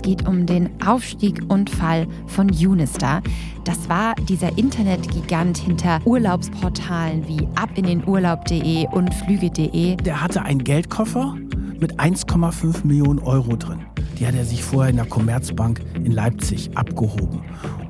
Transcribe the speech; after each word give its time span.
Es 0.00 0.08
geht 0.08 0.26
um 0.26 0.46
den 0.46 0.70
Aufstieg 0.82 1.42
und 1.48 1.68
Fall 1.68 2.06
von 2.26 2.48
Unistar. 2.48 3.20
Das 3.64 3.90
war 3.90 4.14
dieser 4.14 4.56
Internetgigant 4.56 5.58
hinter 5.58 6.00
Urlaubsportalen 6.06 7.28
wie 7.28 7.46
abininurlaub.de 7.54 8.86
und 8.92 9.12
flüge.de. 9.12 9.96
Der 9.96 10.22
hatte 10.22 10.40
einen 10.40 10.64
Geldkoffer 10.64 11.36
mit 11.78 12.00
1,5 12.00 12.86
Millionen 12.86 13.18
Euro 13.18 13.56
drin. 13.56 13.80
Die 14.18 14.26
hat 14.26 14.34
er 14.34 14.46
sich 14.46 14.64
vorher 14.64 14.88
in 14.88 14.96
der 14.96 15.04
Commerzbank 15.04 15.82
in 16.02 16.12
Leipzig 16.12 16.70
abgehoben. 16.78 17.42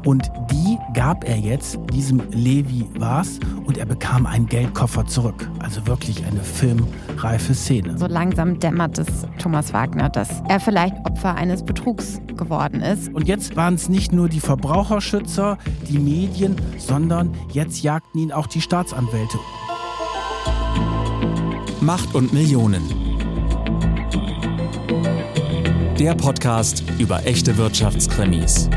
Und 0.05 0.33
die 0.51 0.70
gab 0.93 1.25
er 1.29 1.37
jetzt 1.37 1.79
diesem 1.93 2.23
Levi 2.31 2.87
was 2.97 3.39
und 3.65 3.79
er 3.79 3.87
bekam 3.87 4.27
einen 4.27 4.47
Geldkoffer 4.47 5.07
zurück. 5.07 5.49
Also 5.59 5.87
wirklich 5.87 6.25
eine 6.27 6.41
filmreife 6.41 7.55
Szene. 7.55 7.97
So 7.99 8.07
langsam 8.07 8.59
dämmert 8.59 8.99
es 8.99 9.07
Thomas 9.39 9.73
Wagner, 9.73 10.09
dass 10.09 10.43
er 10.49 10.61
vielleicht 10.61 10.95
Opfer 11.07 11.35
eines 11.35 11.63
Betrugs 11.63 12.21
geworden 12.37 12.81
ist. 12.81 13.13
Und 13.15 13.29
jetzt 13.29 13.57
waren 13.57 13.75
es 13.75 13.89
nicht 13.89 14.13
nur 14.13 14.29
die 14.29 14.41
Verbraucherschützer, 14.41 15.59
die 15.89 15.99
Medien, 15.99 16.57
sondern 16.79 17.35
jetzt 17.53 17.83
jagten 17.83 18.19
ihn 18.19 18.33
auch 18.33 18.47
die 18.47 18.61
Staatsanwälte. 18.61 19.39
Macht 21.81 22.15
und 22.15 22.33
Millionen. 22.33 22.83
Der 25.99 26.15
Podcast 26.15 26.83
über 26.99 27.27
echte 27.27 27.57
Wirtschaftskrimis. 27.59 28.71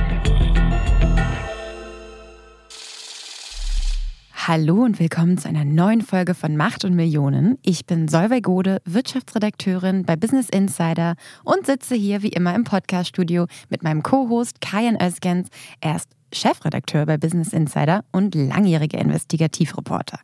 Hallo 4.45 4.83
und 4.83 4.99
willkommen 4.99 5.38
zu 5.38 5.47
einer 5.47 5.63
neuen 5.63 6.02
Folge 6.02 6.33
von 6.33 6.57
Macht 6.57 6.83
und 6.83 6.93
Millionen. 6.95 7.57
Ich 7.61 7.85
bin 7.85 8.09
Solveig 8.09 8.43
Gode, 8.43 8.81
Wirtschaftsredakteurin 8.83 10.03
bei 10.03 10.17
Business 10.17 10.49
Insider 10.49 11.16
und 11.45 11.66
sitze 11.66 11.95
hier 11.95 12.23
wie 12.23 12.27
immer 12.27 12.53
im 12.53 12.66
Podcaststudio 12.66 13.45
mit 13.69 13.83
meinem 13.83 14.03
Co-Host 14.03 14.59
Kajan 14.59 14.97
Özgens. 15.02 15.47
Er 15.80 15.95
ist 15.95 16.09
Chefredakteur 16.33 17.05
bei 17.05 17.16
Business 17.16 17.53
Insider 17.53 18.03
und 18.11 18.35
langjähriger 18.35 19.00
Investigativreporter. 19.00 20.19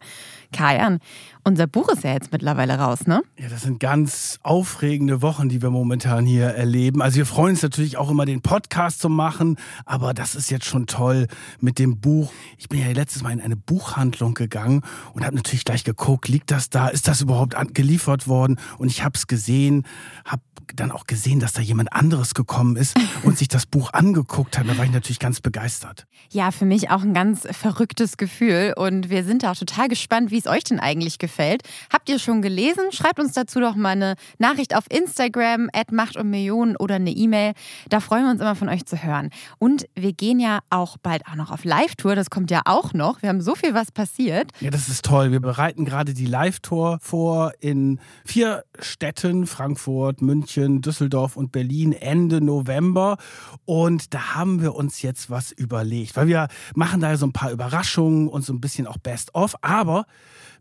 Kajan, 0.52 1.00
unser 1.44 1.68
Buch 1.68 1.90
ist 1.90 2.04
ja 2.04 2.14
jetzt 2.14 2.32
mittlerweile 2.32 2.78
raus, 2.78 3.08
ne? 3.08 3.22
Ja, 3.38 3.50
das 3.50 3.62
sind 3.62 3.80
ganz 3.80 4.40
aufregende 4.44 5.22
Wochen, 5.22 5.50
die 5.50 5.62
wir 5.62 5.70
momentan 5.70 6.26
hier 6.26 6.48
erleben. 6.48 7.02
Also 7.02 7.18
wir 7.18 7.26
freuen 7.26 7.52
uns 7.52 7.62
natürlich 7.62 7.98
auch 7.98 8.10
immer, 8.10 8.26
den 8.26 8.42
Podcast 8.42 9.00
zu 9.00 9.10
machen, 9.10 9.58
aber 9.86 10.14
das 10.14 10.36
ist 10.36 10.50
jetzt 10.50 10.66
schon 10.66 10.88
toll 10.88 11.28
mit 11.60 11.80
dem 11.80 12.00
Buch. 12.00 12.32
Ich 12.58 12.68
bin 12.70 12.80
ja 12.80 12.88
letztes 12.92 13.24
Mal 13.24 13.32
in 13.32 13.42
eine 13.42 13.56
Buchhandlung 13.56 14.34
gegangen 14.34 14.82
und 15.14 15.26
habe 15.26 15.36
natürlich 15.36 15.66
gleich 15.66 15.84
geguckt, 15.84 16.28
liegt 16.28 16.52
das 16.52 16.70
da, 16.70 16.88
ist 16.88 17.08
das 17.08 17.22
überhaupt 17.22 17.56
geliefert 17.74 18.28
worden? 18.28 18.60
Und 18.78 18.88
ich 18.90 19.04
habe 19.04 19.16
es 19.16 19.28
gesehen, 19.28 19.86
habe 20.26 20.42
dann 20.76 20.92
auch 20.92 21.06
gesehen, 21.06 21.40
dass 21.40 21.54
da 21.54 21.62
jemand 21.62 21.94
anderes 21.94 22.34
gekommen 22.34 22.76
ist 22.76 22.96
und 23.24 23.38
sich 23.38 23.48
das 23.48 23.66
Buch 23.66 23.94
angeguckt 23.94 24.58
hat. 24.58 24.68
Da 24.68 24.78
war 24.78 24.86
ich 24.86 24.92
natürlich 24.92 25.20
ganz 25.20 25.42
begeistert. 25.42 26.06
Ja, 26.30 26.52
für 26.52 26.66
mich 26.66 26.90
auch 26.90 27.02
ein 27.02 27.14
ganz 27.14 27.48
verrücktes 27.52 28.18
Gefühl 28.18 28.74
und 28.78 29.10
wir 29.10 29.24
sind 29.24 29.46
auch 29.46 29.56
total 29.56 29.88
gespannt, 29.88 30.32
wie 30.32 30.38
es 30.38 30.48
euch 30.48 30.64
denn 30.64 30.80
eigentlich 30.80 31.18
gefällt. 31.18 31.64
Habt 31.92 32.10
ihr 32.10 32.20
schon 32.20 32.42
gelesen? 32.42 32.92
Schreibt 32.92 33.20
uns 33.20 33.34
dazu 33.34 33.60
doch 33.60 33.76
mal 33.76 33.90
eine 33.90 34.16
Nachricht 34.38 34.76
auf 34.76 34.86
Instagram, 34.90 35.70
Macht 35.92 36.18
und 36.18 36.30
Millionen 36.30 36.76
oder 36.76 36.96
eine 36.96 37.12
E-Mail. 37.12 37.54
Da 37.90 38.00
freuen 38.00 38.24
wir 38.26 38.32
uns 38.32 38.42
immer 38.42 38.56
von 38.56 38.70
euch 38.70 38.86
zu 38.86 39.02
hören. 39.04 39.30
Und 39.58 39.86
wir 39.96 40.14
gehen 40.14 40.40
ja 40.40 40.60
auch 40.70 40.98
bald 40.98 41.26
auch 41.28 41.36
noch 41.36 41.52
auf 41.52 41.64
Live-Tour. 41.64 42.16
Das 42.16 42.30
kommt 42.30 42.52
ja 42.52 42.62
auch 42.66 42.94
noch. 42.94 43.22
Wir 43.22 43.30
haben 43.30 43.42
so 43.42 43.56
viel, 43.56 43.74
was 43.74 43.92
passiert. 43.92 44.52
Ja, 44.60 44.70
das 44.70 44.90
ist 44.90 45.06
toll. 45.06 45.32
Wir 45.32 45.40
bereiten 45.40 45.86
gerade 45.86 46.14
die 46.14 46.26
Live-Tour 46.26 47.00
vor 47.02 47.54
in 47.60 48.00
vier 48.26 48.64
Städten: 48.82 49.48
Frankfurt, 49.48 50.22
München, 50.22 50.82
Düsseldorf 50.82 51.36
und 51.36 51.52
Berlin 51.52 51.92
Ende 51.92 52.42
November. 52.42 53.18
Und 53.66 54.14
da 54.14 54.36
haben 54.36 54.62
wir 54.62 54.76
uns 54.76 55.02
jetzt 55.02 55.30
was 55.30 55.52
überlegt, 55.52 56.16
weil 56.16 56.28
wir 56.28 56.48
machen 56.76 57.02
da 57.02 57.16
so 57.18 57.26
ein 57.26 57.34
paar 57.34 57.52
Überraschungen 57.52 58.28
und 58.28 58.44
so 58.44 58.54
ein 58.54 58.62
bisschen 58.62 58.88
auch 58.88 58.98
Best-of. 58.98 59.56
Aber 59.62 60.06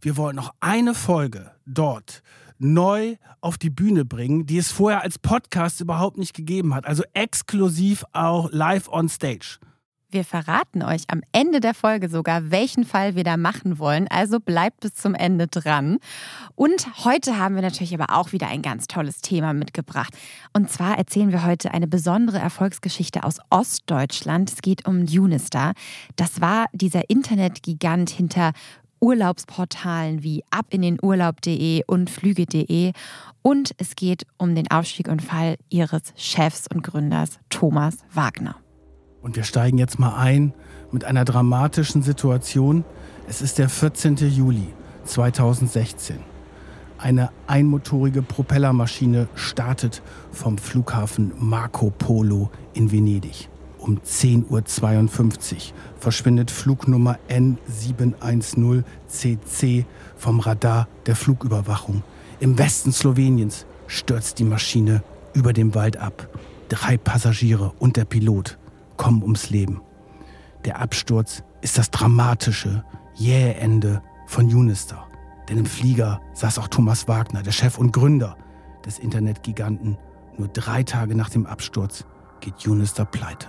wir 0.00 0.16
wollen 0.16 0.36
noch 0.36 0.54
eine 0.60 0.94
Folge 0.94 1.50
dort 1.66 2.22
neu 2.58 3.16
auf 3.40 3.56
die 3.56 3.70
Bühne 3.70 4.04
bringen, 4.04 4.46
die 4.46 4.58
es 4.58 4.72
vorher 4.72 5.02
als 5.02 5.18
Podcast 5.18 5.80
überhaupt 5.80 6.18
nicht 6.18 6.34
gegeben 6.34 6.74
hat. 6.74 6.86
Also 6.86 7.04
exklusiv 7.14 8.04
auch 8.12 8.50
live 8.52 8.88
on 8.88 9.08
stage. 9.08 9.58
Wir 10.10 10.24
verraten 10.24 10.82
euch 10.82 11.02
am 11.08 11.20
Ende 11.32 11.60
der 11.60 11.74
Folge 11.74 12.08
sogar, 12.08 12.50
welchen 12.50 12.84
Fall 12.84 13.14
wir 13.14 13.24
da 13.24 13.36
machen 13.36 13.78
wollen. 13.78 14.08
Also 14.08 14.40
bleibt 14.40 14.80
bis 14.80 14.94
zum 14.94 15.14
Ende 15.14 15.48
dran. 15.48 15.98
Und 16.54 17.04
heute 17.04 17.38
haben 17.38 17.56
wir 17.56 17.62
natürlich 17.62 17.92
aber 17.92 18.16
auch 18.16 18.32
wieder 18.32 18.48
ein 18.48 18.62
ganz 18.62 18.86
tolles 18.86 19.20
Thema 19.20 19.52
mitgebracht. 19.52 20.16
Und 20.54 20.70
zwar 20.70 20.96
erzählen 20.96 21.30
wir 21.30 21.44
heute 21.44 21.74
eine 21.74 21.86
besondere 21.86 22.38
Erfolgsgeschichte 22.38 23.22
aus 23.22 23.36
Ostdeutschland. 23.50 24.50
Es 24.50 24.62
geht 24.62 24.88
um 24.88 25.00
Unistar. 25.00 25.74
Das 26.16 26.40
war 26.40 26.66
dieser 26.72 27.10
Internetgigant 27.10 28.08
hinter 28.08 28.52
Urlaubsportalen 29.00 30.22
wie 30.22 30.42
abininurlaub.de 30.50 31.82
und 31.86 32.08
flüge.de. 32.08 32.92
Und 33.42 33.72
es 33.76 33.94
geht 33.94 34.26
um 34.38 34.54
den 34.54 34.70
Aufstieg 34.70 35.08
und 35.08 35.20
Fall 35.20 35.56
ihres 35.68 36.14
Chefs 36.16 36.66
und 36.66 36.82
Gründers 36.82 37.38
Thomas 37.50 37.98
Wagner. 38.10 38.56
Und 39.28 39.36
wir 39.36 39.44
steigen 39.44 39.76
jetzt 39.76 39.98
mal 39.98 40.16
ein 40.16 40.54
mit 40.90 41.04
einer 41.04 41.26
dramatischen 41.26 42.02
Situation. 42.02 42.86
Es 43.28 43.42
ist 43.42 43.58
der 43.58 43.68
14. 43.68 44.16
Juli 44.16 44.68
2016. 45.04 46.16
Eine 46.96 47.28
einmotorige 47.46 48.22
Propellermaschine 48.22 49.28
startet 49.34 50.00
vom 50.32 50.56
Flughafen 50.56 51.32
Marco 51.38 51.90
Polo 51.90 52.50
in 52.72 52.90
Venedig. 52.90 53.50
Um 53.76 53.98
10.52 53.98 54.48
Uhr 54.48 54.62
verschwindet 55.98 56.50
Flugnummer 56.50 57.18
N710CC 57.28 59.84
vom 60.16 60.40
Radar 60.40 60.88
der 61.04 61.16
Flugüberwachung. 61.16 62.02
Im 62.40 62.56
Westen 62.56 62.92
Sloweniens 62.92 63.66
stürzt 63.88 64.38
die 64.38 64.44
Maschine 64.44 65.02
über 65.34 65.52
dem 65.52 65.74
Wald 65.74 65.98
ab. 65.98 66.26
Drei 66.70 66.96
Passagiere 66.96 67.74
und 67.78 67.98
der 67.98 68.06
Pilot 68.06 68.56
kommen 68.98 69.22
ums 69.22 69.48
Leben. 69.48 69.80
Der 70.66 70.80
Absturz 70.80 71.42
ist 71.62 71.78
das 71.78 71.90
dramatische, 71.90 72.84
jähe 73.14 73.54
Ende 73.54 74.02
von 74.26 74.44
Unistar. 74.54 75.08
Denn 75.48 75.56
im 75.56 75.66
Flieger 75.66 76.20
saß 76.34 76.58
auch 76.58 76.68
Thomas 76.68 77.08
Wagner, 77.08 77.42
der 77.42 77.52
Chef 77.52 77.78
und 77.78 77.92
Gründer 77.92 78.36
des 78.84 78.98
Internetgiganten. 78.98 79.96
Nur 80.36 80.48
drei 80.48 80.82
Tage 80.82 81.14
nach 81.14 81.30
dem 81.30 81.46
Absturz 81.46 82.04
geht 82.40 82.66
Unistar 82.66 83.06
pleite. 83.06 83.48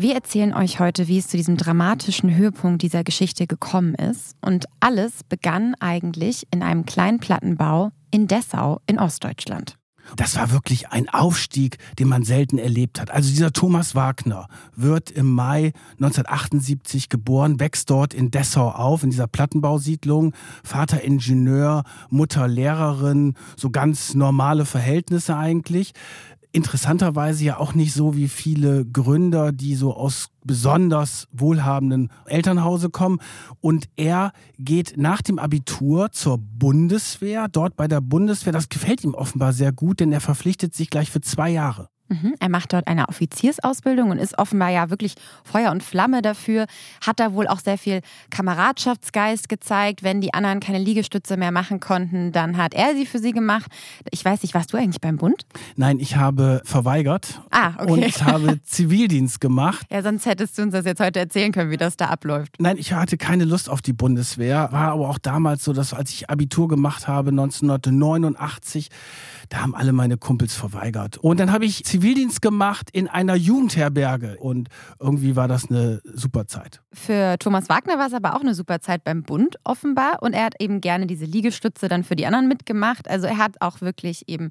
Wir 0.00 0.14
erzählen 0.14 0.54
euch 0.54 0.78
heute, 0.78 1.08
wie 1.08 1.18
es 1.18 1.26
zu 1.26 1.36
diesem 1.36 1.56
dramatischen 1.56 2.32
Höhepunkt 2.32 2.82
dieser 2.82 3.02
Geschichte 3.02 3.48
gekommen 3.48 3.96
ist. 3.96 4.36
Und 4.40 4.66
alles 4.78 5.24
begann 5.24 5.74
eigentlich 5.80 6.46
in 6.52 6.62
einem 6.62 6.86
kleinen 6.86 7.18
Plattenbau 7.18 7.90
in 8.12 8.28
Dessau 8.28 8.80
in 8.86 9.00
Ostdeutschland. 9.00 9.76
Das 10.16 10.36
war 10.36 10.50
wirklich 10.52 10.88
ein 10.90 11.08
Aufstieg, 11.08 11.78
den 11.98 12.08
man 12.08 12.22
selten 12.22 12.58
erlebt 12.58 13.00
hat. 13.00 13.10
Also 13.10 13.30
dieser 13.30 13.52
Thomas 13.52 13.94
Wagner 13.94 14.48
wird 14.74 15.10
im 15.10 15.30
Mai 15.30 15.72
1978 15.92 17.08
geboren, 17.08 17.60
wächst 17.60 17.90
dort 17.90 18.14
in 18.14 18.30
Dessau 18.30 18.70
auf, 18.70 19.02
in 19.02 19.10
dieser 19.10 19.26
Plattenbausiedlung. 19.26 20.34
Vater 20.64 21.02
Ingenieur, 21.02 21.84
Mutter 22.10 22.48
Lehrerin, 22.48 23.34
so 23.56 23.70
ganz 23.70 24.14
normale 24.14 24.64
Verhältnisse 24.64 25.36
eigentlich 25.36 25.92
interessanterweise 26.52 27.44
ja 27.44 27.58
auch 27.58 27.74
nicht 27.74 27.92
so 27.92 28.16
wie 28.16 28.28
viele 28.28 28.86
Gründer, 28.86 29.52
die 29.52 29.74
so 29.74 29.94
aus 29.94 30.28
besonders 30.44 31.28
wohlhabenden 31.32 32.10
Elternhause 32.26 32.90
kommen. 32.90 33.18
Und 33.60 33.88
er 33.96 34.32
geht 34.58 34.94
nach 34.96 35.22
dem 35.22 35.38
Abitur 35.38 36.10
zur 36.12 36.38
Bundeswehr, 36.38 37.48
dort 37.48 37.76
bei 37.76 37.86
der 37.88 38.00
Bundeswehr. 38.00 38.52
Das 38.52 38.68
gefällt 38.68 39.04
ihm 39.04 39.14
offenbar 39.14 39.52
sehr 39.52 39.72
gut, 39.72 40.00
denn 40.00 40.12
er 40.12 40.20
verpflichtet 40.20 40.74
sich 40.74 40.90
gleich 40.90 41.10
für 41.10 41.20
zwei 41.20 41.50
Jahre. 41.50 41.88
Mhm. 42.08 42.34
Er 42.40 42.48
macht 42.48 42.72
dort 42.72 42.86
eine 42.86 43.08
Offiziersausbildung 43.08 44.10
und 44.10 44.18
ist 44.18 44.38
offenbar 44.38 44.70
ja 44.70 44.90
wirklich 44.90 45.14
Feuer 45.44 45.70
und 45.70 45.82
Flamme 45.82 46.22
dafür. 46.22 46.66
Hat 47.06 47.20
da 47.20 47.34
wohl 47.34 47.46
auch 47.46 47.60
sehr 47.60 47.78
viel 47.78 48.00
Kameradschaftsgeist 48.30 49.48
gezeigt. 49.48 50.02
Wenn 50.02 50.20
die 50.20 50.32
anderen 50.32 50.60
keine 50.60 50.78
Liegestütze 50.78 51.36
mehr 51.36 51.52
machen 51.52 51.80
konnten, 51.80 52.32
dann 52.32 52.56
hat 52.56 52.74
er 52.74 52.94
sie 52.94 53.06
für 53.06 53.18
sie 53.18 53.32
gemacht. 53.32 53.70
Ich 54.10 54.24
weiß 54.24 54.42
nicht, 54.42 54.54
warst 54.54 54.72
du 54.72 54.78
eigentlich 54.78 55.00
beim 55.00 55.16
Bund? 55.16 55.46
Nein, 55.76 55.98
ich 55.98 56.16
habe 56.16 56.62
verweigert 56.64 57.40
ah, 57.50 57.72
okay. 57.78 57.92
und 57.92 58.02
ich 58.04 58.22
habe 58.24 58.60
Zivildienst 58.64 59.40
gemacht. 59.40 59.86
Ja, 59.90 60.02
sonst 60.02 60.26
hättest 60.26 60.56
du 60.58 60.62
uns 60.62 60.72
das 60.72 60.86
jetzt 60.86 61.00
heute 61.00 61.18
erzählen 61.18 61.52
können, 61.52 61.70
wie 61.70 61.76
das 61.76 61.96
da 61.96 62.06
abläuft. 62.06 62.54
Nein, 62.58 62.78
ich 62.78 62.92
hatte 62.92 63.18
keine 63.18 63.44
Lust 63.44 63.68
auf 63.68 63.82
die 63.82 63.92
Bundeswehr. 63.92 64.68
War 64.72 64.92
aber 64.92 65.08
auch 65.08 65.18
damals 65.18 65.64
so, 65.64 65.72
dass 65.72 65.92
als 65.92 66.10
ich 66.10 66.30
Abitur 66.30 66.68
gemacht 66.68 67.06
habe, 67.06 67.30
1989, 67.30 68.88
da 69.50 69.58
haben 69.58 69.74
alle 69.74 69.92
meine 69.92 70.16
Kumpels 70.16 70.54
verweigert. 70.54 71.18
Und 71.18 71.40
dann 71.40 71.52
habe 71.52 71.64
ich 71.64 71.84
Zivildienst 71.84 71.97
Zivildienst 71.98 72.40
gemacht 72.40 72.90
in 72.92 73.08
einer 73.08 73.34
Jugendherberge 73.34 74.36
und 74.38 74.68
irgendwie 75.00 75.34
war 75.34 75.48
das 75.48 75.68
eine 75.68 76.00
super 76.04 76.46
Zeit. 76.46 76.80
Für 76.92 77.36
Thomas 77.40 77.68
Wagner 77.68 77.98
war 77.98 78.06
es 78.06 78.12
aber 78.12 78.36
auch 78.36 78.40
eine 78.40 78.54
super 78.54 78.78
Zeit 78.78 79.02
beim 79.02 79.24
Bund 79.24 79.56
offenbar 79.64 80.22
und 80.22 80.32
er 80.32 80.44
hat 80.44 80.54
eben 80.60 80.80
gerne 80.80 81.08
diese 81.08 81.24
Liegestütze 81.24 81.88
dann 81.88 82.04
für 82.04 82.14
die 82.14 82.24
anderen 82.24 82.46
mitgemacht. 82.46 83.10
Also 83.10 83.26
er 83.26 83.38
hat 83.38 83.60
auch 83.60 83.80
wirklich 83.80 84.28
eben 84.28 84.50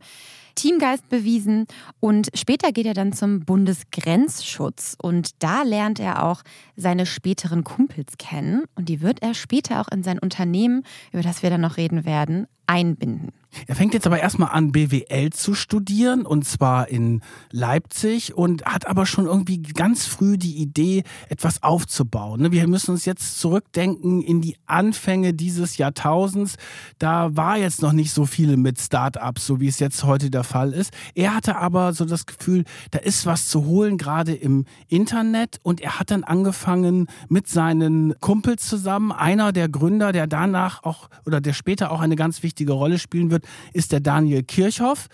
Teamgeist 0.55 1.07
bewiesen 1.07 1.67
und 2.01 2.27
später 2.33 2.73
geht 2.73 2.85
er 2.85 2.93
dann 2.93 3.13
zum 3.13 3.45
Bundesgrenzschutz 3.45 4.97
und 5.01 5.41
da 5.41 5.63
lernt 5.63 6.01
er 6.01 6.25
auch 6.25 6.41
seine 6.75 7.05
späteren 7.05 7.63
Kumpels 7.63 8.17
kennen 8.17 8.65
und 8.75 8.89
die 8.89 8.99
wird 8.99 9.21
er 9.21 9.33
später 9.33 9.79
auch 9.79 9.87
in 9.89 10.03
sein 10.03 10.19
Unternehmen, 10.19 10.83
über 11.13 11.23
das 11.23 11.43
wir 11.43 11.49
dann 11.49 11.61
noch 11.61 11.77
reden 11.77 12.03
werden, 12.03 12.47
einbinden. 12.65 13.31
Er 13.65 13.75
fängt 13.75 13.93
jetzt 13.93 14.05
aber 14.05 14.19
erstmal 14.19 14.49
an, 14.51 14.71
BWL 14.71 15.31
zu 15.31 15.55
studieren 15.55 16.25
und 16.25 16.45
zwar 16.45 16.89
in 16.89 17.21
Leipzig 17.51 18.35
und 18.35 18.65
hat 18.65 18.87
aber 18.87 19.05
schon 19.05 19.25
irgendwie 19.25 19.61
ganz 19.61 20.05
früh 20.05 20.37
die 20.37 20.57
Idee, 20.57 21.03
etwas 21.29 21.63
aufzubauen. 21.63 22.41
Ne? 22.41 22.51
Wir 22.51 22.67
müssen 22.67 22.91
uns 22.91 23.05
jetzt 23.05 23.39
zurückdenken 23.39 24.21
in 24.21 24.41
die 24.41 24.55
Anfänge 24.65 25.33
dieses 25.33 25.77
Jahrtausends. 25.77 26.57
Da 26.99 27.35
war 27.35 27.57
jetzt 27.57 27.81
noch 27.81 27.93
nicht 27.93 28.11
so 28.11 28.25
viel 28.25 28.57
mit 28.57 28.79
Startups, 28.79 29.45
so 29.45 29.59
wie 29.59 29.67
es 29.67 29.79
jetzt 29.79 30.03
heute 30.03 30.29
der 30.29 30.43
Fall 30.43 30.73
ist. 30.73 30.93
Er 31.15 31.35
hatte 31.35 31.55
aber 31.55 31.93
so 31.93 32.05
das 32.05 32.25
Gefühl, 32.25 32.63
da 32.91 32.99
ist 32.99 33.25
was 33.25 33.47
zu 33.47 33.65
holen, 33.65 33.97
gerade 33.97 34.33
im 34.33 34.65
Internet 34.87 35.59
und 35.63 35.81
er 35.81 35.99
hat 35.99 36.11
dann 36.11 36.23
angefangen 36.23 37.07
mit 37.29 37.47
seinen 37.47 38.19
Kumpels 38.19 38.67
zusammen. 38.67 39.11
Einer 39.11 39.51
der 39.51 39.69
Gründer, 39.69 40.11
der 40.11 40.27
danach 40.27 40.83
auch 40.83 41.09
oder 41.25 41.41
der 41.41 41.53
später 41.53 41.91
auch 41.91 42.01
eine 42.01 42.15
ganz 42.15 42.43
wichtige 42.43 42.73
Rolle 42.73 42.99
spielen 42.99 43.31
wird, 43.31 43.45
ist 43.73 43.91
der 43.91 43.99
Daniel 43.99 44.43
Kirchhoff. 44.43 45.07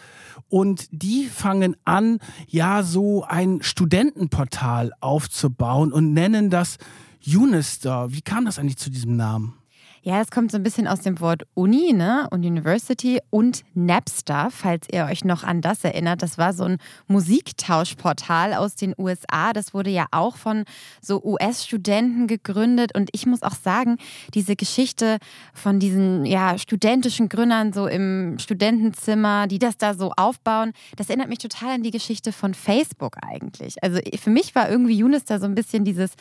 Und 0.49 0.87
die 0.91 1.25
fangen 1.25 1.75
an, 1.83 2.19
ja, 2.47 2.83
so 2.83 3.23
ein 3.23 3.61
Studentenportal 3.61 4.91
aufzubauen 4.99 5.91
und 5.91 6.13
nennen 6.13 6.49
das 6.49 6.77
Unister. 7.25 8.11
Wie 8.11 8.21
kam 8.21 8.45
das 8.45 8.59
eigentlich 8.59 8.77
zu 8.77 8.89
diesem 8.89 9.15
Namen? 9.15 9.55
Ja, 10.05 10.19
es 10.19 10.31
kommt 10.31 10.51
so 10.51 10.57
ein 10.57 10.63
bisschen 10.63 10.85
aus 10.85 10.99
dem 10.99 11.21
Wort 11.21 11.43
Uni 11.53 11.93
ne? 11.93 12.27
und 12.29 12.45
University 12.45 13.21
und 13.29 13.63
Napster, 13.73 14.49
falls 14.51 14.85
ihr 14.91 15.05
euch 15.05 15.23
noch 15.23 15.45
an 15.45 15.61
das 15.61 15.85
erinnert. 15.85 16.21
Das 16.21 16.37
war 16.37 16.51
so 16.51 16.65
ein 16.65 16.77
Musiktauschportal 17.07 18.53
aus 18.53 18.75
den 18.75 18.93
USA. 18.97 19.53
Das 19.53 19.73
wurde 19.73 19.91
ja 19.91 20.07
auch 20.11 20.35
von 20.35 20.65
so 21.01 21.23
US-Studenten 21.23 22.27
gegründet. 22.27 22.93
Und 22.93 23.11
ich 23.13 23.25
muss 23.25 23.43
auch 23.43 23.55
sagen, 23.55 23.95
diese 24.33 24.57
Geschichte 24.57 25.19
von 25.53 25.79
diesen 25.79 26.25
ja, 26.25 26.57
studentischen 26.57 27.29
Gründern 27.29 27.71
so 27.71 27.87
im 27.87 28.37
Studentenzimmer, 28.39 29.47
die 29.47 29.57
das 29.57 29.77
da 29.77 29.93
so 29.93 30.11
aufbauen, 30.17 30.73
das 30.97 31.07
erinnert 31.07 31.29
mich 31.29 31.39
total 31.39 31.75
an 31.75 31.83
die 31.83 31.91
Geschichte 31.91 32.33
von 32.33 32.53
Facebook 32.53 33.15
eigentlich. 33.21 33.81
Also 33.81 34.01
für 34.19 34.31
mich 34.31 34.53
war 34.53 34.69
irgendwie 34.69 35.01
Unis 35.01 35.23
so 35.25 35.45
ein 35.45 35.55
bisschen 35.55 35.85
dieses 35.85 36.11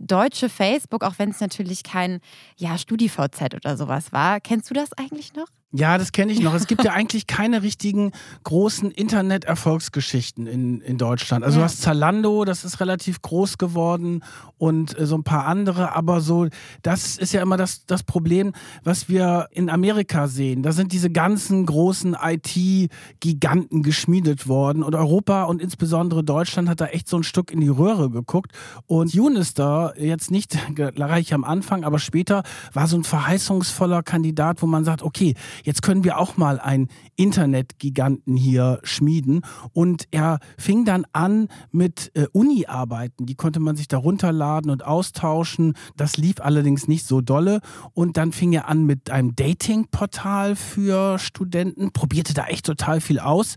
deutsche 0.00 0.48
Facebook, 0.48 1.04
auch 1.04 1.18
wenn 1.18 1.30
es 1.30 1.40
natürlich 1.40 1.82
kein 1.82 2.20
ja, 2.56 2.76
StudiVZ 2.76 3.54
oder 3.54 3.76
sowas 3.76 4.12
war. 4.12 4.40
Kennst 4.40 4.70
du 4.70 4.74
das 4.74 4.92
eigentlich 4.94 5.34
noch? 5.34 5.46
Ja, 5.72 5.98
das 5.98 6.10
kenne 6.10 6.32
ich 6.32 6.40
noch. 6.40 6.52
Es 6.52 6.66
gibt 6.66 6.82
ja 6.82 6.94
eigentlich 6.94 7.28
keine 7.28 7.62
richtigen 7.62 8.10
großen 8.42 8.90
Internet-Erfolgsgeschichten 8.90 10.48
in, 10.48 10.80
in 10.80 10.98
Deutschland. 10.98 11.44
Also 11.44 11.60
ja. 11.60 11.60
du 11.60 11.70
hast 11.70 11.80
Zalando, 11.80 12.44
das 12.44 12.64
ist 12.64 12.80
relativ 12.80 13.22
groß 13.22 13.56
geworden 13.56 14.24
und 14.58 14.98
äh, 14.98 15.06
so 15.06 15.14
ein 15.16 15.22
paar 15.22 15.46
andere, 15.46 15.94
aber 15.94 16.22
so, 16.22 16.48
das 16.82 17.16
ist 17.16 17.32
ja 17.32 17.40
immer 17.40 17.56
das, 17.56 17.86
das 17.86 18.02
Problem, 18.02 18.52
was 18.82 19.08
wir 19.08 19.46
in 19.52 19.70
Amerika 19.70 20.26
sehen. 20.26 20.64
Da 20.64 20.72
sind 20.72 20.92
diese 20.92 21.08
ganzen 21.08 21.66
großen 21.66 22.16
IT-Giganten 22.20 23.84
geschmiedet 23.84 24.48
worden 24.48 24.82
und 24.82 24.96
Europa 24.96 25.44
und 25.44 25.62
insbesondere 25.62 26.24
Deutschland 26.24 26.68
hat 26.68 26.80
da 26.80 26.86
echt 26.86 27.08
so 27.08 27.16
ein 27.16 27.22
Stück 27.22 27.52
in 27.52 27.60
die 27.60 27.68
Röhre 27.68 28.10
geguckt 28.10 28.50
und 28.88 29.14
Unister, 29.14 29.94
jetzt 29.96 30.32
nicht 30.32 30.58
gleich 30.74 31.32
am 31.32 31.44
Anfang, 31.44 31.84
aber 31.84 32.00
später, 32.00 32.42
war 32.72 32.88
so 32.88 32.96
ein 32.96 33.04
verheißungsvoller 33.04 34.02
Kandidat, 34.02 34.62
wo 34.62 34.66
man 34.66 34.84
sagt, 34.84 35.02
okay, 35.02 35.36
jetzt 35.64 35.82
können 35.82 36.04
wir 36.04 36.18
auch 36.18 36.36
mal 36.36 36.58
einen 36.58 36.88
Internetgiganten 37.16 38.36
hier 38.36 38.80
schmieden. 38.82 39.42
Und 39.72 40.06
er 40.10 40.38
fing 40.58 40.84
dann 40.84 41.06
an 41.12 41.48
mit 41.70 42.10
äh, 42.14 42.26
Uni-Arbeiten. 42.32 43.26
Die 43.26 43.34
konnte 43.34 43.60
man 43.60 43.76
sich 43.76 43.88
da 43.88 43.98
runterladen 43.98 44.70
und 44.70 44.84
austauschen. 44.84 45.74
Das 45.96 46.16
lief 46.16 46.40
allerdings 46.40 46.88
nicht 46.88 47.06
so 47.06 47.20
dolle. 47.20 47.60
Und 47.92 48.16
dann 48.16 48.32
fing 48.32 48.52
er 48.52 48.68
an 48.68 48.84
mit 48.84 49.10
einem 49.10 49.34
Dating-Portal 49.34 50.56
für 50.56 51.18
Studenten, 51.18 51.92
probierte 51.92 52.34
da 52.34 52.46
echt 52.46 52.66
total 52.66 53.00
viel 53.00 53.18
aus 53.18 53.56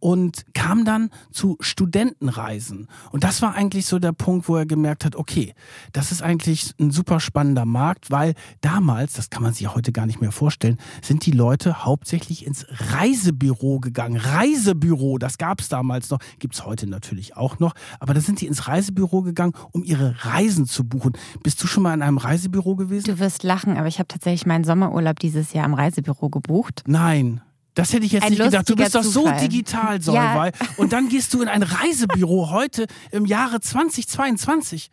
und 0.00 0.44
kam 0.54 0.84
dann 0.84 1.10
zu 1.30 1.56
Studentenreisen. 1.60 2.88
Und 3.10 3.24
das 3.24 3.42
war 3.42 3.54
eigentlich 3.54 3.86
so 3.86 3.98
der 3.98 4.12
Punkt, 4.12 4.48
wo 4.48 4.56
er 4.56 4.66
gemerkt 4.66 5.04
hat, 5.04 5.16
okay, 5.16 5.54
das 5.92 6.12
ist 6.12 6.22
eigentlich 6.22 6.74
ein 6.80 6.90
super 6.90 7.20
spannender 7.20 7.64
Markt, 7.64 8.10
weil 8.10 8.34
damals, 8.60 9.14
das 9.14 9.30
kann 9.30 9.42
man 9.42 9.54
sich 9.54 9.72
heute 9.74 9.92
gar 9.92 10.06
nicht 10.06 10.20
mehr 10.20 10.32
vorstellen, 10.32 10.78
sind 11.02 11.24
die 11.26 11.30
Leute 11.30 11.43
hauptsächlich 11.52 12.46
ins 12.46 12.66
Reisebüro 12.68 13.80
gegangen. 13.80 14.16
Reisebüro, 14.16 15.18
das 15.18 15.38
gab 15.38 15.60
es 15.60 15.68
damals 15.68 16.10
noch, 16.10 16.18
gibt 16.38 16.54
es 16.54 16.64
heute 16.64 16.86
natürlich 16.86 17.36
auch 17.36 17.58
noch, 17.58 17.74
aber 18.00 18.14
da 18.14 18.20
sind 18.20 18.38
sie 18.38 18.46
ins 18.46 18.66
Reisebüro 18.66 19.22
gegangen, 19.22 19.52
um 19.72 19.84
ihre 19.84 20.16
Reisen 20.24 20.66
zu 20.66 20.84
buchen. 20.84 21.12
Bist 21.42 21.62
du 21.62 21.66
schon 21.66 21.82
mal 21.82 21.94
in 21.94 22.02
einem 22.02 22.18
Reisebüro 22.18 22.76
gewesen? 22.76 23.06
Du 23.06 23.18
wirst 23.18 23.42
lachen, 23.42 23.76
aber 23.76 23.88
ich 23.88 23.98
habe 23.98 24.08
tatsächlich 24.08 24.46
meinen 24.46 24.64
Sommerurlaub 24.64 25.18
dieses 25.18 25.52
Jahr 25.52 25.66
im 25.66 25.74
Reisebüro 25.74 26.28
gebucht. 26.28 26.82
Nein. 26.86 27.40
Das 27.74 27.92
hätte 27.92 28.06
ich 28.06 28.12
jetzt 28.12 28.24
ein 28.24 28.30
nicht 28.30 28.42
gedacht. 28.42 28.68
Du 28.70 28.76
bist 28.76 28.94
doch 28.94 29.02
Zufall. 29.02 29.38
so 29.38 29.46
digital, 29.46 30.00
Solvay. 30.00 30.52
Ja. 30.52 30.66
Und 30.76 30.92
dann 30.92 31.08
gehst 31.08 31.34
du 31.34 31.42
in 31.42 31.48
ein 31.48 31.62
Reisebüro 31.62 32.50
heute 32.50 32.86
im 33.10 33.26
Jahre 33.26 33.60
2022 33.60 34.90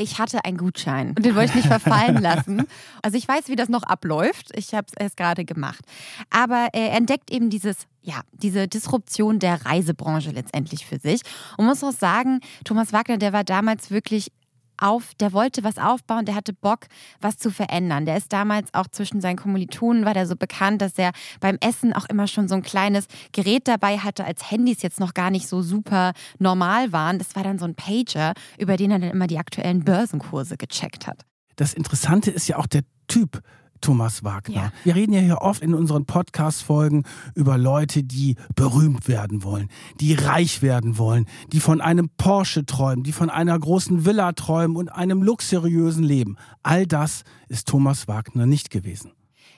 ich 0.00 0.18
hatte 0.18 0.44
einen 0.44 0.56
Gutschein 0.56 1.08
und 1.10 1.24
den 1.24 1.34
wollte 1.34 1.50
ich 1.50 1.56
nicht 1.56 1.68
verfallen 1.68 2.16
lassen. 2.22 2.66
Also 3.02 3.18
ich 3.18 3.28
weiß, 3.28 3.48
wie 3.48 3.56
das 3.56 3.68
noch 3.68 3.82
abläuft. 3.82 4.48
Ich 4.56 4.74
habe 4.74 4.86
es 4.96 5.14
gerade 5.14 5.44
gemacht. 5.44 5.84
Aber 6.30 6.68
er 6.72 6.92
entdeckt 6.92 7.30
eben 7.30 7.50
dieses, 7.50 7.86
ja, 8.00 8.22
diese 8.32 8.66
Disruption 8.66 9.38
der 9.38 9.66
Reisebranche 9.66 10.30
letztendlich 10.30 10.86
für 10.86 10.98
sich 10.98 11.20
und 11.58 11.66
muss 11.66 11.84
auch 11.84 11.92
sagen, 11.92 12.40
Thomas 12.64 12.92
Wagner, 12.94 13.18
der 13.18 13.34
war 13.34 13.44
damals 13.44 13.90
wirklich 13.90 14.32
auf, 14.80 15.14
der 15.20 15.32
wollte 15.32 15.64
was 15.64 15.78
aufbauen, 15.78 16.24
der 16.24 16.34
hatte 16.34 16.52
Bock, 16.52 16.86
was 17.20 17.38
zu 17.38 17.50
verändern. 17.50 18.06
Der 18.06 18.16
ist 18.16 18.32
damals 18.32 18.72
auch 18.74 18.88
zwischen 18.88 19.20
seinen 19.20 19.36
Kommilitonen, 19.36 20.04
war 20.04 20.14
der 20.14 20.26
so 20.26 20.36
bekannt, 20.36 20.82
dass 20.82 20.98
er 20.98 21.12
beim 21.40 21.58
Essen 21.60 21.92
auch 21.92 22.06
immer 22.06 22.26
schon 22.26 22.48
so 22.48 22.54
ein 22.54 22.62
kleines 22.62 23.06
Gerät 23.32 23.68
dabei 23.68 23.98
hatte, 23.98 24.24
als 24.24 24.50
Handys 24.50 24.82
jetzt 24.82 25.00
noch 25.00 25.14
gar 25.14 25.30
nicht 25.30 25.48
so 25.48 25.62
super 25.62 26.12
normal 26.38 26.92
waren. 26.92 27.18
Das 27.18 27.36
war 27.36 27.42
dann 27.42 27.58
so 27.58 27.64
ein 27.64 27.74
Pager, 27.74 28.32
über 28.58 28.76
den 28.76 28.90
er 28.90 28.98
dann 28.98 29.10
immer 29.10 29.26
die 29.26 29.38
aktuellen 29.38 29.84
Börsenkurse 29.84 30.56
gecheckt 30.56 31.06
hat. 31.06 31.24
Das 31.56 31.74
Interessante 31.74 32.30
ist 32.30 32.48
ja 32.48 32.56
auch 32.56 32.66
der 32.66 32.82
Typ 33.06 33.42
Thomas 33.80 34.24
Wagner. 34.24 34.54
Ja. 34.54 34.72
Wir 34.84 34.94
reden 34.94 35.12
ja 35.12 35.20
hier 35.20 35.42
oft 35.42 35.62
in 35.62 35.74
unseren 35.74 36.06
Podcast-Folgen 36.06 37.04
über 37.34 37.58
Leute, 37.58 38.02
die 38.02 38.36
berühmt 38.54 39.08
werden 39.08 39.42
wollen, 39.42 39.68
die 40.00 40.14
reich 40.14 40.62
werden 40.62 40.98
wollen, 40.98 41.26
die 41.52 41.60
von 41.60 41.80
einem 41.80 42.10
Porsche 42.16 42.66
träumen, 42.66 43.02
die 43.02 43.12
von 43.12 43.30
einer 43.30 43.58
großen 43.58 44.04
Villa 44.04 44.32
träumen 44.32 44.76
und 44.76 44.88
einem 44.90 45.22
luxuriösen 45.22 46.04
Leben. 46.04 46.36
All 46.62 46.86
das 46.86 47.24
ist 47.48 47.68
Thomas 47.68 48.08
Wagner 48.08 48.46
nicht 48.46 48.70
gewesen. 48.70 49.12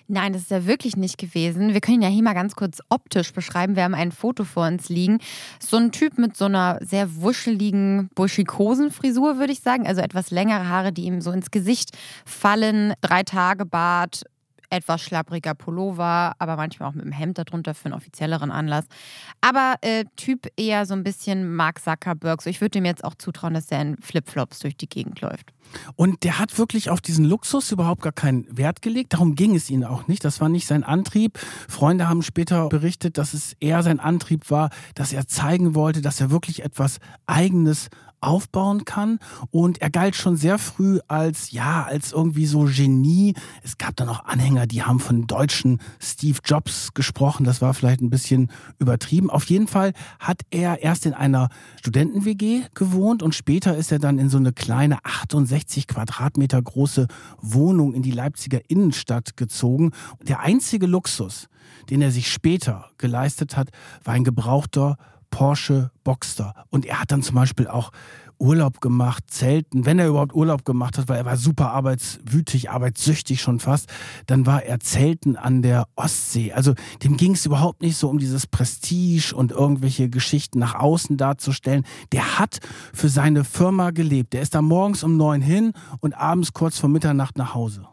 Nein, 0.08 0.32
das 0.32 0.42
ist 0.42 0.50
ja 0.50 0.66
wirklich 0.66 0.96
nicht 0.96 1.18
gewesen. 1.18 1.72
Wir 1.72 1.80
können 1.80 1.98
ihn 1.98 2.02
ja 2.02 2.08
hier 2.08 2.22
mal 2.22 2.34
ganz 2.34 2.54
kurz 2.54 2.80
optisch 2.88 3.32
beschreiben. 3.32 3.76
Wir 3.76 3.84
haben 3.84 3.94
ein 3.94 4.12
Foto 4.12 4.44
vor 4.44 4.66
uns 4.66 4.88
liegen. 4.88 5.18
So 5.58 5.76
ein 5.76 5.92
Typ 5.92 6.18
mit 6.18 6.36
so 6.36 6.46
einer 6.46 6.78
sehr 6.80 7.22
wuscheligen, 7.22 8.10
buschikosen 8.14 8.90
Frisur, 8.90 9.38
würde 9.38 9.52
ich 9.52 9.60
sagen. 9.60 9.86
Also 9.86 10.00
etwas 10.00 10.30
längere 10.30 10.68
Haare, 10.68 10.92
die 10.92 11.04
ihm 11.04 11.20
so 11.20 11.30
ins 11.30 11.50
Gesicht 11.50 11.96
fallen. 12.24 12.94
Drei 13.00 13.22
Tage 13.22 13.64
Bart, 13.64 14.24
etwas 14.72 15.02
schlappriger 15.02 15.54
Pullover, 15.54 16.32
aber 16.38 16.56
manchmal 16.56 16.88
auch 16.88 16.94
mit 16.94 17.04
einem 17.04 17.12
Hemd 17.12 17.38
darunter 17.38 17.74
für 17.74 17.86
einen 17.86 17.94
offizielleren 17.94 18.50
Anlass. 18.50 18.86
Aber 19.40 19.74
äh, 19.82 20.04
Typ 20.16 20.48
eher 20.56 20.86
so 20.86 20.94
ein 20.94 21.04
bisschen 21.04 21.54
Mark 21.54 21.80
Zuckerberg. 21.80 22.40
So, 22.42 22.48
ich 22.48 22.60
würde 22.60 22.78
ihm 22.78 22.86
jetzt 22.86 23.04
auch 23.04 23.14
zutrauen, 23.14 23.54
dass 23.54 23.70
er 23.70 23.82
in 23.82 23.96
Flipflops 23.98 24.60
durch 24.60 24.76
die 24.76 24.88
Gegend 24.88 25.20
läuft. 25.20 25.52
Und 25.96 26.24
der 26.24 26.38
hat 26.38 26.58
wirklich 26.58 26.90
auf 26.90 27.00
diesen 27.00 27.24
Luxus 27.24 27.72
überhaupt 27.72 28.02
gar 28.02 28.12
keinen 28.12 28.46
Wert 28.50 28.82
gelegt. 28.82 29.12
Darum 29.12 29.34
ging 29.34 29.54
es 29.54 29.70
ihm 29.70 29.84
auch 29.84 30.08
nicht. 30.08 30.24
Das 30.24 30.40
war 30.40 30.48
nicht 30.48 30.66
sein 30.66 30.84
Antrieb. 30.84 31.38
Freunde 31.68 32.08
haben 32.08 32.22
später 32.22 32.68
berichtet, 32.68 33.18
dass 33.18 33.34
es 33.34 33.54
eher 33.60 33.82
sein 33.82 34.00
Antrieb 34.00 34.50
war, 34.50 34.70
dass 34.94 35.12
er 35.12 35.26
zeigen 35.26 35.74
wollte, 35.74 36.02
dass 36.02 36.20
er 36.20 36.30
wirklich 36.30 36.62
etwas 36.62 36.98
Eigenes 37.26 37.88
aufbauen 38.22 38.84
kann. 38.84 39.18
Und 39.50 39.82
er 39.82 39.90
galt 39.90 40.16
schon 40.16 40.36
sehr 40.36 40.58
früh 40.58 41.00
als, 41.08 41.50
ja, 41.50 41.84
als 41.84 42.12
irgendwie 42.12 42.46
so 42.46 42.64
Genie. 42.64 43.34
Es 43.62 43.78
gab 43.78 43.96
da 43.96 44.04
noch 44.04 44.24
Anhänger, 44.24 44.66
die 44.66 44.82
haben 44.82 45.00
von 45.00 45.26
deutschen 45.26 45.80
Steve 46.00 46.38
Jobs 46.44 46.94
gesprochen. 46.94 47.44
Das 47.44 47.60
war 47.60 47.74
vielleicht 47.74 48.00
ein 48.00 48.10
bisschen 48.10 48.50
übertrieben. 48.78 49.28
Auf 49.28 49.44
jeden 49.46 49.66
Fall 49.66 49.92
hat 50.18 50.42
er 50.50 50.82
erst 50.82 51.04
in 51.04 51.14
einer 51.14 51.48
Studenten-WG 51.80 52.62
gewohnt 52.74 53.22
und 53.22 53.34
später 53.34 53.76
ist 53.76 53.92
er 53.92 53.98
dann 53.98 54.18
in 54.18 54.30
so 54.30 54.38
eine 54.38 54.52
kleine 54.52 54.98
68 55.04 55.51
Quadratmeter 55.86 56.60
große 56.60 57.06
Wohnung 57.40 57.94
in 57.94 58.02
die 58.02 58.10
Leipziger 58.10 58.60
Innenstadt 58.68 59.36
gezogen. 59.36 59.92
Der 60.22 60.40
einzige 60.40 60.86
Luxus, 60.86 61.48
den 61.90 62.02
er 62.02 62.10
sich 62.10 62.30
später 62.30 62.90
geleistet 62.98 63.56
hat, 63.56 63.68
war 64.04 64.14
ein 64.14 64.24
gebrauchter 64.24 64.96
Porsche 65.30 65.90
Boxster. 66.04 66.54
Und 66.70 66.86
er 66.86 67.00
hat 67.00 67.10
dann 67.10 67.22
zum 67.22 67.34
Beispiel 67.34 67.66
auch 67.66 67.90
Urlaub 68.42 68.80
gemacht, 68.80 69.24
Zelten, 69.28 69.86
wenn 69.86 70.00
er 70.00 70.08
überhaupt 70.08 70.34
Urlaub 70.34 70.64
gemacht 70.64 70.98
hat, 70.98 71.08
weil 71.08 71.18
er 71.18 71.24
war 71.24 71.36
super 71.36 71.70
arbeitswütig, 71.70 72.70
arbeitssüchtig 72.70 73.40
schon 73.40 73.60
fast, 73.60 73.88
dann 74.26 74.46
war 74.46 74.64
er 74.64 74.80
Zelten 74.80 75.36
an 75.36 75.62
der 75.62 75.86
Ostsee. 75.94 76.52
Also 76.52 76.74
dem 77.04 77.16
ging 77.16 77.32
es 77.34 77.46
überhaupt 77.46 77.82
nicht 77.82 77.96
so 77.96 78.08
um 78.08 78.18
dieses 78.18 78.48
Prestige 78.48 79.32
und 79.34 79.52
irgendwelche 79.52 80.10
Geschichten 80.10 80.58
nach 80.58 80.74
außen 80.74 81.16
darzustellen. 81.16 81.84
Der 82.10 82.40
hat 82.40 82.58
für 82.92 83.08
seine 83.08 83.44
Firma 83.44 83.90
gelebt. 83.90 84.32
Der 84.32 84.42
ist 84.42 84.56
da 84.56 84.60
morgens 84.60 85.04
um 85.04 85.16
neun 85.16 85.40
hin 85.40 85.72
und 86.00 86.14
abends 86.14 86.52
kurz 86.52 86.80
vor 86.80 86.90
Mitternacht 86.90 87.38
nach 87.38 87.54
Hause. 87.54 87.86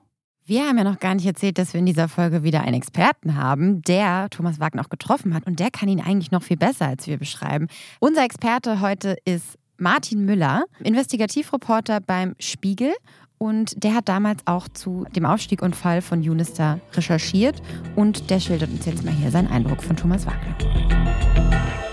Wir 0.50 0.64
haben 0.64 0.80
ja 0.80 0.84
noch 0.84 0.98
gar 0.98 1.14
nicht 1.14 1.28
erzählt, 1.28 1.60
dass 1.60 1.74
wir 1.74 1.80
in 1.80 1.86
dieser 1.86 2.08
Folge 2.08 2.42
wieder 2.42 2.62
einen 2.62 2.74
Experten 2.74 3.36
haben, 3.36 3.84
der 3.84 4.32
Thomas 4.32 4.60
Wagner 4.60 4.82
auch 4.82 4.90
getroffen 4.90 5.36
hat. 5.36 5.46
Und 5.46 5.60
der 5.60 5.70
kann 5.70 5.88
ihn 5.90 6.02
eigentlich 6.02 6.32
noch 6.32 6.42
viel 6.42 6.58
besser, 6.58 6.88
als 6.88 7.06
wir 7.06 7.20
beschreiben. 7.20 7.68
Unser 8.00 8.24
Experte 8.24 8.82
heute 8.82 9.16
ist 9.26 9.59
Martin 9.80 10.26
Müller, 10.26 10.66
Investigativreporter 10.84 12.00
beim 12.02 12.36
Spiegel. 12.40 12.94
Und 13.38 13.84
der 13.84 13.96
hat 13.96 14.10
damals 14.10 14.42
auch 14.46 14.68
zu 14.68 15.06
dem 15.16 15.26
Aufstieg 15.26 15.62
und 15.62 15.76
Fall 15.76 16.02
von 16.02 16.20
Unister 16.20 16.82
recherchiert. 16.94 17.62
Und 17.96 18.30
der 18.30 18.42
schildert 18.42 18.70
uns 18.70 18.86
jetzt 18.86 19.06
mal 19.06 19.14
hier 19.14 19.32
seinen 19.32 19.48
Eindruck 19.48 19.82
von 19.82 19.96
Thomas 19.96 20.26
Wagner. 20.26 21.89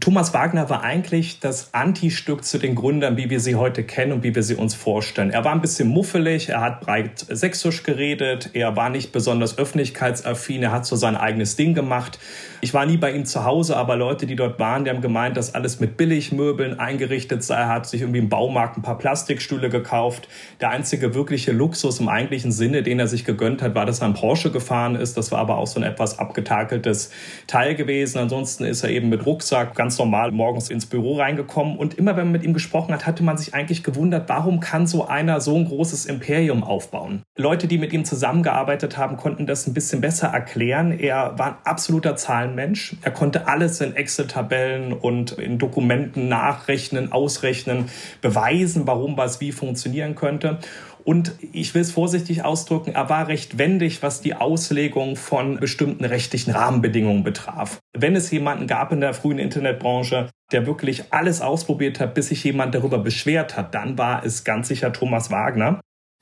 Thomas 0.00 0.32
Wagner 0.32 0.70
war 0.70 0.82
eigentlich 0.82 1.40
das 1.40 1.74
Antistück 1.74 2.44
zu 2.44 2.58
den 2.58 2.74
Gründern, 2.74 3.16
wie 3.16 3.28
wir 3.28 3.40
sie 3.40 3.54
heute 3.54 3.84
kennen 3.84 4.12
und 4.12 4.22
wie 4.22 4.34
wir 4.34 4.42
sie 4.42 4.54
uns 4.54 4.74
vorstellen. 4.74 5.30
Er 5.30 5.44
war 5.44 5.52
ein 5.52 5.60
bisschen 5.60 5.88
muffelig, 5.88 6.48
er 6.48 6.60
hat 6.60 6.80
breit 6.80 7.26
sächsisch 7.28 7.82
geredet, 7.82 8.50
er 8.54 8.76
war 8.76 8.88
nicht 8.88 9.12
besonders 9.12 9.58
öffentlichkeitsaffin, 9.58 10.62
er 10.62 10.72
hat 10.72 10.86
so 10.86 10.96
sein 10.96 11.16
eigenes 11.16 11.56
Ding 11.56 11.74
gemacht. 11.74 12.18
Ich 12.60 12.72
war 12.72 12.86
nie 12.86 12.96
bei 12.96 13.12
ihm 13.12 13.26
zu 13.26 13.44
Hause, 13.44 13.76
aber 13.76 13.96
Leute, 13.96 14.24
die 14.24 14.36
dort 14.36 14.58
waren, 14.58 14.84
die 14.84 14.90
haben 14.90 15.02
gemeint, 15.02 15.36
dass 15.36 15.54
alles 15.54 15.80
mit 15.80 15.98
Billigmöbeln 15.98 16.78
eingerichtet 16.78 17.44
sei. 17.44 17.56
Er 17.56 17.68
hat 17.68 17.86
sich 17.86 18.00
irgendwie 18.00 18.20
im 18.20 18.30
Baumarkt 18.30 18.78
ein 18.78 18.82
paar 18.82 18.96
Plastikstühle 18.96 19.68
gekauft. 19.68 20.28
Der 20.62 20.70
einzige 20.70 21.14
wirkliche 21.14 21.52
Luxus 21.52 22.00
im 22.00 22.08
eigentlichen 22.08 22.52
Sinne, 22.52 22.82
den 22.82 23.00
er 23.00 23.06
sich 23.06 23.26
gegönnt 23.26 23.60
hat, 23.60 23.74
war, 23.74 23.84
dass 23.84 24.00
er 24.00 24.06
ein 24.06 24.14
Porsche 24.14 24.50
gefahren 24.50 24.94
ist. 24.94 25.18
Das 25.18 25.30
war 25.30 25.40
aber 25.40 25.58
auch 25.58 25.66
so 25.66 25.78
ein 25.78 25.82
etwas 25.82 26.18
abgetakeltes 26.18 27.10
Teil 27.46 27.74
gewesen. 27.74 28.18
Ansonsten 28.18 28.64
ist 28.64 28.82
er 28.82 28.88
eben 28.88 29.10
mit 29.10 29.26
Rucksack 29.26 29.74
ganz 29.84 29.98
normal 29.98 30.32
morgens 30.32 30.70
ins 30.70 30.86
Büro 30.86 31.18
reingekommen. 31.18 31.76
Und 31.76 31.92
immer 31.92 32.16
wenn 32.16 32.24
man 32.24 32.32
mit 32.32 32.42
ihm 32.42 32.54
gesprochen 32.54 32.94
hat, 32.94 33.06
hatte 33.06 33.22
man 33.22 33.36
sich 33.36 33.52
eigentlich 33.52 33.82
gewundert, 33.84 34.30
warum 34.30 34.60
kann 34.60 34.86
so 34.86 35.06
einer 35.06 35.42
so 35.42 35.54
ein 35.56 35.66
großes 35.66 36.06
Imperium 36.06 36.64
aufbauen? 36.64 37.22
Leute, 37.36 37.66
die 37.66 37.76
mit 37.76 37.92
ihm 37.92 38.06
zusammengearbeitet 38.06 38.96
haben, 38.96 39.18
konnten 39.18 39.46
das 39.46 39.66
ein 39.66 39.74
bisschen 39.74 40.00
besser 40.00 40.28
erklären. 40.28 40.98
Er 40.98 41.38
war 41.38 41.46
ein 41.48 41.56
absoluter 41.64 42.16
Zahlenmensch. 42.16 42.96
Er 43.02 43.10
konnte 43.10 43.46
alles 43.46 43.82
in 43.82 43.94
Excel-Tabellen 43.94 44.94
und 44.94 45.32
in 45.32 45.58
Dokumenten 45.58 46.28
nachrechnen, 46.28 47.12
ausrechnen, 47.12 47.90
beweisen, 48.22 48.86
warum 48.86 49.18
was 49.18 49.42
wie 49.42 49.52
funktionieren 49.52 50.14
könnte. 50.14 50.60
Und 51.04 51.34
ich 51.52 51.74
will 51.74 51.82
es 51.82 51.92
vorsichtig 51.92 52.44
ausdrücken, 52.44 52.94
er 52.94 53.10
war 53.10 53.28
recht 53.28 53.58
wendig, 53.58 54.02
was 54.02 54.22
die 54.22 54.34
Auslegung 54.34 55.16
von 55.16 55.58
bestimmten 55.58 56.04
rechtlichen 56.04 56.52
Rahmenbedingungen 56.52 57.24
betraf. 57.24 57.78
Wenn 57.92 58.16
es 58.16 58.30
jemanden 58.30 58.66
gab 58.66 58.90
in 58.90 59.00
der 59.00 59.12
frühen 59.12 59.38
Internetbranche, 59.38 60.30
der 60.50 60.66
wirklich 60.66 61.12
alles 61.12 61.42
ausprobiert 61.42 62.00
hat, 62.00 62.14
bis 62.14 62.28
sich 62.28 62.42
jemand 62.42 62.74
darüber 62.74 62.98
beschwert 62.98 63.56
hat, 63.56 63.74
dann 63.74 63.98
war 63.98 64.24
es 64.24 64.44
ganz 64.44 64.68
sicher 64.68 64.92
Thomas 64.92 65.30
Wagner. 65.30 65.80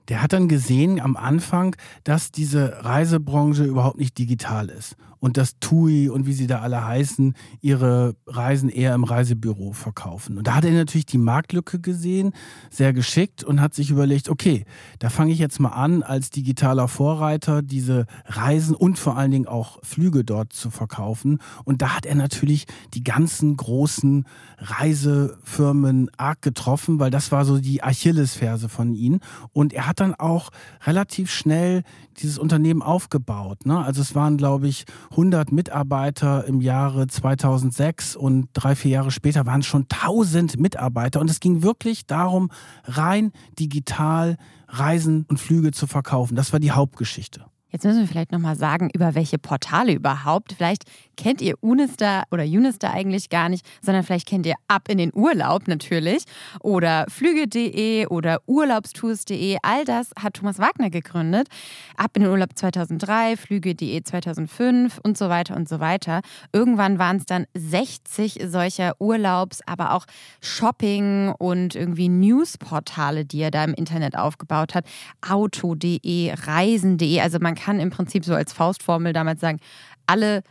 Der 0.09 0.21
hat 0.21 0.33
dann 0.33 0.49
gesehen 0.49 1.01
am 1.01 1.17
Anfang, 1.17 1.77
dass 2.03 2.33
diese 2.33 2.85
Reisebranche 2.85 3.63
überhaupt 3.63 3.99
nicht 3.99 4.19
digital 4.19 4.69
ist 4.69 4.97
und 5.23 5.37
dass 5.37 5.61
TUI 5.61 6.09
und 6.09 6.27
wie 6.27 6.33
sie 6.33 6.49
da 6.49 6.63
alle 6.63 6.85
heißen, 6.85 7.35
ihre 7.61 8.17
Reisen 8.27 8.69
eher 8.69 8.93
im 8.93 9.05
Reisebüro 9.05 9.73
verkaufen. 9.73 10.37
Und 10.37 10.49
da 10.49 10.57
hat 10.57 10.65
er 10.65 10.73
natürlich 10.73 11.07
die 11.07 11.17
Marktlücke 11.17 11.79
gesehen, 11.79 12.33
sehr 12.71 12.93
geschickt 12.93 13.45
und 13.45 13.61
hat 13.61 13.73
sich 13.73 13.93
überlegt, 13.93 14.29
okay, 14.29 14.65
da 14.99 15.11
fange 15.11 15.33
ich 15.33 15.39
jetzt 15.39 15.61
mal 15.61 15.69
an, 15.69 16.03
als 16.03 16.31
digitaler 16.31 16.89
Vorreiter 16.89 17.63
diese 17.63 18.07
Reisen 18.27 18.75
und 18.75 18.99
vor 18.99 19.17
allen 19.17 19.31
Dingen 19.31 19.47
auch 19.47 19.79
Flüge 19.85 20.25
dort 20.25 20.53
zu 20.53 20.71
verkaufen. 20.71 21.39
Und 21.63 21.83
da 21.83 21.95
hat 21.95 22.05
er 22.05 22.17
natürlich 22.17 22.67
die 22.93 23.05
ganzen 23.05 23.57
großen 23.57 24.27
Reisefirmen 24.59 26.11
arg 26.17 26.43
getroffen, 26.43 26.99
weil 26.99 27.13
das 27.13 27.31
war 27.31 27.45
so 27.45 27.61
die 27.61 27.85
Achillesferse 27.85 28.69
von 28.69 28.93
ihnen. 28.93 29.21
Und 29.53 29.73
er 29.73 29.87
hat 29.87 30.01
dann 30.01 30.17
auch 30.17 30.51
relativ 30.85 31.31
schnell 31.31 31.85
dieses 32.19 32.39
Unternehmen 32.39 32.83
aufgebaut. 32.83 33.67
Ne? 33.67 33.79
Also 33.83 34.01
es 34.01 34.15
waren, 34.15 34.37
glaube 34.37 34.69
ich, 34.69 34.85
100 35.11 35.53
Mitarbeiter 35.53 36.45
im 36.47 36.61
Jahre 36.61 37.07
2006 37.07 38.17
und 38.17 38.49
drei, 38.53 38.75
vier 38.75 38.93
Jahre 38.93 39.11
später 39.11 39.47
waren 39.47 39.61
es 39.61 39.67
schon 39.67 39.87
1000 39.91 40.59
Mitarbeiter. 40.59 41.21
Und 41.21 41.31
es 41.31 41.41
ging 41.41 41.63
wirklich 41.63 42.07
darum, 42.07 42.51
rein 42.85 43.33
digital 43.59 44.37
Reisen 44.69 45.27
und 45.29 45.39
Flüge 45.39 45.73
zu 45.73 45.87
verkaufen. 45.87 46.35
Das 46.35 46.53
war 46.53 46.61
die 46.61 46.73
Hauptgeschichte. 46.73 47.45
Jetzt 47.73 47.85
müssen 47.85 48.01
wir 48.01 48.07
vielleicht 48.07 48.33
nochmal 48.33 48.57
sagen, 48.57 48.91
über 48.93 49.15
welche 49.15 49.39
Portale 49.39 49.95
überhaupt. 49.95 50.53
Vielleicht 50.53 50.85
kennt 51.17 51.41
ihr 51.41 51.55
Unister 51.61 52.25
oder 52.31 52.45
Unister 52.45 52.93
eigentlich 52.93 53.29
gar 53.29 53.49
nicht, 53.49 53.67
sondern 53.81 54.03
vielleicht 54.03 54.27
kennt 54.27 54.47
ihr 54.47 54.55
Ab 54.69 54.89
in 54.89 54.99
den 54.99 55.13
Urlaub 55.15 55.69
natürlich 55.69 56.25
oder 56.61 57.07
Flüge.de 57.09 58.07
oder 58.07 58.41
Urlaubstours.de. 58.47 59.59
All 59.63 59.85
das 59.85 60.11
hat 60.19 60.35
Thomas 60.35 60.59
Wagner 60.59 60.91
gegründet. 60.91 61.49
Ab 61.97 62.13
in 62.15 62.23
den 62.23 62.31
Urlaub 62.31 62.51
2003, 62.55 63.37
Flüge.de 63.37 64.03
2005 64.03 65.01
und 65.03 65.19
so 65.19 65.29
weiter 65.29 65.57
und 65.57 65.69
so 65.69 65.81
weiter. 65.81 66.21
Irgendwann 66.53 66.99
waren 66.99 67.19
es 67.19 67.27
dann 67.27 67.47
60 67.55 68.39
solcher 68.47 68.95
Urlaubs, 68.99 69.61
aber 69.67 69.93
auch 69.95 70.07
Shopping 70.41 71.29
und 71.39 71.75
irgendwie 71.75 72.09
Newsportale, 72.09 73.25
die 73.25 73.41
er 73.41 73.51
da 73.51 73.65
im 73.65 73.75
Internet 73.75 74.17
aufgebaut 74.17 74.75
hat. 74.75 74.87
Auto.de, 75.27 76.33
Reisen.de. 76.47 77.21
Also 77.21 77.39
man 77.41 77.55
kann 77.55 77.81
im 77.81 77.91
Prinzip 77.91 78.25
so 78.25 78.35
als 78.35 78.53
Faustformel 78.53 79.13
damals 79.13 79.41
sagen, 79.41 79.59
alle 80.07 80.43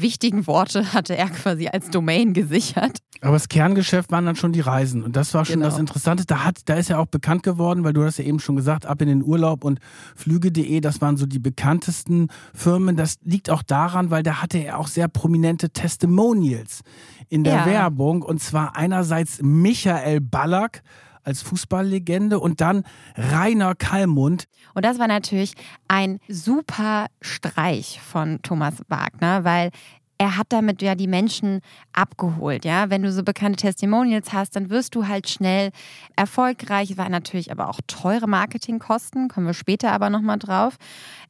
wichtigen 0.00 0.46
Worte 0.46 0.92
hatte 0.92 1.16
er 1.16 1.30
quasi 1.30 1.68
als 1.68 1.90
Domain 1.90 2.32
gesichert. 2.32 2.98
Aber 3.20 3.32
das 3.32 3.48
Kerngeschäft 3.48 4.10
waren 4.12 4.26
dann 4.26 4.36
schon 4.36 4.52
die 4.52 4.60
Reisen. 4.60 5.02
Und 5.02 5.16
das 5.16 5.32
war 5.32 5.44
schon 5.44 5.56
genau. 5.56 5.66
das 5.66 5.78
Interessante. 5.78 6.26
Da, 6.26 6.44
hat, 6.44 6.60
da 6.66 6.74
ist 6.74 6.90
er 6.90 6.98
auch 6.98 7.06
bekannt 7.06 7.42
geworden, 7.42 7.82
weil 7.82 7.92
du 7.92 8.04
hast 8.04 8.18
ja 8.18 8.24
eben 8.24 8.38
schon 8.38 8.56
gesagt, 8.56 8.84
ab 8.84 9.00
in 9.00 9.08
den 9.08 9.22
Urlaub 9.22 9.64
und 9.64 9.80
Flüge.de, 10.14 10.80
das 10.80 11.00
waren 11.00 11.16
so 11.16 11.24
die 11.24 11.38
bekanntesten 11.38 12.28
Firmen. 12.52 12.96
Das 12.96 13.16
liegt 13.22 13.48
auch 13.50 13.62
daran, 13.62 14.10
weil 14.10 14.22
da 14.22 14.42
hatte 14.42 14.58
er 14.58 14.78
auch 14.78 14.88
sehr 14.88 15.08
prominente 15.08 15.70
Testimonials 15.70 16.80
in 17.28 17.44
der 17.44 17.54
ja. 17.54 17.66
Werbung. 17.66 18.22
Und 18.22 18.42
zwar 18.42 18.76
einerseits 18.76 19.40
Michael 19.42 20.20
Ballack, 20.20 20.82
als 21.24 21.42
Fußballlegende 21.42 22.38
und 22.38 22.60
dann 22.60 22.84
Rainer 23.16 23.74
Kallmund. 23.74 24.44
Und 24.74 24.84
das 24.84 24.98
war 24.98 25.08
natürlich 25.08 25.54
ein 25.88 26.20
super 26.28 27.06
Streich 27.20 28.00
von 28.00 28.40
Thomas 28.42 28.74
Wagner, 28.88 29.44
weil 29.44 29.70
er 30.18 30.36
hat 30.36 30.46
damit 30.50 30.80
ja 30.80 30.94
die 30.94 31.06
Menschen 31.06 31.60
abgeholt, 31.92 32.64
ja. 32.64 32.88
Wenn 32.88 33.02
du 33.02 33.10
so 33.10 33.22
bekannte 33.22 33.56
Testimonials 33.56 34.32
hast, 34.32 34.54
dann 34.56 34.70
wirst 34.70 34.94
du 34.94 35.08
halt 35.08 35.28
schnell 35.28 35.70
erfolgreich. 36.16 36.96
War 36.96 37.08
natürlich 37.08 37.50
aber 37.50 37.68
auch 37.68 37.80
teure 37.86 38.28
Marketingkosten, 38.28 39.28
kommen 39.28 39.46
wir 39.46 39.54
später 39.54 39.92
aber 39.92 40.10
nochmal 40.10 40.38
drauf. 40.38 40.76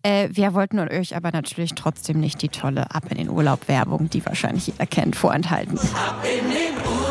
Äh, 0.03 0.29
wir 0.33 0.55
wollten 0.55 0.79
euch 0.79 1.17
aber 1.17 1.31
natürlich 1.33 1.75
trotzdem 1.75 2.21
nicht 2.21 2.43
die 2.43 2.51
tolle 2.51 2.95
Ab 2.95 3.05
in 3.11 3.17
den 3.17 3.31
Urlaub 3.31 3.69
Werbung, 3.69 4.11
die 4.11 4.25
wahrscheinlich 4.25 4.67
jeder 4.67 4.87
kennt, 4.87 5.17
vorenthalten. 5.17 5.79
Ab 5.79 6.23
in 6.25 6.51
den 6.51 6.75
Urlaub. 6.87 7.04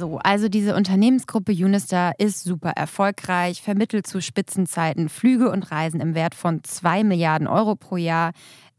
So, 0.00 0.16
also 0.16 0.48
diese 0.48 0.74
Unternehmensgruppe 0.76 1.52
Unister 1.52 2.12
ist 2.16 2.42
super 2.42 2.70
erfolgreich, 2.70 3.60
vermittelt 3.60 4.06
zu 4.06 4.22
Spitzenzeiten 4.22 5.10
Flüge 5.10 5.50
und 5.50 5.70
Reisen 5.70 6.00
im 6.00 6.14
Wert 6.14 6.34
von 6.34 6.64
2 6.64 7.04
Milliarden 7.04 7.46
Euro 7.46 7.76
pro 7.76 7.98
Jahr 7.98 8.32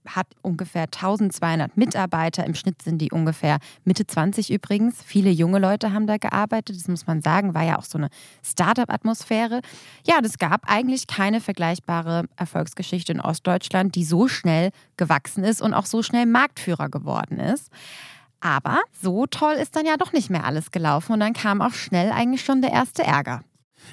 hat 0.07 0.25
ungefähr 0.41 0.85
1200 0.85 1.77
Mitarbeiter. 1.77 2.43
Im 2.43 2.55
Schnitt 2.55 2.81
sind 2.81 2.97
die 2.97 3.11
ungefähr 3.11 3.59
Mitte 3.85 4.07
20 4.07 4.51
übrigens. 4.51 5.03
Viele 5.03 5.29
junge 5.29 5.59
Leute 5.59 5.93
haben 5.93 6.07
da 6.07 6.17
gearbeitet. 6.17 6.75
Das 6.75 6.87
muss 6.87 7.05
man 7.05 7.21
sagen, 7.21 7.53
war 7.53 7.65
ja 7.65 7.77
auch 7.77 7.85
so 7.85 7.99
eine 7.99 8.09
Startup-Atmosphäre. 8.43 9.61
Ja, 10.07 10.21
das 10.21 10.39
gab 10.39 10.63
eigentlich 10.65 11.05
keine 11.05 11.39
vergleichbare 11.39 12.25
Erfolgsgeschichte 12.35 13.11
in 13.11 13.21
Ostdeutschland, 13.21 13.93
die 13.93 14.05
so 14.05 14.27
schnell 14.27 14.71
gewachsen 14.97 15.43
ist 15.43 15.61
und 15.61 15.75
auch 15.75 15.85
so 15.85 16.01
schnell 16.01 16.25
Marktführer 16.25 16.89
geworden 16.89 17.39
ist. 17.39 17.69
Aber 18.41 18.79
so 19.01 19.27
toll 19.27 19.53
ist 19.53 19.75
dann 19.75 19.85
ja 19.85 19.97
doch 19.97 20.13
nicht 20.13 20.29
mehr 20.29 20.43
alles 20.43 20.71
gelaufen 20.71 21.13
und 21.13 21.19
dann 21.19 21.33
kam 21.33 21.61
auch 21.61 21.73
schnell 21.73 22.11
eigentlich 22.11 22.43
schon 22.43 22.61
der 22.61 22.71
erste 22.71 23.03
Ärger. 23.03 23.41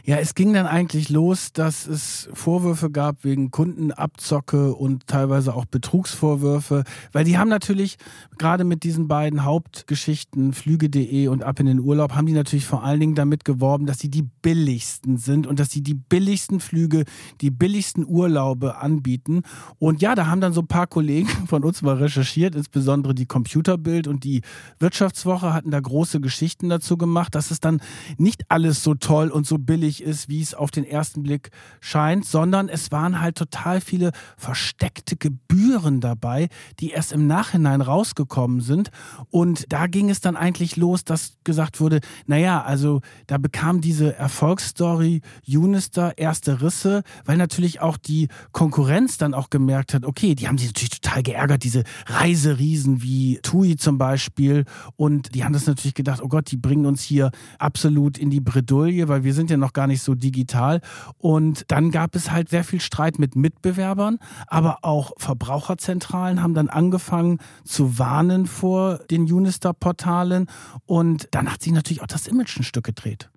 Ja, 0.05 0.17
es 0.17 0.35
ging 0.35 0.53
dann 0.53 0.67
eigentlich 0.67 1.11
los, 1.11 1.53
dass 1.53 1.87
es 1.87 2.29
Vorwürfe 2.33 2.91
gab 2.91 3.25
wegen 3.25 3.51
Kundenabzocke 3.51 4.75
und 4.75 5.07
teilweise 5.07 5.55
auch 5.55 5.67
Betrugsvorwürfe, 5.67 6.85
weil 7.13 7.25
die 7.25 7.37
haben 7.37 7.49
natürlich 7.49 7.97
gerade 8.39 8.65
mit 8.65 8.85
diesen 8.85 9.09
beiden 9.09 9.45
Hauptgeschichten 9.45 10.53
Flüge.de 10.53 11.29
und 11.29 11.43
Ab 11.43 11.61
in 11.61 11.67
den 11.67 11.81
Urlaub 11.81 12.15
haben 12.15 12.27
die 12.27 12.33
natürlich 12.33 12.65
vor 12.65 12.85
allen 12.85 13.01
Dingen 13.01 13.15
damit 13.15 13.45
geworben, 13.45 13.87
dass 13.87 13.99
sie 13.99 14.09
die 14.09 14.23
billigsten 14.23 15.19
sind 15.19 15.47
und 15.47 15.59
dass 15.59 15.71
sie 15.71 15.83
die 15.83 15.95
billigsten 15.95 16.61
Flüge, 16.61 17.05
die 17.41 17.51
billigsten 17.51 18.07
Urlaube 18.07 18.77
anbieten. 18.77 19.43
Und 19.79 20.01
ja, 20.01 20.15
da 20.15 20.27
haben 20.27 20.41
dann 20.41 20.53
so 20.53 20.63
ein 20.63 20.69
paar 20.69 20.87
Kollegen 20.87 21.29
von 21.49 21.65
uns 21.65 21.83
mal 21.83 21.97
recherchiert, 21.97 22.55
insbesondere 22.55 23.15
die 23.15 23.27
Computerbild 23.27 24.07
und 24.07 24.25
die 24.25 24.43
Wirtschaftswoche 24.79 25.53
hatten 25.53 25.71
da 25.71 25.81
große 25.81 26.21
Geschichten 26.21 26.69
dazu 26.69 26.97
gemacht, 26.97 27.35
dass 27.35 27.51
es 27.51 27.61
dann 27.61 27.81
nicht 28.17 28.45
alles 28.49 28.83
so 28.83 28.95
toll 28.95 29.29
und 29.29 29.47
so 29.47 29.59
billig 29.59 29.78
ist, 30.03 30.29
wie 30.29 30.43
es 30.43 30.55
auf 30.55 30.71
den 30.71 30.85
ersten 30.85 31.23
Blick 31.23 31.51
scheint, 31.81 32.25
sondern 32.25 32.69
es 32.69 32.91
waren 32.93 33.21
halt 33.21 33.37
total 33.37 33.81
viele 33.81 34.13
versteckte 34.37 35.17
Gebühren 35.17 36.01
dabei, 36.01 36.49
die 36.81 36.91
erst 36.91 37.13
im 37.13 37.27
Nachhinein 37.27 37.81
rausgekommen 37.81 38.61
sind. 38.61 38.91
Und 39.31 39.73
da 39.73 39.87
ging 39.87 40.11
es 40.11 40.21
dann 40.21 40.37
eigentlich 40.37 40.77
los, 40.77 41.05
dass 41.05 41.39
gesagt 41.45 41.81
wurde, 41.81 42.01
naja, 42.27 42.63
also 42.63 43.01
da 43.27 43.39
bekam 43.39 43.81
diese 43.81 44.15
Erfolgsstory 44.17 45.23
Unister 45.47 46.19
erste 46.19 46.61
Risse, 46.61 47.03
weil 47.25 47.37
natürlich 47.37 47.81
auch 47.81 47.97
die 47.97 48.29
Konkurrenz 48.53 49.19
dann 49.19 49.35
auch 49.35 49.51
gemerkt 49.51 49.95
hat, 49.95 50.05
okay, 50.05 50.35
die 50.35 50.49
haben 50.49 50.59
sich 50.59 50.69
natürlich 50.69 51.01
total 51.01 51.23
geärgert, 51.23 51.65
diese 51.65 51.85
Reiseriesen 52.07 53.03
wie 53.03 53.39
TUI 53.43 53.77
zum 53.77 53.99
Beispiel. 53.99 54.65
Und 54.97 55.35
die 55.35 55.45
haben 55.45 55.53
das 55.53 55.67
natürlich 55.67 55.95
gedacht, 55.95 56.21
oh 56.23 56.29
Gott, 56.29 56.51
die 56.51 56.57
bringen 56.57 56.87
uns 56.87 57.03
hier 57.03 57.31
absolut 57.59 58.19
in 58.19 58.31
die 58.31 58.41
Bredouille, 58.41 59.09
weil 59.09 59.25
wir 59.25 59.35
sind 59.35 59.51
ja 59.51 59.57
noch 59.57 59.68
gar 59.73 59.87
nicht 59.87 60.03
so 60.03 60.15
digital. 60.15 60.81
Und 61.19 61.65
dann 61.69 61.91
gab 61.91 62.15
es 62.15 62.31
halt 62.31 62.49
sehr 62.49 62.65
viel 62.65 62.81
Streit 62.81 63.19
mit 63.19 63.37
Mitbewerbern, 63.37 64.19
aber 64.47 64.79
auch 64.83 65.13
Verbraucherzentralen 65.19 66.43
haben 66.43 66.55
dann 66.55 66.69
angefangen 66.69 67.39
zu 67.65 67.99
warnen 67.99 68.47
vor 68.47 68.99
den 69.11 69.23
Unister-Portalen. 69.23 70.47
Und 70.87 71.29
dann 71.33 71.53
hat 71.53 71.63
sich 71.63 71.73
natürlich 71.73 72.03
auch 72.03 72.07
das 72.07 72.27
Image 72.27 72.59
ein 72.59 72.65
Stück 72.65 72.85
gedreht. 72.85 73.31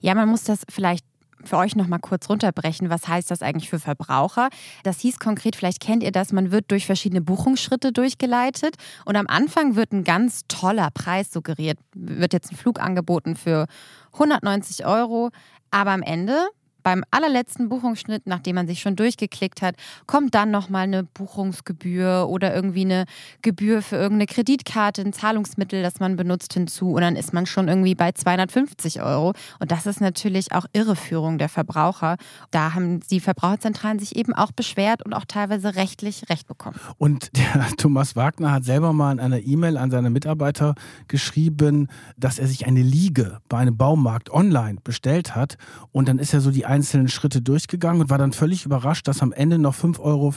Ja, 0.00 0.14
man 0.14 0.28
muss 0.28 0.44
das 0.44 0.60
vielleicht 0.68 1.04
für 1.44 1.56
euch 1.56 1.76
noch 1.76 1.86
mal 1.86 1.98
kurz 1.98 2.28
runterbrechen. 2.28 2.90
Was 2.90 3.08
heißt 3.08 3.30
das 3.30 3.42
eigentlich 3.42 3.70
für 3.70 3.78
Verbraucher? 3.78 4.48
Das 4.82 5.00
hieß 5.00 5.18
konkret, 5.18 5.56
vielleicht 5.56 5.80
kennt 5.80 6.02
ihr 6.02 6.12
das, 6.12 6.32
man 6.32 6.50
wird 6.50 6.70
durch 6.70 6.86
verschiedene 6.86 7.20
Buchungsschritte 7.20 7.92
durchgeleitet 7.92 8.76
und 9.04 9.16
am 9.16 9.26
Anfang 9.26 9.76
wird 9.76 9.92
ein 9.92 10.04
ganz 10.04 10.42
toller 10.48 10.90
Preis 10.92 11.32
suggeriert. 11.32 11.78
Wird 11.94 12.32
jetzt 12.32 12.52
ein 12.52 12.56
Flug 12.56 12.80
angeboten 12.80 13.36
für 13.36 13.66
190 14.12 14.86
Euro, 14.86 15.30
aber 15.70 15.92
am 15.92 16.02
Ende 16.02 16.48
beim 16.88 17.04
allerletzten 17.10 17.68
Buchungsschnitt, 17.68 18.22
nachdem 18.24 18.54
man 18.54 18.66
sich 18.66 18.80
schon 18.80 18.96
durchgeklickt 18.96 19.60
hat, 19.60 19.74
kommt 20.06 20.34
dann 20.34 20.50
nochmal 20.50 20.84
eine 20.84 21.04
Buchungsgebühr 21.04 22.26
oder 22.30 22.54
irgendwie 22.54 22.86
eine 22.86 23.04
Gebühr 23.42 23.82
für 23.82 23.96
irgendeine 23.96 24.24
Kreditkarte, 24.24 25.02
ein 25.02 25.12
Zahlungsmittel, 25.12 25.82
das 25.82 26.00
man 26.00 26.16
benutzt 26.16 26.54
hinzu 26.54 26.92
und 26.92 27.02
dann 27.02 27.14
ist 27.14 27.34
man 27.34 27.44
schon 27.44 27.68
irgendwie 27.68 27.94
bei 27.94 28.12
250 28.12 29.02
Euro. 29.02 29.34
Und 29.60 29.70
das 29.70 29.84
ist 29.84 30.00
natürlich 30.00 30.52
auch 30.52 30.64
Irreführung 30.72 31.36
der 31.36 31.50
Verbraucher. 31.50 32.16
Da 32.52 32.72
haben 32.72 33.00
die 33.10 33.20
Verbraucherzentralen 33.20 33.98
sich 33.98 34.16
eben 34.16 34.32
auch 34.32 34.52
beschwert 34.52 35.04
und 35.04 35.12
auch 35.12 35.26
teilweise 35.26 35.74
rechtlich 35.74 36.30
Recht 36.30 36.48
bekommen. 36.48 36.80
Und 36.96 37.36
der 37.36 37.66
Thomas 37.76 38.16
Wagner 38.16 38.50
hat 38.50 38.64
selber 38.64 38.94
mal 38.94 39.12
in 39.12 39.20
einer 39.20 39.40
E-Mail 39.40 39.76
an 39.76 39.90
seine 39.90 40.08
Mitarbeiter 40.08 40.74
geschrieben, 41.06 41.88
dass 42.16 42.38
er 42.38 42.46
sich 42.46 42.66
eine 42.66 42.80
Liege 42.80 43.42
bei 43.50 43.58
einem 43.58 43.76
Baumarkt 43.76 44.30
online 44.30 44.78
bestellt 44.82 45.36
hat 45.36 45.58
und 45.92 46.08
dann 46.08 46.18
ist 46.18 46.32
er 46.32 46.40
so 46.40 46.50
die 46.50 46.64
einzelnen 46.78 47.08
Schritte 47.08 47.42
durchgegangen 47.42 48.02
und 48.02 48.10
war 48.10 48.18
dann 48.18 48.32
völlig 48.32 48.64
überrascht, 48.64 49.08
dass 49.08 49.20
am 49.20 49.32
Ende 49.32 49.58
noch 49.58 49.74
5,95 49.74 49.98
Euro 50.00 50.32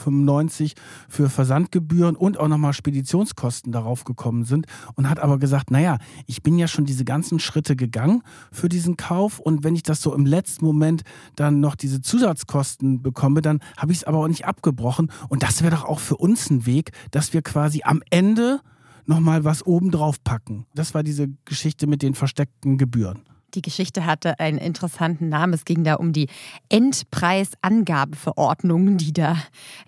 für 1.08 1.30
Versandgebühren 1.30 2.16
und 2.16 2.38
auch 2.38 2.48
nochmal 2.48 2.72
Speditionskosten 2.72 3.70
darauf 3.70 4.02
gekommen 4.02 4.44
sind 4.44 4.66
und 4.96 5.08
hat 5.08 5.20
aber 5.20 5.38
gesagt, 5.38 5.70
naja, 5.70 5.98
ich 6.26 6.42
bin 6.42 6.58
ja 6.58 6.66
schon 6.66 6.84
diese 6.84 7.04
ganzen 7.04 7.38
Schritte 7.38 7.76
gegangen 7.76 8.22
für 8.50 8.68
diesen 8.68 8.96
Kauf 8.96 9.38
und 9.38 9.62
wenn 9.62 9.76
ich 9.76 9.84
das 9.84 10.02
so 10.02 10.12
im 10.14 10.26
letzten 10.26 10.64
Moment 10.64 11.02
dann 11.36 11.60
noch 11.60 11.76
diese 11.76 12.02
Zusatzkosten 12.02 13.02
bekomme, 13.02 13.40
dann 13.40 13.60
habe 13.76 13.92
ich 13.92 13.98
es 13.98 14.04
aber 14.04 14.18
auch 14.18 14.28
nicht 14.28 14.44
abgebrochen 14.44 15.12
und 15.28 15.44
das 15.44 15.62
wäre 15.62 15.76
doch 15.76 15.84
auch 15.84 16.00
für 16.00 16.16
uns 16.16 16.50
ein 16.50 16.66
Weg, 16.66 16.90
dass 17.12 17.32
wir 17.32 17.42
quasi 17.42 17.82
am 17.84 18.02
Ende 18.10 18.60
nochmal 19.06 19.44
was 19.44 19.64
obendrauf 19.64 20.22
packen. 20.24 20.66
Das 20.74 20.92
war 20.92 21.04
diese 21.04 21.28
Geschichte 21.44 21.86
mit 21.86 22.02
den 22.02 22.14
versteckten 22.14 22.78
Gebühren. 22.78 23.31
Die 23.54 23.62
Geschichte 23.62 24.06
hatte 24.06 24.40
einen 24.40 24.58
interessanten 24.58 25.28
Namen. 25.28 25.52
Es 25.52 25.64
ging 25.64 25.84
da 25.84 25.94
um 25.94 26.12
die 26.12 26.28
Endpreisangabeverordnung, 26.68 28.96
die 28.96 29.12
da 29.12 29.36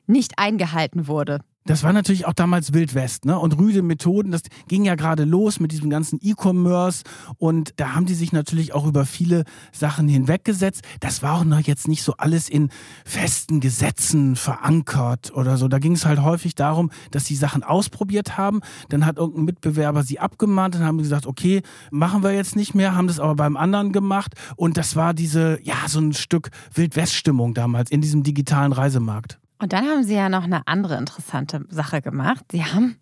nicht 0.07 0.39
eingehalten 0.39 1.07
wurde. 1.07 1.41
Das 1.67 1.83
war 1.83 1.95
natürlich 1.95 2.27
auch 2.27 2.35
damals 2.35 2.75
Wild 2.75 2.95
West, 2.95 3.25
ne? 3.25 3.39
Und 3.39 3.57
rüde 3.57 3.81
Methoden, 3.81 4.31
das 4.31 4.43
ging 4.69 4.85
ja 4.85 4.97
gerade 4.97 5.25
los 5.25 5.61
mit 5.61 5.73
diesem 5.73 5.89
ganzen 5.89 6.19
E-Commerce 6.21 7.05
und 7.39 7.73
da 7.77 7.95
haben 7.95 8.05
die 8.05 8.13
sich 8.13 8.33
natürlich 8.33 8.75
auch 8.75 8.87
über 8.87 9.07
viele 9.07 9.45
Sachen 9.73 10.07
hinweggesetzt. 10.07 10.83
Das 11.01 11.23
war 11.23 11.39
auch 11.41 11.45
noch 11.45 11.61
jetzt 11.61 11.89
nicht 11.89 12.03
so 12.03 12.13
alles 12.19 12.51
in 12.51 12.69
festen 13.07 13.61
Gesetzen 13.61 14.37
verankert 14.37 15.33
oder 15.35 15.57
so. 15.57 15.67
Da 15.69 15.79
ging 15.79 15.93
es 15.93 16.05
halt 16.05 16.21
häufig 16.21 16.55
darum, 16.55 16.91
dass 17.13 17.25
sie 17.25 17.35
Sachen 17.35 17.63
ausprobiert 17.63 18.37
haben. 18.37 18.61
Dann 18.91 19.07
hat 19.07 19.17
irgendein 19.17 19.47
Mitbewerber 19.47 20.03
sie 20.03 20.21
abgemahnt 20.21 20.77
und 20.77 20.85
haben 20.85 20.99
gesagt, 20.99 21.27
okay, 21.27 21.63
machen 21.91 22.23
wir 22.23 22.33
jetzt 22.33 22.57
nicht 22.57 22.75
mehr, 22.75 22.95
haben 22.95 23.07
das 23.07 23.21
aber 23.21 23.37
beim 23.37 23.57
anderen 23.57 23.93
gemacht 23.93 24.35
und 24.57 24.77
das 24.77 24.97
war 24.97 25.15
diese, 25.15 25.59
ja, 25.63 25.77
so 25.87 25.99
ein 25.99 26.13
Stück 26.13 26.51
Wild 26.75 26.95
West-Stimmung 26.95 27.55
damals 27.55 27.91
in 27.91 28.03
diesem 28.03 28.23
digitalen 28.23 28.73
Reisemarkt. 28.73 29.39
Und 29.65 29.73
dann 29.73 29.87
haben 29.87 30.05
sie 30.05 30.15
ja 30.15 30.29
noch 30.29 30.45
eine 30.45 30.69
andere 30.69 30.99
interessante 30.99 31.65
Sache 31.71 32.03
gemacht. 32.03 32.45
Sie 32.53 32.63
haben 32.63 32.99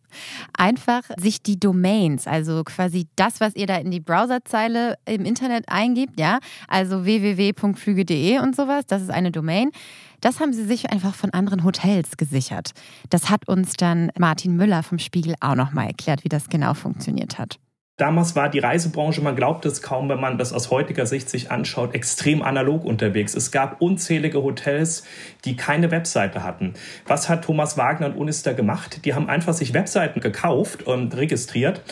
einfach 0.57 1.03
sich 1.17 1.43
die 1.43 1.59
Domains, 1.59 2.29
also 2.29 2.63
quasi 2.63 3.09
das, 3.17 3.41
was 3.41 3.57
ihr 3.57 3.67
da 3.67 3.79
in 3.79 3.91
die 3.91 3.99
Browserzeile 3.99 4.95
im 5.05 5.25
Internet 5.25 5.65
eingibt, 5.67 6.21
ja, 6.21 6.39
also 6.69 7.05
www.flüge.de 7.05 8.39
und 8.39 8.55
sowas, 8.55 8.87
das 8.87 9.03
ist 9.03 9.11
eine 9.11 9.33
Domain. 9.33 9.73
Das 10.21 10.39
haben 10.39 10.53
sie 10.53 10.65
sich 10.65 10.89
einfach 10.93 11.17
von 11.17 11.31
anderen 11.31 11.65
Hotels 11.65 12.17
gesichert. 12.17 12.71
Das 13.11 13.29
hat 13.29 13.49
uns 13.49 13.73
dann 13.73 14.13
Martin 14.17 14.55
Müller 14.55 14.85
vom 14.85 15.01
Spiegel 15.01 15.35
auch 15.41 15.57
nochmal 15.57 15.89
erklärt, 15.89 16.23
wie 16.23 16.29
das 16.29 16.49
genau 16.49 16.75
funktioniert 16.75 17.41
hat. 17.41 17.59
Damals 17.99 18.35
war 18.35 18.49
die 18.49 18.59
Reisebranche, 18.59 19.21
man 19.21 19.37
glaubt 19.37 19.67
es 19.67 19.83
kaum, 19.83 20.09
wenn 20.09 20.19
man 20.19 20.39
das 20.39 20.55
aus 20.55 20.71
heutiger 20.71 21.05
Sicht 21.05 21.29
sich 21.29 21.51
anschaut, 21.51 21.95
extrem 21.95 22.41
analog 22.41 22.87
unterwegs. 22.87 23.35
Es 23.35 23.51
gab 23.51 23.83
unzählige 23.83 24.43
Hotels, 24.43 25.05
die 25.45 25.57
keine 25.57 25.91
Webseite 25.91 26.43
hatten. 26.43 26.73
Was 27.07 27.29
hat 27.29 27.45
Thomas 27.45 27.77
Wagner 27.77 28.07
und 28.07 28.17
Unister 28.17 28.55
gemacht? 28.55 29.05
Die 29.05 29.13
haben 29.13 29.29
einfach 29.29 29.53
sich 29.53 29.75
Webseiten 29.75 30.21
gekauft 30.21 30.85
und 30.85 31.15
registriert 31.15 31.83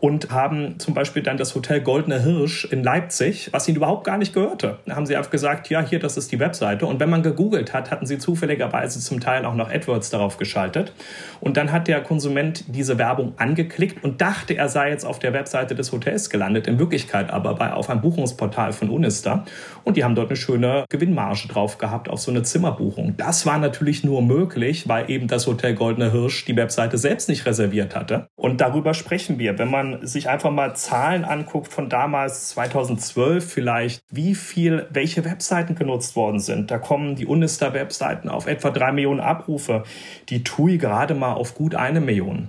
und 0.00 0.30
haben 0.30 0.78
zum 0.78 0.94
Beispiel 0.94 1.22
dann 1.22 1.36
das 1.36 1.54
Hotel 1.54 1.80
Goldene 1.80 2.22
Hirsch 2.22 2.64
in 2.64 2.82
Leipzig, 2.82 3.48
was 3.52 3.68
ihnen 3.68 3.76
überhaupt 3.76 4.04
gar 4.04 4.18
nicht 4.18 4.32
gehörte. 4.32 4.78
Da 4.86 4.96
haben 4.96 5.06
sie 5.06 5.16
einfach 5.16 5.30
gesagt, 5.30 5.68
ja, 5.70 5.80
hier, 5.80 5.98
das 5.98 6.16
ist 6.16 6.32
die 6.32 6.38
Webseite. 6.38 6.86
Und 6.86 7.00
wenn 7.00 7.10
man 7.10 7.22
gegoogelt 7.22 7.72
hat, 7.74 7.90
hatten 7.90 8.06
sie 8.06 8.18
zufälligerweise 8.18 9.00
zum 9.00 9.20
Teil 9.20 9.44
auch 9.44 9.54
noch 9.54 9.70
AdWords 9.70 10.10
darauf 10.10 10.36
geschaltet. 10.36 10.92
Und 11.40 11.56
dann 11.56 11.72
hat 11.72 11.88
der 11.88 12.00
Konsument 12.02 12.64
diese 12.68 12.98
Werbung 12.98 13.34
angeklickt 13.36 14.04
und 14.04 14.20
dachte, 14.20 14.56
er 14.56 14.68
sei 14.68 14.90
jetzt 14.90 15.04
auf 15.04 15.18
der 15.18 15.32
Webseite 15.32 15.74
des 15.74 15.92
Hotels 15.92 16.30
gelandet, 16.30 16.66
in 16.66 16.78
Wirklichkeit 16.78 17.30
aber 17.30 17.54
bei, 17.54 17.72
auf 17.72 17.90
einem 17.90 18.00
Buchungsportal 18.00 18.72
von 18.72 18.90
Unister. 18.90 19.44
Und 19.84 19.96
die 19.96 20.04
haben 20.04 20.14
dort 20.14 20.28
eine 20.28 20.36
schöne 20.36 20.84
Gewinnmarge 20.88 21.48
drauf 21.48 21.78
gehabt 21.78 22.08
auf 22.08 22.20
so 22.20 22.30
eine 22.30 22.42
Zimmerbuchung. 22.42 23.14
Das 23.16 23.46
war 23.46 23.58
natürlich 23.58 24.04
nur 24.04 24.22
möglich, 24.22 24.88
weil 24.88 25.10
eben 25.10 25.28
das 25.28 25.46
Hotel 25.46 25.74
Goldene 25.74 26.12
Hirsch 26.12 26.44
die 26.44 26.56
Webseite 26.56 26.98
selbst 26.98 27.28
nicht 27.28 27.46
reserviert 27.46 27.96
hatte. 27.96 28.28
Und 28.36 28.60
darüber 28.60 28.94
sprechen 28.94 29.38
wir. 29.38 29.58
Wenn 29.58 29.70
man 29.70 29.87
sich 30.06 30.28
einfach 30.28 30.50
mal 30.50 30.74
Zahlen 30.74 31.24
anguckt 31.24 31.72
von 31.72 31.88
damals 31.88 32.48
2012 32.50 33.52
vielleicht, 33.52 34.02
wie 34.10 34.34
viel, 34.34 34.86
welche 34.90 35.24
Webseiten 35.24 35.74
genutzt 35.74 36.16
worden 36.16 36.40
sind, 36.40 36.70
da 36.70 36.78
kommen 36.78 37.16
die 37.16 37.26
Unister-Webseiten 37.26 38.28
auf 38.28 38.46
etwa 38.46 38.70
drei 38.70 38.92
Millionen 38.92 39.20
Abrufe, 39.20 39.84
die 40.28 40.44
TUI 40.44 40.78
gerade 40.78 41.14
mal 41.14 41.32
auf 41.32 41.54
gut 41.54 41.74
eine 41.74 42.00
Million. 42.00 42.48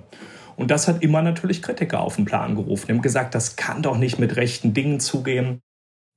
Und 0.55 0.71
das 0.71 0.87
hat 0.87 1.01
immer 1.03 1.21
natürlich 1.21 1.61
Kritiker 1.61 2.01
auf 2.01 2.17
den 2.17 2.25
Plan 2.25 2.55
gerufen. 2.55 2.87
Die 2.87 2.93
haben 2.93 3.01
gesagt, 3.01 3.33
das 3.33 3.55
kann 3.55 3.81
doch 3.81 3.97
nicht 3.97 4.19
mit 4.19 4.35
rechten 4.35 4.73
Dingen 4.73 4.99
zugehen. 4.99 5.61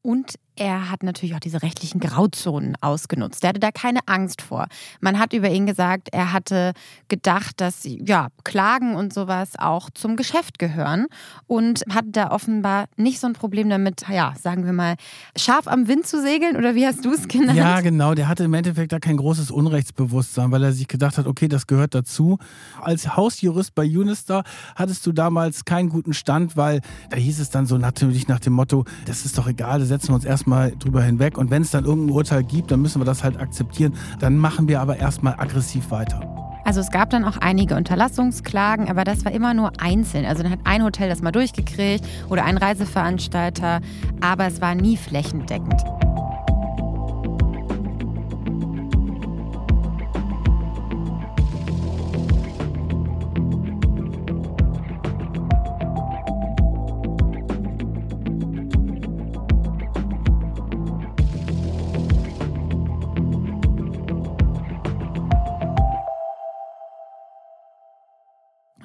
Und 0.03 0.35
er 0.57 0.91
hat 0.91 1.03
natürlich 1.03 1.35
auch 1.35 1.41
diese 1.41 1.63
rechtlichen 1.63 1.99
Grauzonen 1.99 2.77
ausgenutzt. 2.81 3.43
Er 3.43 3.51
hatte 3.51 3.61
da 3.61 3.71
keine 3.71 4.01
Angst 4.07 4.43
vor. 4.43 4.67
Man 5.01 5.19
hat 5.19 5.33
über 5.33 5.49
ihn 5.49 5.67
gesagt, 5.67 6.09
er 6.13 6.33
hatte 6.33 6.73
gedacht, 7.09 7.61
dass 7.61 7.81
ja, 7.85 8.29
Klagen 8.45 8.95
und 8.95 9.15
sowas 9.15 9.53
auch 9.59 9.89
zum 9.91 10.17
Geschäft 10.17 10.59
gehören 10.59 11.07
und 11.47 11.83
hatte 11.91 12.11
da 12.11 12.31
offenbar 12.31 12.87
nicht 12.97 13.19
so 13.19 13.27
ein 13.27 13.33
Problem 13.33 13.71
damit, 13.71 14.05
ja, 14.09 14.35
sagen 14.41 14.67
wir 14.67 14.75
mal, 14.75 14.97
scharf 15.37 15.67
am 15.67 15.89
Wind 15.89 16.07
zu 16.07 16.21
segeln 16.21 16.57
oder 16.57 16.75
wie 16.75 16.87
hast 16.87 17.05
du 17.05 17.13
es 17.13 17.29
genannt? 17.29 17.57
Ja, 17.57 17.81
genau. 17.81 18.15
Der 18.15 18.29
hatte 18.29 18.45
im 18.45 18.55
Endeffekt 18.55 18.93
da 18.93 18.99
kein 18.99 19.17
großes 19.17 19.51
Unrechtsbewusstsein, 19.51 20.51
weil 20.51 20.63
er 20.63 20.73
sich 20.73 20.89
gedacht 20.89 21.17
hat, 21.17 21.27
okay, 21.27 21.49
das 21.49 21.67
gehört 21.67 21.95
dazu. 21.95 22.39
Als 22.81 23.17
Hausjurist 23.17 23.75
bei 23.75 23.85
Unister 23.85 24.45
hattest 24.77 25.07
du 25.07 25.13
damals 25.13 25.65
keinen 25.65 25.89
guten 25.89 26.13
Stand, 26.13 26.59
weil 26.59 26.81
da 27.09 27.17
hieß 27.17 27.41
es 27.41 27.49
dann 27.49 27.65
so 27.67 27.79
natürlich 27.79 28.29
nach 28.29 28.41
dem 28.41 28.53
Motto, 28.53 28.85
das 29.07 29.25
ist 29.25 29.39
doch 29.39 29.47
egal, 29.47 29.79
da 29.79 29.87
setzen 29.87 30.09
wir 30.09 30.17
uns 30.17 30.25
erst 30.25 30.42
erstmal 30.43 30.73
drüber 30.77 31.03
hinweg. 31.03 31.39
Und 31.39 31.51
wenn 31.51 31.63
es 31.63 31.71
dann 31.71 31.85
irgendein 31.85 32.17
Urteil 32.17 32.43
gibt, 32.43 32.73
dann 32.73 32.83
müssen 32.83 33.01
wir 33.01 33.05
das 33.05 33.23
halt 33.23 33.39
akzeptieren. 33.39 33.95
Dann 34.19 34.37
machen 34.39 34.67
wir 34.67 34.81
aber 34.81 34.97
erstmal 34.97 35.35
aggressiv 35.39 35.93
weiter. 35.93 36.21
Also 36.65 36.81
es 36.81 36.91
gab 36.91 37.11
dann 37.11 37.25
auch 37.25 37.37
einige 37.37 37.77
Unterlassungsklagen, 37.77 38.89
aber 38.89 39.05
das 39.05 39.25
war 39.25 39.33
immer 39.33 39.55
nur 39.55 39.73
einzeln. 39.81 40.25
Also 40.25 40.43
dann 40.43 40.51
hat 40.51 40.61
ein 40.65 40.83
Hotel 40.83 41.09
das 41.09 41.23
mal 41.23 41.31
durchgekriegt 41.31 42.05
oder 42.29 42.45
ein 42.45 42.57
Reiseveranstalter, 42.57 43.81
aber 44.21 44.47
es 44.47 44.61
war 44.61 44.75
nie 44.75 44.97
flächendeckend. 44.97 45.81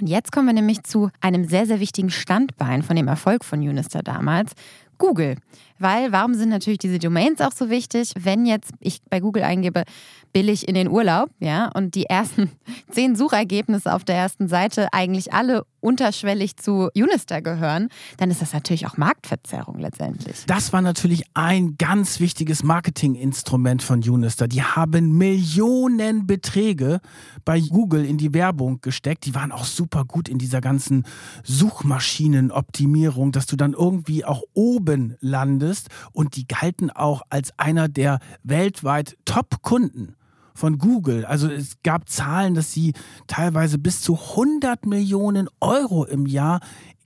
Jetzt 0.08 0.32
kommen 0.32 0.48
wir 0.48 0.54
nämlich 0.54 0.84
zu 0.84 1.10
einem 1.22 1.46
sehr, 1.46 1.66
sehr 1.66 1.80
wichtigen 1.80 2.10
Standbein 2.10 2.84
von 2.84 2.96
dem 2.96 3.08
Erfolg 3.08 3.44
von 3.46 3.60
Unister 3.60 4.02
damals. 4.02 4.54
Google. 4.98 5.36
Weil, 5.80 6.12
warum 6.12 6.34
sind 6.34 6.50
natürlich 6.50 6.80
diese 6.80 7.00
Domains 7.00 7.42
auch 7.42 7.52
so 7.52 7.70
wichtig? 7.70 8.14
Wenn 8.20 8.46
jetzt 8.46 8.72
ich 8.80 9.00
bei 9.10 9.20
Google 9.20 9.44
eingebe, 9.44 9.84
billig 10.34 10.68
in 10.68 10.76
den 10.76 10.90
Urlaub, 10.90 11.30
ja, 11.40 11.70
und 11.74 11.96
die 11.96 12.06
ersten 12.06 12.52
zehn 12.92 13.16
Suchergebnisse 13.16 13.94
auf 13.94 14.04
der 14.04 14.16
ersten 14.16 14.48
Seite 14.48 14.88
eigentlich 14.94 15.34
alle 15.34 15.66
unterschwellig 15.80 16.58
zu 16.58 16.90
Unister 16.96 17.42
gehören, 17.42 17.90
dann 18.18 18.30
ist 18.30 18.42
das 18.42 18.54
natürlich 18.54 18.88
auch 18.88 18.98
Marktverzerrung 18.98 19.80
letztendlich. 19.80 20.44
Das 20.48 20.74
war 20.74 20.82
natürlich 20.82 21.24
ein 21.34 21.76
ganz 21.78 22.20
wichtiges 22.20 22.64
Marketinginstrument 22.64 23.84
von 23.84 24.00
Unister. 24.00 24.48
Die 24.48 24.64
haben 24.64 25.18
Millionen 25.18 26.28
Beträge 26.28 27.00
bei 27.46 27.60
Google 27.60 28.06
in 28.06 28.18
die 28.18 28.34
Werbung 28.34 28.82
gesteckt. 28.82 29.26
Die 29.26 29.36
waren 29.36 29.52
auch 29.52 29.66
super 29.66 30.04
gut 30.04 30.30
in 30.30 30.38
dieser 30.38 30.62
ganzen 30.62 31.04
Suchmaschinenoptimierung, 31.44 33.32
dass 33.32 33.46
du 33.46 33.56
dann 33.56 33.74
irgendwie 33.74 34.26
auch 34.26 34.44
oben 34.54 35.16
landest 35.20 35.67
und 36.12 36.36
die 36.36 36.48
galten 36.48 36.90
auch 36.90 37.22
als 37.30 37.58
einer 37.58 37.88
der 37.88 38.20
weltweit 38.44 39.18
Top-Kunden 39.26 40.16
von 40.54 40.78
Google. 40.78 41.26
Also 41.26 41.50
es 41.50 41.78
gab 41.84 42.10
Zahlen, 42.10 42.56
dass 42.56 42.72
sie 42.72 42.94
teilweise 43.28 43.78
bis 43.78 44.02
zu 44.02 44.16
100 44.16 44.86
Millionen 44.86 45.48
Euro 45.62 46.04
im 46.06 46.26
Jahr 46.26 46.60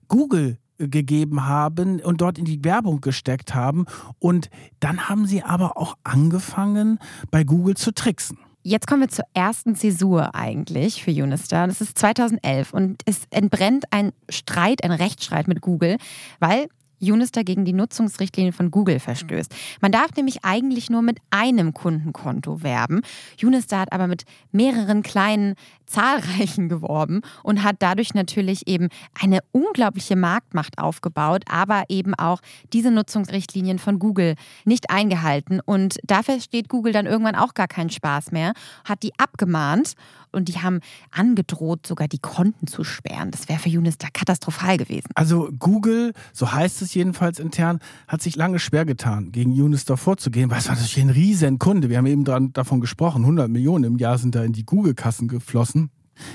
Google 0.08 0.58
gegeben 0.78 1.46
haben 1.46 2.00
und 2.00 2.22
dort 2.22 2.38
in 2.38 2.46
die 2.46 2.64
Werbung 2.64 3.02
gesteckt 3.02 3.54
haben. 3.54 3.86
Und 4.20 4.50
dann 4.80 5.10
haben 5.10 5.28
sie 5.28 5.44
aber 5.44 5.78
auch 5.78 5.96
angefangen, 6.04 7.00
bei 7.30 7.44
Google 7.44 7.76
zu 7.76 7.94
tricksen. 7.94 8.38
Jetzt 8.64 8.86
kommen 8.86 9.02
wir 9.02 9.10
zur 9.10 9.26
ersten 9.34 9.76
Zäsur 9.76 10.36
eigentlich 10.36 11.04
für 11.04 11.12
Unistar. 11.12 11.68
Das 11.68 11.82
ist 11.82 11.98
2011 11.98 12.74
und 12.74 13.02
es 13.06 13.22
entbrennt 13.32 13.86
ein 13.90 14.12
Streit, 14.30 14.84
ein 14.84 14.92
Rechtsstreit 14.92 15.48
mit 15.48 15.62
Google, 15.62 15.98
weil 16.40 16.68
Unister 17.02 17.44
gegen 17.44 17.66
die 17.66 17.74
Nutzungsrichtlinien 17.74 18.54
von 18.54 18.72
Google 18.72 19.00
verstößt. 19.00 19.54
Man 19.82 19.92
darf 19.92 20.16
nämlich 20.16 20.44
eigentlich 20.44 20.90
nur 20.90 21.02
mit 21.02 21.20
einem 21.30 21.74
Kundenkonto 21.74 22.64
werben. 22.64 23.02
Unister 23.42 23.80
hat 23.80 23.92
aber 23.92 24.08
mit 24.08 24.26
mehreren 24.52 25.02
kleinen, 25.02 25.56
zahlreichen 25.92 26.70
geworben 26.70 27.22
und 27.44 27.64
hat 27.64 27.78
dadurch 27.80 28.14
natürlich 28.14 28.68
eben 28.68 28.88
eine 29.20 29.40
unglaubliche 29.52 30.16
Marktmacht 30.16 30.78
aufgebaut, 30.80 31.44
aber 31.50 31.84
eben 31.90 32.14
auch 32.16 32.40
diese 32.74 32.92
Nutzungsrichtlinien 32.92 33.80
von 33.80 34.00
Google 34.00 34.36
nicht 34.66 34.90
eingehalten. 34.90 35.60
Und 35.64 35.98
dafür 36.04 36.40
steht 36.40 36.70
Google 36.70 36.94
dann 36.94 37.06
irgendwann 37.06 37.36
auch 37.36 37.54
gar 37.54 37.68
keinen 37.68 37.90
Spaß 37.90 38.32
mehr, 38.32 38.54
hat 38.86 39.04
die 39.04 39.12
abgemahnt 39.18 39.94
und 40.32 40.48
die 40.48 40.60
haben 40.60 40.80
angedroht, 41.12 41.86
sogar 41.86 42.08
die 42.08 42.20
Konten 42.20 42.68
zu 42.68 42.84
sperren. 42.84 43.32
Das 43.32 43.50
wäre 43.50 43.60
für 43.60 43.70
Unister 43.70 44.08
katastrophal 44.14 44.78
gewesen. 44.78 45.10
Also 45.16 45.50
Google, 45.60 46.14
so 46.34 46.52
heißt 46.52 46.82
es 46.82 46.94
jedenfalls 46.94 47.40
intern, 47.40 47.80
hat 48.08 48.22
sich 48.22 48.36
lange 48.36 48.60
schwer 48.60 48.86
getan, 48.86 49.32
gegen 49.32 49.52
Unister 49.52 49.98
vorzugehen, 49.98 50.50
weil 50.50 50.60
es 50.60 50.68
war 50.68 50.76
natürlich 50.76 51.02
ein 51.02 51.10
riesen 51.10 51.60
Kunde. 51.60 51.90
Wir 51.90 51.98
haben 51.98 52.06
eben 52.06 52.24
dran, 52.24 52.54
davon 52.54 52.80
gesprochen, 52.80 53.24
100 53.24 53.50
Millionen 53.50 53.84
im 53.84 53.98
Jahr 53.98 54.18
sind 54.18 54.36
da 54.36 54.44
in 54.44 54.54
die 54.54 54.66
Google-Kassen 54.66 55.28
geflossen. 55.28 55.81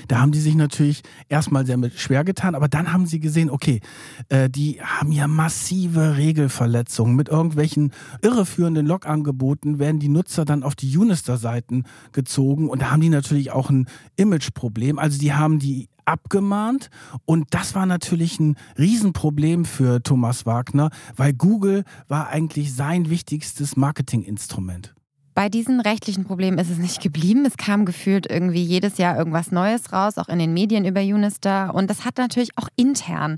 Da 0.07 0.19
haben 0.19 0.31
die 0.31 0.39
sich 0.39 0.55
natürlich 0.55 1.01
erstmal 1.29 1.65
sehr 1.65 1.77
mit 1.77 1.99
schwer 1.99 2.23
getan, 2.23 2.55
aber 2.55 2.67
dann 2.67 2.91
haben 2.93 3.05
sie 3.05 3.19
gesehen, 3.19 3.49
okay, 3.49 3.81
äh, 4.29 4.49
die 4.49 4.81
haben 4.81 5.11
ja 5.11 5.27
massive 5.27 6.17
Regelverletzungen. 6.17 7.15
Mit 7.15 7.29
irgendwelchen 7.29 7.91
irreführenden 8.21 8.85
Log-Angeboten 8.85 9.79
werden 9.79 9.99
die 9.99 10.09
Nutzer 10.09 10.45
dann 10.45 10.63
auf 10.63 10.75
die 10.75 10.95
Unister-Seiten 10.97 11.83
gezogen 12.11 12.69
und 12.69 12.81
da 12.81 12.91
haben 12.91 13.01
die 13.01 13.09
natürlich 13.09 13.51
auch 13.51 13.69
ein 13.69 13.87
Image-Problem. 14.15 14.99
Also 14.99 15.19
die 15.19 15.33
haben 15.33 15.59
die 15.59 15.89
abgemahnt 16.05 16.89
und 17.25 17.47
das 17.51 17.75
war 17.75 17.85
natürlich 17.85 18.39
ein 18.39 18.55
Riesenproblem 18.77 19.65
für 19.65 20.01
Thomas 20.01 20.45
Wagner, 20.45 20.89
weil 21.15 21.33
Google 21.33 21.83
war 22.07 22.29
eigentlich 22.29 22.73
sein 22.73 23.09
wichtigstes 23.09 23.75
Marketinginstrument. 23.75 24.95
Bei 25.37 25.49
diesen 25.49 25.81
rechtlichen 25.81 26.23
Problemen 26.23 26.57
ist 26.57 26.71
es 26.71 26.79
nicht 26.79 26.99
geblieben. 26.99 27.45
Es 27.45 27.57
kam 27.57 27.85
gefühlt 27.85 28.25
irgendwie 28.27 28.63
jedes 28.63 28.97
Jahr 28.97 29.15
irgendwas 29.19 29.51
Neues 29.51 29.93
raus, 29.93 30.17
auch 30.17 30.29
in 30.29 30.39
den 30.39 30.51
Medien 30.51 30.83
über 30.83 31.01
Unister. 31.01 31.75
Und 31.75 31.91
das 31.91 32.05
hat 32.05 32.17
natürlich 32.17 32.57
auch 32.57 32.69
intern 32.75 33.37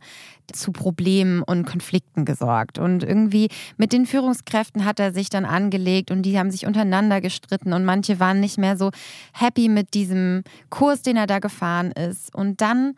zu 0.54 0.72
Problemen 0.72 1.44
und 1.44 1.66
Konflikten 1.66 2.24
gesorgt. 2.24 2.80
Und 2.80 3.04
irgendwie 3.04 3.50
mit 3.76 3.92
den 3.92 4.06
Führungskräften 4.06 4.86
hat 4.86 5.02
er 5.02 5.12
sich 5.12 5.30
dann 5.30 5.44
angelegt 5.44 6.10
und 6.10 6.22
die 6.22 6.40
haben 6.40 6.52
sich 6.52 6.66
untereinander 6.66 7.20
gestritten 7.20 7.74
und 7.74 7.84
manche 7.84 8.18
waren 8.22 8.40
nicht 8.40 8.58
mehr 8.58 8.78
so 8.78 8.92
happy 9.34 9.68
mit 9.68 9.94
diesem 9.94 10.46
Kurs, 10.70 11.02
den 11.02 11.18
er 11.18 11.28
da 11.28 11.40
gefahren 11.40 11.92
ist. 11.92 12.34
Und 12.34 12.62
dann 12.62 12.96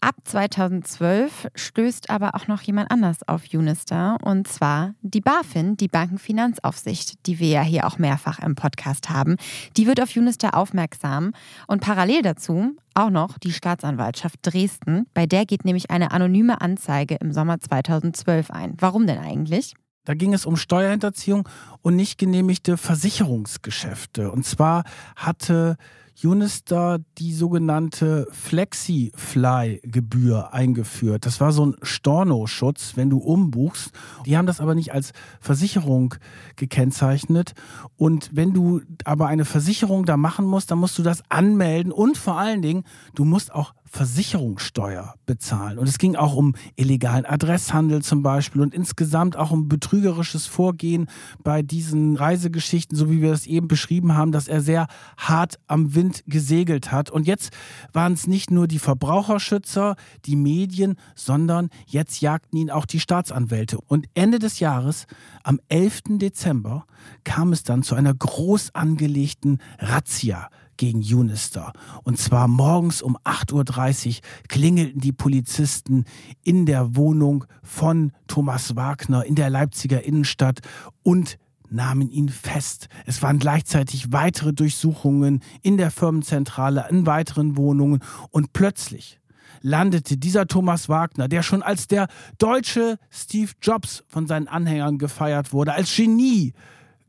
Ab 0.00 0.14
2012 0.24 1.48
stößt 1.56 2.08
aber 2.08 2.36
auch 2.36 2.46
noch 2.46 2.62
jemand 2.62 2.92
anders 2.92 3.26
auf 3.26 3.42
Unister 3.52 4.16
und 4.22 4.46
zwar 4.46 4.94
die 5.02 5.20
BaFin, 5.20 5.76
die 5.76 5.88
Bankenfinanzaufsicht, 5.88 7.26
die 7.26 7.40
wir 7.40 7.48
ja 7.48 7.62
hier 7.62 7.84
auch 7.84 7.98
mehrfach 7.98 8.38
im 8.38 8.54
Podcast 8.54 9.10
haben. 9.10 9.36
Die 9.76 9.88
wird 9.88 10.00
auf 10.00 10.14
Unister 10.14 10.54
aufmerksam 10.56 11.32
und 11.66 11.80
parallel 11.80 12.22
dazu 12.22 12.76
auch 12.94 13.10
noch 13.10 13.38
die 13.38 13.52
Staatsanwaltschaft 13.52 14.38
Dresden. 14.42 15.06
Bei 15.14 15.26
der 15.26 15.46
geht 15.46 15.64
nämlich 15.64 15.90
eine 15.90 16.12
anonyme 16.12 16.60
Anzeige 16.60 17.16
im 17.16 17.32
Sommer 17.32 17.58
2012 17.58 18.52
ein. 18.52 18.74
Warum 18.78 19.06
denn 19.06 19.18
eigentlich? 19.18 19.74
Da 20.04 20.14
ging 20.14 20.32
es 20.32 20.46
um 20.46 20.56
Steuerhinterziehung 20.56 21.48
und 21.82 21.96
nicht 21.96 22.18
genehmigte 22.18 22.76
Versicherungsgeschäfte. 22.76 24.30
Und 24.30 24.46
zwar 24.46 24.84
hatte 25.16 25.76
Unister 26.24 26.98
die 27.18 27.32
sogenannte 27.32 28.26
Flexi-Fly-Gebühr 28.30 30.52
eingeführt. 30.52 31.26
Das 31.26 31.40
war 31.40 31.52
so 31.52 31.66
ein 31.66 31.76
Storno-Schutz, 31.82 32.92
wenn 32.96 33.10
du 33.10 33.18
umbuchst. 33.18 33.92
Die 34.26 34.36
haben 34.36 34.46
das 34.46 34.60
aber 34.60 34.74
nicht 34.74 34.92
als 34.92 35.12
Versicherung 35.40 36.16
gekennzeichnet. 36.56 37.54
Und 37.96 38.30
wenn 38.32 38.52
du 38.52 38.80
aber 39.04 39.28
eine 39.28 39.44
Versicherung 39.44 40.06
da 40.06 40.16
machen 40.16 40.46
musst, 40.46 40.70
dann 40.70 40.78
musst 40.78 40.98
du 40.98 41.02
das 41.02 41.22
anmelden 41.28 41.92
und 41.92 42.18
vor 42.18 42.38
allen 42.38 42.62
Dingen, 42.62 42.84
du 43.14 43.24
musst 43.24 43.54
auch 43.54 43.74
Versicherungssteuer 43.90 45.14
bezahlen. 45.26 45.78
Und 45.78 45.88
es 45.88 45.98
ging 45.98 46.14
auch 46.14 46.34
um 46.34 46.54
illegalen 46.76 47.24
Adresshandel 47.24 48.02
zum 48.02 48.22
Beispiel 48.22 48.60
und 48.60 48.74
insgesamt 48.74 49.36
auch 49.36 49.50
um 49.50 49.68
betrügerisches 49.68 50.46
Vorgehen 50.46 51.08
bei 51.42 51.62
diesen 51.62 52.16
Reisegeschichten, 52.16 52.96
so 52.96 53.10
wie 53.10 53.22
wir 53.22 53.30
das 53.30 53.46
eben 53.46 53.66
beschrieben 53.66 54.14
haben, 54.14 54.32
dass 54.32 54.48
er 54.48 54.60
sehr 54.60 54.86
hart 55.16 55.58
am 55.66 55.94
Wind 55.94 56.07
gesegelt 56.26 56.92
hat. 56.92 57.10
Und 57.10 57.26
jetzt 57.26 57.50
waren 57.92 58.12
es 58.12 58.26
nicht 58.26 58.50
nur 58.50 58.68
die 58.68 58.78
Verbraucherschützer, 58.78 59.96
die 60.24 60.36
Medien, 60.36 60.96
sondern 61.14 61.70
jetzt 61.86 62.20
jagten 62.20 62.56
ihn 62.56 62.70
auch 62.70 62.86
die 62.86 63.00
Staatsanwälte. 63.00 63.78
Und 63.86 64.06
Ende 64.14 64.38
des 64.38 64.60
Jahres, 64.60 65.06
am 65.42 65.60
11. 65.68 66.18
Dezember, 66.18 66.86
kam 67.24 67.52
es 67.52 67.62
dann 67.62 67.82
zu 67.82 67.94
einer 67.94 68.14
groß 68.14 68.74
angelegten 68.74 69.58
Razzia 69.78 70.48
gegen 70.78 71.00
Unister. 71.00 71.72
Und 72.04 72.18
zwar 72.18 72.48
morgens 72.48 73.02
um 73.02 73.18
8.30 73.18 74.08
Uhr 74.08 74.14
klingelten 74.48 75.00
die 75.00 75.12
Polizisten 75.12 76.04
in 76.42 76.64
der 76.64 76.96
Wohnung 76.96 77.44
von 77.62 78.12
Thomas 78.28 78.76
Wagner 78.76 79.24
in 79.26 79.34
der 79.34 79.50
Leipziger 79.50 80.04
Innenstadt 80.04 80.60
und 81.02 81.36
nahmen 81.70 82.10
ihn 82.10 82.28
fest. 82.28 82.88
Es 83.06 83.22
waren 83.22 83.38
gleichzeitig 83.38 84.12
weitere 84.12 84.52
Durchsuchungen 84.52 85.42
in 85.62 85.76
der 85.76 85.90
Firmenzentrale, 85.90 86.86
in 86.90 87.06
weiteren 87.06 87.56
Wohnungen 87.56 88.02
und 88.30 88.52
plötzlich 88.52 89.18
landete 89.60 90.16
dieser 90.16 90.46
Thomas 90.46 90.88
Wagner, 90.88 91.28
der 91.28 91.42
schon 91.42 91.62
als 91.62 91.88
der 91.88 92.08
deutsche 92.38 92.98
Steve 93.10 93.52
Jobs 93.60 94.04
von 94.06 94.26
seinen 94.26 94.48
Anhängern 94.48 94.98
gefeiert 94.98 95.52
wurde, 95.52 95.72
als 95.72 95.94
Genie 95.94 96.52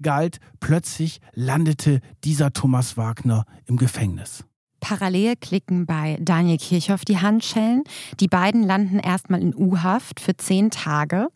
galt, 0.02 0.40
plötzlich 0.60 1.22
landete 1.34 2.00
dieser 2.24 2.54
Thomas 2.54 2.98
Wagner 2.98 3.46
im 3.66 3.78
Gefängnis. 3.78 4.46
Parallel 4.80 5.36
klicken 5.36 5.86
bei 5.86 6.18
Daniel 6.22 6.58
Kirchhoff 6.58 7.06
die 7.06 7.20
Handschellen. 7.20 7.84
Die 8.20 8.28
beiden 8.28 8.64
landen 8.64 9.00
erstmal 9.00 9.42
in 9.42 9.56
U-Haft 9.56 10.20
für 10.20 10.36
zehn 10.38 10.72
Tage. 10.72 11.28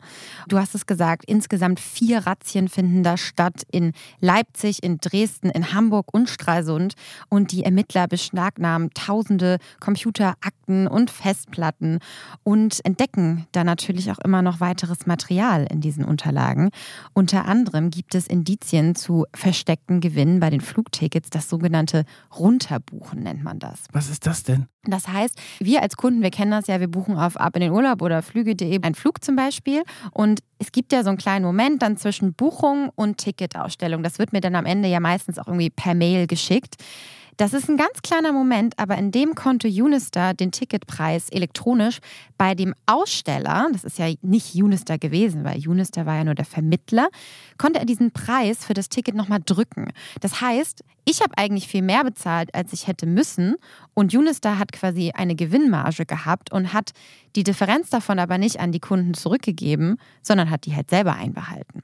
Du 0.47 0.57
hast 0.57 0.75
es 0.75 0.85
gesagt, 0.85 1.25
insgesamt 1.25 1.79
vier 1.79 2.25
Razzien 2.25 2.69
finden 2.69 3.03
da 3.03 3.17
statt 3.17 3.63
in 3.71 3.93
Leipzig, 4.19 4.83
in 4.83 4.97
Dresden, 4.97 5.49
in 5.49 5.73
Hamburg 5.73 6.13
und 6.13 6.29
Stralsund. 6.29 6.93
Und 7.29 7.51
die 7.51 7.63
Ermittler 7.63 8.07
beschlagnahmen 8.07 8.89
tausende 8.93 9.57
Computerakten 9.79 10.87
und 10.87 11.11
Festplatten 11.11 11.99
und 12.43 12.83
entdecken 12.85 13.47
da 13.51 13.63
natürlich 13.63 14.11
auch 14.11 14.19
immer 14.19 14.41
noch 14.41 14.59
weiteres 14.59 15.05
Material 15.05 15.67
in 15.69 15.81
diesen 15.81 16.05
Unterlagen. 16.05 16.69
Unter 17.13 17.45
anderem 17.45 17.89
gibt 17.89 18.15
es 18.15 18.27
Indizien 18.27 18.95
zu 18.95 19.25
versteckten 19.33 20.01
Gewinnen 20.01 20.39
bei 20.39 20.49
den 20.49 20.61
Flugtickets, 20.61 21.29
das 21.29 21.49
sogenannte 21.49 22.05
Runterbuchen 22.37 23.32
nennt 23.33 23.43
man 23.43 23.59
das. 23.59 23.83
Was 23.91 24.09
ist 24.09 24.25
das 24.25 24.43
denn? 24.43 24.67
Das 24.83 25.07
heißt, 25.07 25.39
wir 25.59 25.81
als 25.81 25.97
Kunden, 25.97 26.21
wir 26.21 26.31
kennen 26.31 26.51
das 26.51 26.67
ja, 26.67 26.79
wir 26.79 26.87
buchen 26.87 27.17
auf 27.17 27.37
ab 27.37 27.55
in 27.55 27.61
den 27.61 27.71
Urlaub 27.71 28.01
oder 28.01 28.21
flüge.de 28.21 28.81
einen 28.81 28.95
Flug 28.95 29.23
zum 29.23 29.35
Beispiel. 29.35 29.83
Und 30.11 30.41
es 30.59 30.71
gibt 30.71 30.93
ja 30.93 31.03
so 31.03 31.09
einen 31.09 31.17
kleinen 31.17 31.45
Moment 31.45 31.81
dann 31.81 31.97
zwischen 31.97 32.33
Buchung 32.33 32.89
und 32.95 33.17
Ticketausstellung. 33.17 34.03
Das 34.03 34.19
wird 34.19 34.33
mir 34.33 34.41
dann 34.41 34.55
am 34.55 34.65
Ende 34.65 34.87
ja 34.87 34.99
meistens 34.99 35.39
auch 35.39 35.47
irgendwie 35.47 35.69
per 35.69 35.95
Mail 35.95 36.27
geschickt. 36.27 36.75
Das 37.37 37.53
ist 37.53 37.67
ein 37.67 37.77
ganz 37.77 38.01
kleiner 38.03 38.31
Moment, 38.31 38.77
aber 38.77 38.97
in 38.97 39.11
dem 39.11 39.33
konnte 39.33 39.67
Unister 39.67 40.33
den 40.33 40.51
Ticketpreis 40.51 41.29
elektronisch 41.29 41.99
bei 42.37 42.53
dem 42.53 42.75
Aussteller, 42.85 43.69
das 43.71 43.83
ist 43.83 43.97
ja 43.97 44.13
nicht 44.21 44.53
Unister 44.55 44.97
gewesen, 44.99 45.43
weil 45.43 45.57
Unister 45.67 46.05
war 46.05 46.17
ja 46.17 46.23
nur 46.23 46.35
der 46.35 46.45
Vermittler, 46.45 47.09
konnte 47.57 47.79
er 47.79 47.85
diesen 47.85 48.11
Preis 48.11 48.63
für 48.63 48.73
das 48.73 48.89
Ticket 48.89 49.15
nochmal 49.15 49.39
drücken. 49.43 49.91
Das 50.21 50.41
heißt, 50.41 50.83
ich 51.05 51.21
habe 51.21 51.37
eigentlich 51.37 51.67
viel 51.67 51.81
mehr 51.81 52.03
bezahlt, 52.03 52.53
als 52.53 52.71
ich 52.71 52.87
hätte 52.87 53.05
müssen 53.05 53.55
und 53.93 54.13
Unister 54.13 54.59
hat 54.59 54.71
quasi 54.71 55.11
eine 55.15 55.35
Gewinnmarge 55.35 56.05
gehabt 56.05 56.51
und 56.51 56.71
hat 56.71 56.91
die 57.35 57.43
Differenz 57.43 57.89
davon 57.89 58.19
aber 58.19 58.37
nicht 58.37 58.59
an 58.59 58.71
die 58.71 58.79
Kunden 58.79 59.13
zurückgegeben, 59.15 59.97
sondern 60.21 60.49
hat 60.49 60.65
die 60.65 60.75
halt 60.75 60.89
selber 60.89 61.15
einbehalten. 61.15 61.81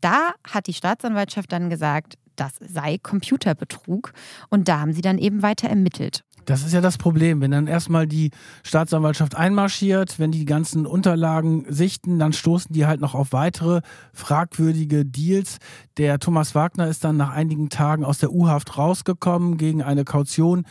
Da 0.00 0.34
hat 0.48 0.66
die 0.68 0.74
Staatsanwaltschaft 0.74 1.52
dann 1.52 1.70
gesagt, 1.70 2.18
das 2.36 2.52
sei 2.60 2.98
Computerbetrug. 3.02 4.12
Und 4.48 4.68
da 4.68 4.80
haben 4.80 4.92
sie 4.92 5.02
dann 5.02 5.18
eben 5.18 5.42
weiter 5.42 5.68
ermittelt. 5.68 6.24
Das 6.44 6.64
ist 6.64 6.72
ja 6.72 6.80
das 6.80 6.98
Problem. 6.98 7.40
Wenn 7.40 7.52
dann 7.52 7.66
erstmal 7.66 8.06
die 8.06 8.30
Staatsanwaltschaft 8.64 9.36
einmarschiert, 9.36 10.18
wenn 10.18 10.32
die 10.32 10.44
ganzen 10.44 10.86
Unterlagen 10.86 11.66
sichten, 11.68 12.18
dann 12.18 12.32
stoßen 12.32 12.72
die 12.72 12.86
halt 12.86 13.00
noch 13.00 13.14
auf 13.14 13.32
weitere 13.32 13.80
fragwürdige 14.12 15.04
Deals. 15.04 15.58
Der 15.98 16.18
Thomas 16.18 16.54
Wagner 16.54 16.88
ist 16.88 17.04
dann 17.04 17.16
nach 17.16 17.30
einigen 17.30 17.68
Tagen 17.68 18.04
aus 18.04 18.18
der 18.18 18.32
U-Haft 18.32 18.76
rausgekommen 18.76 19.56
gegen 19.56 19.82
eine 19.82 20.04
Kaution 20.04 20.64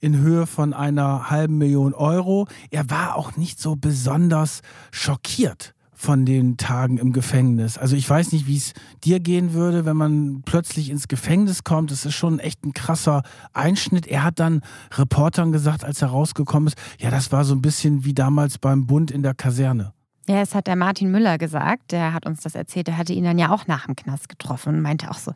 in 0.00 0.16
Höhe 0.16 0.46
von 0.46 0.72
einer 0.72 1.28
halben 1.28 1.58
Million 1.58 1.92
Euro. 1.92 2.46
Er 2.70 2.88
war 2.88 3.16
auch 3.16 3.36
nicht 3.36 3.60
so 3.60 3.76
besonders 3.76 4.62
schockiert 4.92 5.74
von 5.98 6.24
den 6.24 6.56
Tagen 6.56 6.96
im 6.96 7.12
Gefängnis. 7.12 7.76
Also 7.76 7.96
ich 7.96 8.08
weiß 8.08 8.30
nicht, 8.30 8.46
wie 8.46 8.56
es 8.56 8.72
dir 9.02 9.18
gehen 9.18 9.52
würde, 9.52 9.84
wenn 9.84 9.96
man 9.96 10.42
plötzlich 10.44 10.90
ins 10.90 11.08
Gefängnis 11.08 11.64
kommt. 11.64 11.90
Das 11.90 12.06
ist 12.06 12.14
schon 12.14 12.38
echt 12.38 12.64
ein 12.64 12.72
krasser 12.72 13.24
Einschnitt. 13.52 14.06
Er 14.06 14.22
hat 14.22 14.38
dann 14.38 14.62
Reportern 14.94 15.50
gesagt, 15.50 15.84
als 15.84 16.00
er 16.00 16.08
rausgekommen 16.08 16.68
ist, 16.68 16.78
ja, 17.00 17.10
das 17.10 17.32
war 17.32 17.44
so 17.44 17.52
ein 17.52 17.62
bisschen 17.62 18.04
wie 18.04 18.14
damals 18.14 18.58
beim 18.58 18.86
Bund 18.86 19.10
in 19.10 19.24
der 19.24 19.34
Kaserne. 19.34 19.92
Ja, 20.28 20.40
es 20.40 20.54
hat 20.54 20.68
der 20.68 20.76
Martin 20.76 21.10
Müller 21.10 21.36
gesagt, 21.36 21.90
der 21.90 22.14
hat 22.14 22.26
uns 22.26 22.42
das 22.42 22.54
erzählt, 22.54 22.86
der 22.86 22.96
hatte 22.96 23.12
ihn 23.12 23.24
dann 23.24 23.38
ja 23.38 23.50
auch 23.50 23.66
nach 23.66 23.86
dem 23.86 23.96
Knast 23.96 24.28
getroffen 24.28 24.76
und 24.76 24.82
meinte 24.82 25.10
auch 25.10 25.18
so, 25.18 25.32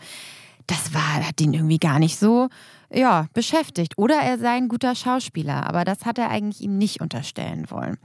das 0.68 0.94
war, 0.94 1.26
hat 1.26 1.40
ihn 1.40 1.54
irgendwie 1.54 1.78
gar 1.78 1.98
nicht 1.98 2.18
so 2.18 2.48
ja, 2.94 3.26
beschäftigt. 3.34 3.94
Oder 3.96 4.16
er 4.16 4.38
sei 4.38 4.50
ein 4.50 4.68
guter 4.68 4.94
Schauspieler, 4.94 5.66
aber 5.66 5.84
das 5.84 6.04
hat 6.04 6.18
er 6.18 6.30
eigentlich 6.30 6.60
ihm 6.60 6.78
nicht 6.78 7.00
unterstellen 7.00 7.70
wollen. 7.70 7.98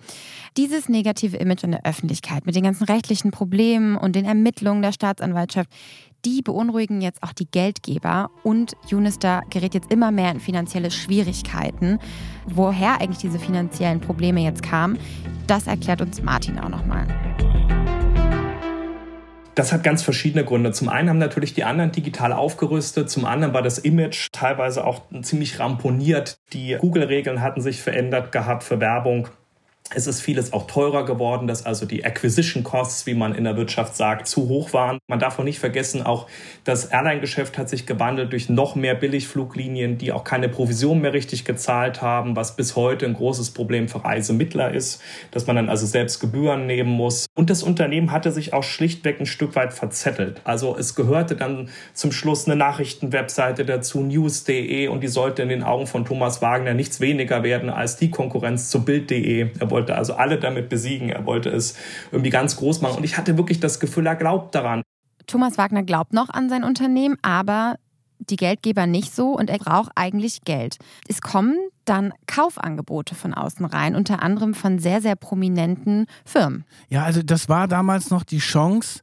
Dieses 0.56 0.90
negative 0.90 1.38
Image 1.38 1.64
in 1.64 1.72
der 1.72 1.86
Öffentlichkeit 1.86 2.46
mit 2.46 2.56
den 2.56 2.64
ganzen 2.64 2.86
rechtlichen 2.86 3.32
Problemen 3.32 3.98
und 3.98 4.16
den 4.16 4.26
Ermittlungen 4.26 4.82
der 4.82 4.92
Staatsanwaltschaft, 4.92 5.70
die 6.26 6.42
beunruhigen 6.42 7.02
jetzt 7.02 7.24
auch 7.24 7.34
die 7.34 7.50
Geldgeber 7.50 8.30
und 8.44 8.74
Unister 8.92 9.44
gerät 9.50 9.74
jetzt 9.74 9.92
immer 9.92 10.12
mehr 10.12 10.32
in 10.32 10.40
finanzielle 10.40 10.92
Schwierigkeiten. 10.92 12.00
Woher 12.48 13.00
eigentlich 13.00 13.20
diese 13.20 13.40
finanziellen 13.40 14.02
Probleme 14.02 14.42
jetzt 14.42 14.64
kamen, 14.64 14.98
das 15.46 15.68
erklärt 15.68 16.02
uns 16.02 16.22
Martin 16.22 16.60
auch 16.60 16.70
nochmal. 16.70 17.08
Das 19.58 19.74
hat 19.74 19.84
ganz 19.84 20.04
verschiedene 20.04 20.46
Gründe. 20.46 20.72
Zum 20.72 20.88
einen 20.88 21.10
haben 21.10 21.18
natürlich 21.18 21.56
die 21.56 21.64
anderen 21.64 21.92
digital 21.92 22.32
aufgerüstet, 22.32 23.10
zum 23.10 23.26
anderen 23.26 23.56
war 23.56 23.64
das 23.64 23.80
Image 23.80 24.28
teilweise 24.32 24.86
auch 24.86 25.02
ziemlich 25.24 25.60
ramponiert. 25.60 26.38
Die 26.54 26.78
Google-Regeln 26.80 27.42
hatten 27.42 27.62
sich 27.62 27.82
verändert 27.82 28.32
gehabt 28.32 28.64
für 28.64 28.80
Werbung. 28.80 29.30
Es 29.90 30.06
ist 30.06 30.20
vieles 30.20 30.52
auch 30.52 30.68
teurer 30.68 31.06
geworden, 31.06 31.48
dass 31.48 31.66
also 31.66 31.86
die 31.86 32.04
Acquisition 32.04 32.64
Costs, 32.64 33.06
wie 33.06 33.14
man 33.14 33.34
in 33.34 33.46
der 33.46 33.56
Wirtschaft 33.56 33.96
sagt, 33.96 34.28
zu 34.28 34.50
hoch 34.50 34.74
waren. 34.74 34.98
Man 35.08 35.20
darf 35.20 35.40
auch 35.40 35.46
nicht 35.46 35.60
vergessen, 35.60 36.02
auch 36.02 36.28
das 36.66 36.86
Airline-Geschäft 36.86 37.58
hat 37.58 37.70
sich 37.70 37.86
gewandelt 37.86 38.34
durch 38.34 38.50
noch 38.50 38.76
mehr 38.76 38.96
Billigfluglinien, 38.96 39.98
die 39.98 40.12
auch 40.12 40.26
keine 40.26 40.50
Provision 40.50 41.00
mehr 41.00 41.14
richtig 41.14 41.46
gezahlt 41.46 42.02
haben, 42.02 42.36
was 42.36 42.58
bis 42.58 42.76
heute 42.76 43.06
ein 43.06 43.14
großes 43.14 43.52
Problem 43.52 43.88
für 43.88 44.04
Reisemittler 44.04 44.74
ist, 44.74 45.02
dass 45.32 45.48
man 45.48 45.56
dann 45.56 45.70
also 45.70 45.86
selbst 45.86 46.20
Gebühren 46.20 46.68
nehmen 46.68 46.92
muss. 46.92 47.28
Und 47.34 47.50
das 47.50 47.64
Unternehmen 47.64 48.12
hatte 48.12 48.34
sich 48.34 48.54
auch 48.54 48.64
schlichtweg 48.64 49.22
ein 49.22 49.26
Stück 49.26 49.56
weit 49.56 49.72
verzettelt. 49.72 50.42
Also 50.44 50.76
es 50.78 50.96
gehörte 50.96 51.38
dann 51.38 51.70
zum 51.94 52.12
Schluss 52.12 52.46
eine 52.46 52.58
Nachrichtenwebseite 52.58 53.64
dazu, 53.64 54.02
news.de, 54.02 54.90
und 54.90 55.02
die 55.02 55.08
sollte 55.08 55.44
in 55.44 55.50
den 55.50 55.64
Augen 55.64 55.88
von 55.88 56.04
Thomas 56.04 56.42
Wagner 56.42 56.74
nichts 56.74 57.00
weniger 57.00 57.44
werden 57.44 57.70
als 57.70 57.96
die 57.96 58.12
Konkurrenz 58.12 58.70
zu 58.70 58.84
Bild.de 58.84 59.52
wollte 59.78 59.96
also 59.96 60.16
alle 60.16 60.40
damit 60.40 60.70
besiegen. 60.70 61.10
Er 61.10 61.26
wollte 61.28 61.50
es 61.50 61.76
irgendwie 62.12 62.32
ganz 62.32 62.58
groß 62.58 62.82
machen. 62.82 62.98
Und 62.98 63.04
ich 63.04 63.18
hatte 63.18 63.38
wirklich 63.38 63.60
das 63.60 63.80
Gefühl, 63.80 64.08
er 64.08 64.16
glaubt 64.16 64.56
daran. 64.56 64.82
Thomas 65.28 65.58
Wagner 65.58 65.84
glaubt 65.84 66.14
noch 66.14 66.30
an 66.30 66.50
sein 66.50 66.64
Unternehmen, 66.64 67.18
aber 67.22 67.76
die 68.20 68.38
Geldgeber 68.38 68.88
nicht 68.88 69.14
so 69.14 69.38
und 69.38 69.52
er 69.52 69.60
braucht 69.60 69.92
eigentlich 69.94 70.42
Geld. 70.42 70.78
Es 71.08 71.22
kommen 71.22 71.56
dann 71.86 72.12
Kaufangebote 72.26 73.14
von 73.14 73.36
außen 73.36 73.66
rein, 73.66 73.96
unter 73.96 74.24
anderem 74.24 74.56
von 74.56 74.80
sehr, 74.80 75.00
sehr 75.02 75.16
prominenten 75.16 76.08
Firmen. 76.26 76.66
Ja, 76.90 77.04
also 77.04 77.22
das 77.22 77.48
war 77.48 77.68
damals 77.68 78.10
noch 78.10 78.24
die 78.24 78.40
Chance, 78.40 79.02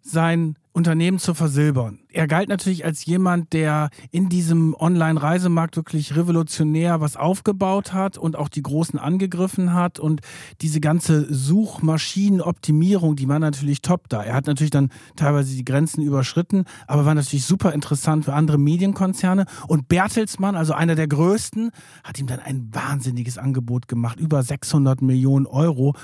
sein 0.00 0.54
Unternehmen 0.74 1.20
zu 1.20 1.34
versilbern. 1.34 2.00
Er 2.08 2.26
galt 2.26 2.48
natürlich 2.48 2.84
als 2.84 3.04
jemand, 3.04 3.52
der 3.52 3.90
in 4.10 4.28
diesem 4.28 4.74
Online-Reisemarkt 4.74 5.76
wirklich 5.76 6.16
revolutionär 6.16 7.00
was 7.00 7.16
aufgebaut 7.16 7.92
hat 7.92 8.18
und 8.18 8.34
auch 8.34 8.48
die 8.48 8.62
Großen 8.62 8.98
angegriffen 8.98 9.72
hat 9.72 10.00
und 10.00 10.20
diese 10.62 10.80
ganze 10.80 11.32
Suchmaschinenoptimierung, 11.32 13.14
die 13.14 13.28
war 13.28 13.38
natürlich 13.38 13.82
top 13.82 14.08
da. 14.08 14.24
Er 14.24 14.34
hat 14.34 14.48
natürlich 14.48 14.72
dann 14.72 14.90
teilweise 15.14 15.54
die 15.54 15.64
Grenzen 15.64 16.02
überschritten, 16.02 16.64
aber 16.88 17.04
war 17.04 17.14
natürlich 17.14 17.46
super 17.46 17.72
interessant 17.72 18.24
für 18.24 18.34
andere 18.34 18.58
Medienkonzerne 18.58 19.46
und 19.68 19.86
Bertelsmann, 19.86 20.56
also 20.56 20.72
einer 20.72 20.96
der 20.96 21.06
größten, 21.06 21.70
hat 22.02 22.18
ihm 22.18 22.26
dann 22.26 22.40
ein 22.40 22.68
wahnsinniges 22.72 23.38
Angebot 23.38 23.86
gemacht, 23.86 24.18
über 24.18 24.42
600 24.42 25.02
Millionen 25.02 25.46
Euro 25.46 25.94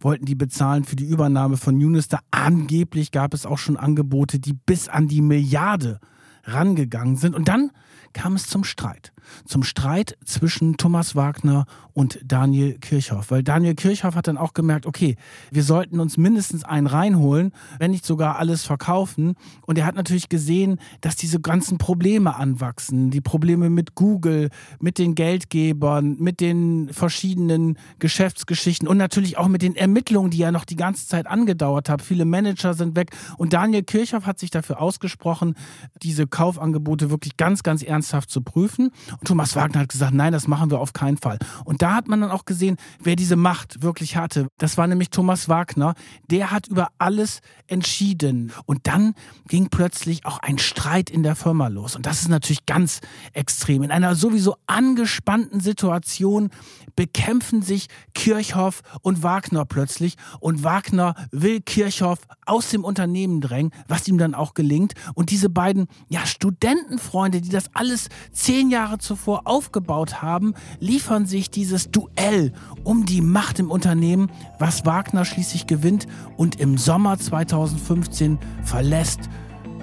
wollten 0.00 0.24
die 0.24 0.34
bezahlen 0.34 0.84
für 0.84 0.96
die 0.96 1.04
Übernahme 1.04 1.56
von 1.56 1.76
Unister. 1.76 2.20
Angeblich 2.30 3.12
gab 3.12 3.34
es 3.34 3.46
auch 3.46 3.58
schon 3.58 3.76
Angebote, 3.76 4.38
die 4.38 4.54
bis 4.54 4.88
an 4.88 5.08
die 5.08 5.22
Milliarde 5.22 6.00
rangegangen 6.44 7.16
sind. 7.16 7.34
Und 7.34 7.48
dann 7.48 7.70
kam 8.12 8.34
es 8.34 8.46
zum 8.46 8.64
Streit. 8.64 9.12
Zum 9.44 9.62
Streit 9.62 10.16
zwischen 10.24 10.76
Thomas 10.76 11.14
Wagner 11.14 11.66
und 11.92 12.18
Daniel 12.24 12.78
Kirchhoff. 12.78 13.30
Weil 13.30 13.42
Daniel 13.42 13.74
Kirchhoff 13.74 14.14
hat 14.16 14.26
dann 14.26 14.38
auch 14.38 14.54
gemerkt, 14.54 14.86
okay, 14.86 15.16
wir 15.50 15.62
sollten 15.62 16.00
uns 16.00 16.16
mindestens 16.16 16.64
einen 16.64 16.86
reinholen, 16.86 17.52
wenn 17.78 17.90
nicht 17.90 18.04
sogar 18.04 18.38
alles 18.38 18.64
verkaufen. 18.64 19.34
Und 19.66 19.78
er 19.78 19.86
hat 19.86 19.94
natürlich 19.94 20.28
gesehen, 20.28 20.80
dass 21.00 21.16
diese 21.16 21.40
ganzen 21.40 21.78
Probleme 21.78 22.34
anwachsen. 22.34 23.10
Die 23.10 23.20
Probleme 23.20 23.70
mit 23.70 23.94
Google, 23.94 24.50
mit 24.80 24.98
den 24.98 25.14
Geldgebern, 25.14 26.16
mit 26.18 26.40
den 26.40 26.88
verschiedenen 26.92 27.78
Geschäftsgeschichten 27.98 28.88
und 28.88 28.96
natürlich 28.96 29.36
auch 29.36 29.48
mit 29.48 29.62
den 29.62 29.76
Ermittlungen, 29.76 30.30
die 30.30 30.38
ja 30.38 30.50
noch 30.50 30.64
die 30.64 30.76
ganze 30.76 31.06
Zeit 31.06 31.26
angedauert 31.26 31.88
haben. 31.88 32.02
Viele 32.02 32.24
Manager 32.24 32.74
sind 32.74 32.96
weg. 32.96 33.10
Und 33.36 33.52
Daniel 33.52 33.82
Kirchhoff 33.82 34.26
hat 34.26 34.38
sich 34.38 34.50
dafür 34.50 34.80
ausgesprochen, 34.80 35.54
diese 36.02 36.26
Kaufangebote 36.30 37.10
wirklich 37.10 37.36
ganz, 37.36 37.62
ganz 37.62 37.82
ernsthaft 37.82 38.30
zu 38.30 38.40
prüfen. 38.40 38.90
Und 39.12 39.26
Thomas 39.26 39.56
Wagner 39.56 39.80
hat 39.80 39.88
gesagt, 39.88 40.14
nein, 40.14 40.32
das 40.32 40.48
machen 40.48 40.70
wir 40.70 40.80
auf 40.80 40.92
keinen 40.92 41.16
Fall. 41.16 41.38
Und 41.64 41.82
da 41.82 41.94
hat 41.94 42.08
man 42.08 42.20
dann 42.20 42.30
auch 42.30 42.44
gesehen, 42.44 42.76
wer 43.02 43.16
diese 43.16 43.36
Macht 43.36 43.82
wirklich 43.82 44.16
hatte. 44.16 44.48
Das 44.58 44.78
war 44.78 44.86
nämlich 44.86 45.10
Thomas 45.10 45.48
Wagner. 45.48 45.94
Der 46.30 46.50
hat 46.50 46.68
über 46.68 46.88
alles 46.98 47.40
entschieden. 47.66 48.52
Und 48.66 48.86
dann 48.86 49.14
ging 49.48 49.68
plötzlich 49.68 50.26
auch 50.26 50.38
ein 50.38 50.58
Streit 50.58 51.10
in 51.10 51.22
der 51.22 51.36
Firma 51.36 51.68
los. 51.68 51.96
Und 51.96 52.06
das 52.06 52.22
ist 52.22 52.28
natürlich 52.28 52.66
ganz 52.66 53.00
extrem. 53.32 53.82
In 53.82 53.90
einer 53.90 54.14
sowieso 54.14 54.56
angespannten 54.66 55.60
Situation 55.60 56.50
bekämpfen 56.96 57.62
sich 57.62 57.88
Kirchhoff 58.14 58.82
und 59.02 59.22
Wagner 59.22 59.64
plötzlich. 59.64 60.16
Und 60.40 60.64
Wagner 60.64 61.14
will 61.30 61.60
Kirchhoff 61.60 62.18
aus 62.46 62.70
dem 62.70 62.84
Unternehmen 62.84 63.40
drängen, 63.40 63.72
was 63.88 64.06
ihm 64.08 64.18
dann 64.18 64.34
auch 64.34 64.54
gelingt. 64.54 64.94
Und 65.14 65.30
diese 65.30 65.48
beiden 65.48 65.86
ja, 66.08 66.19
ja, 66.20 66.26
Studentenfreunde, 66.26 67.40
die 67.40 67.48
das 67.48 67.70
alles 67.74 68.08
zehn 68.32 68.70
Jahre 68.70 68.98
zuvor 68.98 69.42
aufgebaut 69.44 70.22
haben, 70.22 70.54
liefern 70.78 71.26
sich 71.26 71.50
dieses 71.50 71.90
Duell 71.90 72.52
um 72.84 73.06
die 73.06 73.20
Macht 73.20 73.58
im 73.58 73.70
Unternehmen, 73.70 74.30
was 74.58 74.84
Wagner 74.84 75.24
schließlich 75.24 75.66
gewinnt 75.66 76.06
und 76.36 76.60
im 76.60 76.78
Sommer 76.78 77.18
2015 77.18 78.38
verlässt. 78.62 79.20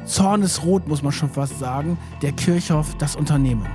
Zornesrot, 0.05 0.87
muss 0.87 1.03
man 1.03 1.11
schon 1.11 1.29
fast 1.29 1.59
sagen, 1.59 1.97
der 2.21 2.31
Kirchhoff 2.31 2.95
das 2.97 3.15
Unternehmen. 3.15 3.67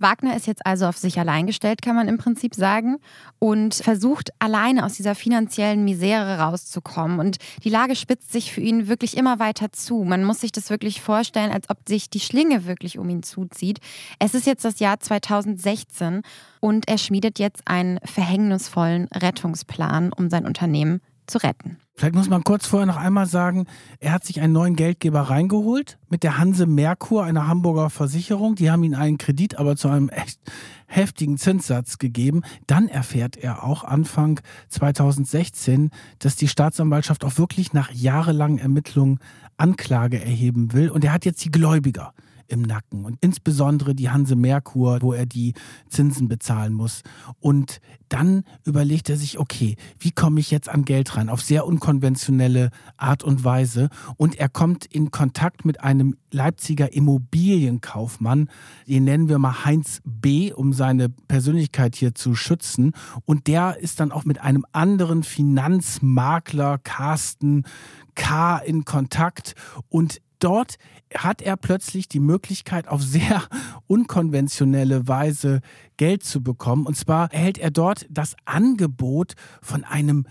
Wagner 0.00 0.36
ist 0.36 0.46
jetzt 0.46 0.64
also 0.66 0.86
auf 0.86 0.96
sich 0.96 1.18
allein 1.18 1.46
gestellt, 1.46 1.82
kann 1.82 1.94
man 1.94 2.08
im 2.08 2.18
Prinzip 2.18 2.54
sagen, 2.54 2.96
und 3.38 3.74
versucht 3.74 4.30
alleine 4.38 4.84
aus 4.84 4.94
dieser 4.94 5.14
finanziellen 5.14 5.84
Misere 5.84 6.38
rauszukommen. 6.38 7.20
Und 7.20 7.36
die 7.64 7.68
Lage 7.68 7.94
spitzt 7.94 8.32
sich 8.32 8.52
für 8.52 8.60
ihn 8.60 8.88
wirklich 8.88 9.16
immer 9.16 9.38
weiter 9.38 9.72
zu. 9.72 10.04
Man 10.04 10.24
muss 10.24 10.40
sich 10.40 10.52
das 10.52 10.70
wirklich 10.70 11.00
vorstellen, 11.00 11.52
als 11.52 11.68
ob 11.68 11.78
sich 11.86 12.10
die 12.10 12.20
Schlinge 12.20 12.66
wirklich 12.66 12.98
um 12.98 13.08
ihn 13.08 13.22
zuzieht. 13.22 13.78
Es 14.18 14.34
ist 14.34 14.46
jetzt 14.46 14.64
das 14.64 14.80
Jahr 14.80 14.98
2016 15.00 16.22
und 16.60 16.88
er 16.88 16.98
schmiedet 16.98 17.38
jetzt 17.38 17.62
einen 17.66 17.98
verhängnisvollen 18.04 19.08
Rettungsplan, 19.14 20.12
um 20.12 20.30
sein 20.30 20.46
Unternehmen 20.46 21.00
zu 21.26 21.38
retten. 21.38 21.78
Vielleicht 22.00 22.14
muss 22.14 22.30
man 22.30 22.44
kurz 22.44 22.66
vorher 22.66 22.86
noch 22.86 22.96
einmal 22.96 23.26
sagen, 23.26 23.66
er 23.98 24.12
hat 24.12 24.24
sich 24.24 24.40
einen 24.40 24.54
neuen 24.54 24.74
Geldgeber 24.74 25.20
reingeholt 25.20 25.98
mit 26.08 26.22
der 26.22 26.38
Hanse 26.38 26.64
Merkur, 26.64 27.24
einer 27.24 27.46
Hamburger 27.46 27.90
Versicherung. 27.90 28.54
Die 28.54 28.70
haben 28.70 28.82
ihm 28.84 28.94
einen 28.94 29.18
Kredit, 29.18 29.58
aber 29.58 29.76
zu 29.76 29.88
einem 29.88 30.08
echt 30.08 30.40
heftigen 30.86 31.36
Zinssatz 31.36 31.98
gegeben. 31.98 32.40
Dann 32.66 32.88
erfährt 32.88 33.36
er 33.36 33.64
auch 33.64 33.84
Anfang 33.84 34.40
2016, 34.70 35.90
dass 36.18 36.36
die 36.36 36.48
Staatsanwaltschaft 36.48 37.22
auch 37.22 37.36
wirklich 37.36 37.74
nach 37.74 37.90
jahrelangen 37.92 38.56
Ermittlungen 38.56 39.18
Anklage 39.58 40.24
erheben 40.24 40.72
will. 40.72 40.88
Und 40.88 41.04
er 41.04 41.12
hat 41.12 41.26
jetzt 41.26 41.44
die 41.44 41.50
Gläubiger 41.50 42.14
im 42.50 42.62
Nacken 42.62 43.04
und 43.04 43.16
insbesondere 43.20 43.94
die 43.94 44.10
Hanse 44.10 44.36
Merkur, 44.36 44.98
wo 45.00 45.12
er 45.12 45.26
die 45.26 45.54
Zinsen 45.88 46.28
bezahlen 46.28 46.72
muss. 46.72 47.02
Und 47.40 47.80
dann 48.08 48.44
überlegt 48.64 49.08
er 49.08 49.16
sich, 49.16 49.38
okay, 49.38 49.76
wie 49.98 50.10
komme 50.10 50.40
ich 50.40 50.50
jetzt 50.50 50.68
an 50.68 50.84
Geld 50.84 51.16
ran? 51.16 51.28
Auf 51.28 51.42
sehr 51.42 51.66
unkonventionelle 51.66 52.70
Art 52.96 53.22
und 53.22 53.44
Weise. 53.44 53.88
Und 54.16 54.36
er 54.38 54.48
kommt 54.48 54.84
in 54.86 55.10
Kontakt 55.10 55.64
mit 55.64 55.82
einem 55.82 56.16
Leipziger 56.32 56.92
Immobilienkaufmann, 56.92 58.48
den 58.86 59.04
nennen 59.04 59.28
wir 59.28 59.38
mal 59.38 59.64
Heinz 59.64 60.00
B., 60.04 60.52
um 60.52 60.72
seine 60.72 61.08
Persönlichkeit 61.08 61.96
hier 61.96 62.14
zu 62.14 62.34
schützen. 62.34 62.92
Und 63.24 63.46
der 63.46 63.78
ist 63.78 64.00
dann 64.00 64.12
auch 64.12 64.24
mit 64.24 64.40
einem 64.40 64.64
anderen 64.72 65.22
Finanzmakler, 65.22 66.78
Carsten 66.78 67.64
K., 68.14 68.58
in 68.58 68.84
Kontakt. 68.84 69.54
Und 69.88 70.20
dort 70.40 70.76
hat 71.14 71.42
er 71.42 71.56
plötzlich 71.56 72.08
die 72.08 72.20
Möglichkeit, 72.20 72.88
auf 72.88 73.02
sehr 73.02 73.42
unkonventionelle 73.86 75.08
Weise 75.08 75.60
Geld 75.96 76.24
zu 76.24 76.42
bekommen. 76.42 76.86
Und 76.86 76.96
zwar 76.96 77.32
erhält 77.32 77.58
er 77.58 77.70
dort 77.70 78.06
das 78.10 78.36
Angebot 78.44 79.34
von 79.62 79.84
einem 79.84 80.26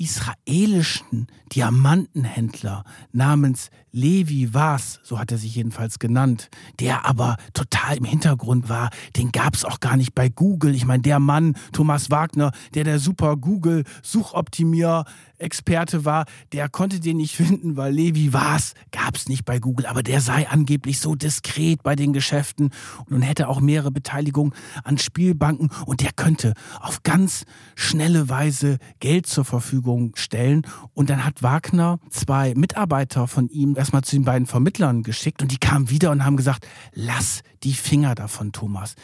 israelischen 0.00 1.26
Diamantenhändler 1.52 2.84
namens 3.12 3.70
Levi 3.92 4.54
Vas, 4.54 5.00
so 5.02 5.18
hat 5.18 5.30
er 5.30 5.36
sich 5.38 5.56
jedenfalls 5.56 5.98
genannt, 5.98 6.48
der 6.78 7.04
aber 7.04 7.36
total 7.52 7.98
im 7.98 8.04
Hintergrund 8.04 8.68
war. 8.68 8.90
Den 9.16 9.30
gab 9.30 9.54
es 9.54 9.64
auch 9.64 9.80
gar 9.80 9.96
nicht 9.96 10.14
bei 10.14 10.28
Google. 10.28 10.74
Ich 10.74 10.86
meine, 10.86 11.02
der 11.02 11.18
Mann, 11.18 11.54
Thomas 11.72 12.10
Wagner, 12.10 12.52
der 12.74 12.84
der 12.84 12.98
super 12.98 13.36
Google-Suchoptimier 13.36 15.04
Experte 15.38 16.04
war, 16.04 16.26
der 16.52 16.68
konnte 16.68 17.00
den 17.00 17.16
nicht 17.16 17.34
finden, 17.34 17.76
weil 17.76 17.92
Levi 17.92 18.32
Vas 18.32 18.74
gab 18.92 19.16
es 19.16 19.28
nicht 19.28 19.44
bei 19.44 19.58
Google, 19.58 19.86
aber 19.86 20.02
der 20.02 20.20
sei 20.20 20.48
angeblich 20.48 21.00
so 21.00 21.14
diskret 21.14 21.82
bei 21.82 21.96
den 21.96 22.12
Geschäften 22.12 22.70
und 23.08 23.22
hätte 23.22 23.48
auch 23.48 23.60
mehrere 23.60 23.90
Beteiligungen 23.90 24.52
an 24.84 24.98
Spielbanken 24.98 25.70
und 25.86 26.02
der 26.02 26.12
könnte 26.12 26.54
auf 26.78 27.02
ganz 27.02 27.44
schnelle 27.74 28.28
Weise 28.28 28.78
Geld 29.00 29.26
zur 29.26 29.44
Verfügung 29.44 29.89
stellen. 30.14 30.66
Und 30.94 31.10
dann 31.10 31.24
hat 31.24 31.42
Wagner 31.42 31.98
zwei 32.10 32.54
Mitarbeiter 32.54 33.26
von 33.26 33.48
ihm 33.48 33.76
erstmal 33.76 34.02
zu 34.02 34.16
den 34.16 34.24
beiden 34.24 34.46
Vermittlern 34.46 35.02
geschickt 35.02 35.42
und 35.42 35.52
die 35.52 35.58
kamen 35.58 35.90
wieder 35.90 36.10
und 36.10 36.24
haben 36.24 36.36
gesagt, 36.36 36.66
lass 36.94 37.42
die 37.62 37.74
Finger 37.74 38.14
davon, 38.14 38.52
Thomas. 38.52 38.94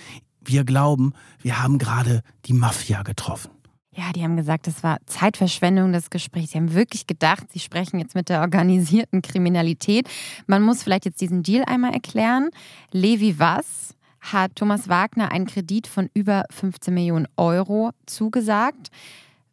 Wir 0.44 0.64
glauben, 0.64 1.12
wir 1.40 1.62
haben 1.62 1.78
gerade 1.78 2.22
die 2.44 2.52
Mafia 2.52 3.02
getroffen. 3.02 3.50
Ja, 3.96 4.12
die 4.14 4.22
haben 4.22 4.36
gesagt, 4.36 4.68
es 4.68 4.82
war 4.82 4.98
Zeitverschwendung 5.06 5.92
des 5.92 6.10
Gesprächs. 6.10 6.52
Sie 6.52 6.58
haben 6.58 6.74
wirklich 6.74 7.06
gedacht, 7.06 7.44
sie 7.50 7.60
sprechen 7.60 7.98
jetzt 7.98 8.14
mit 8.14 8.28
der 8.28 8.42
organisierten 8.42 9.22
Kriminalität. 9.22 10.06
Man 10.46 10.62
muss 10.62 10.82
vielleicht 10.82 11.06
jetzt 11.06 11.20
diesen 11.22 11.42
Deal 11.42 11.64
einmal 11.64 11.94
erklären. 11.94 12.50
Levi 12.92 13.38
Was 13.38 13.94
hat 14.20 14.54
Thomas 14.56 14.88
Wagner 14.88 15.32
einen 15.32 15.46
Kredit 15.46 15.86
von 15.86 16.10
über 16.12 16.44
15 16.50 16.92
Millionen 16.92 17.26
Euro 17.36 17.90
zugesagt 18.04 18.90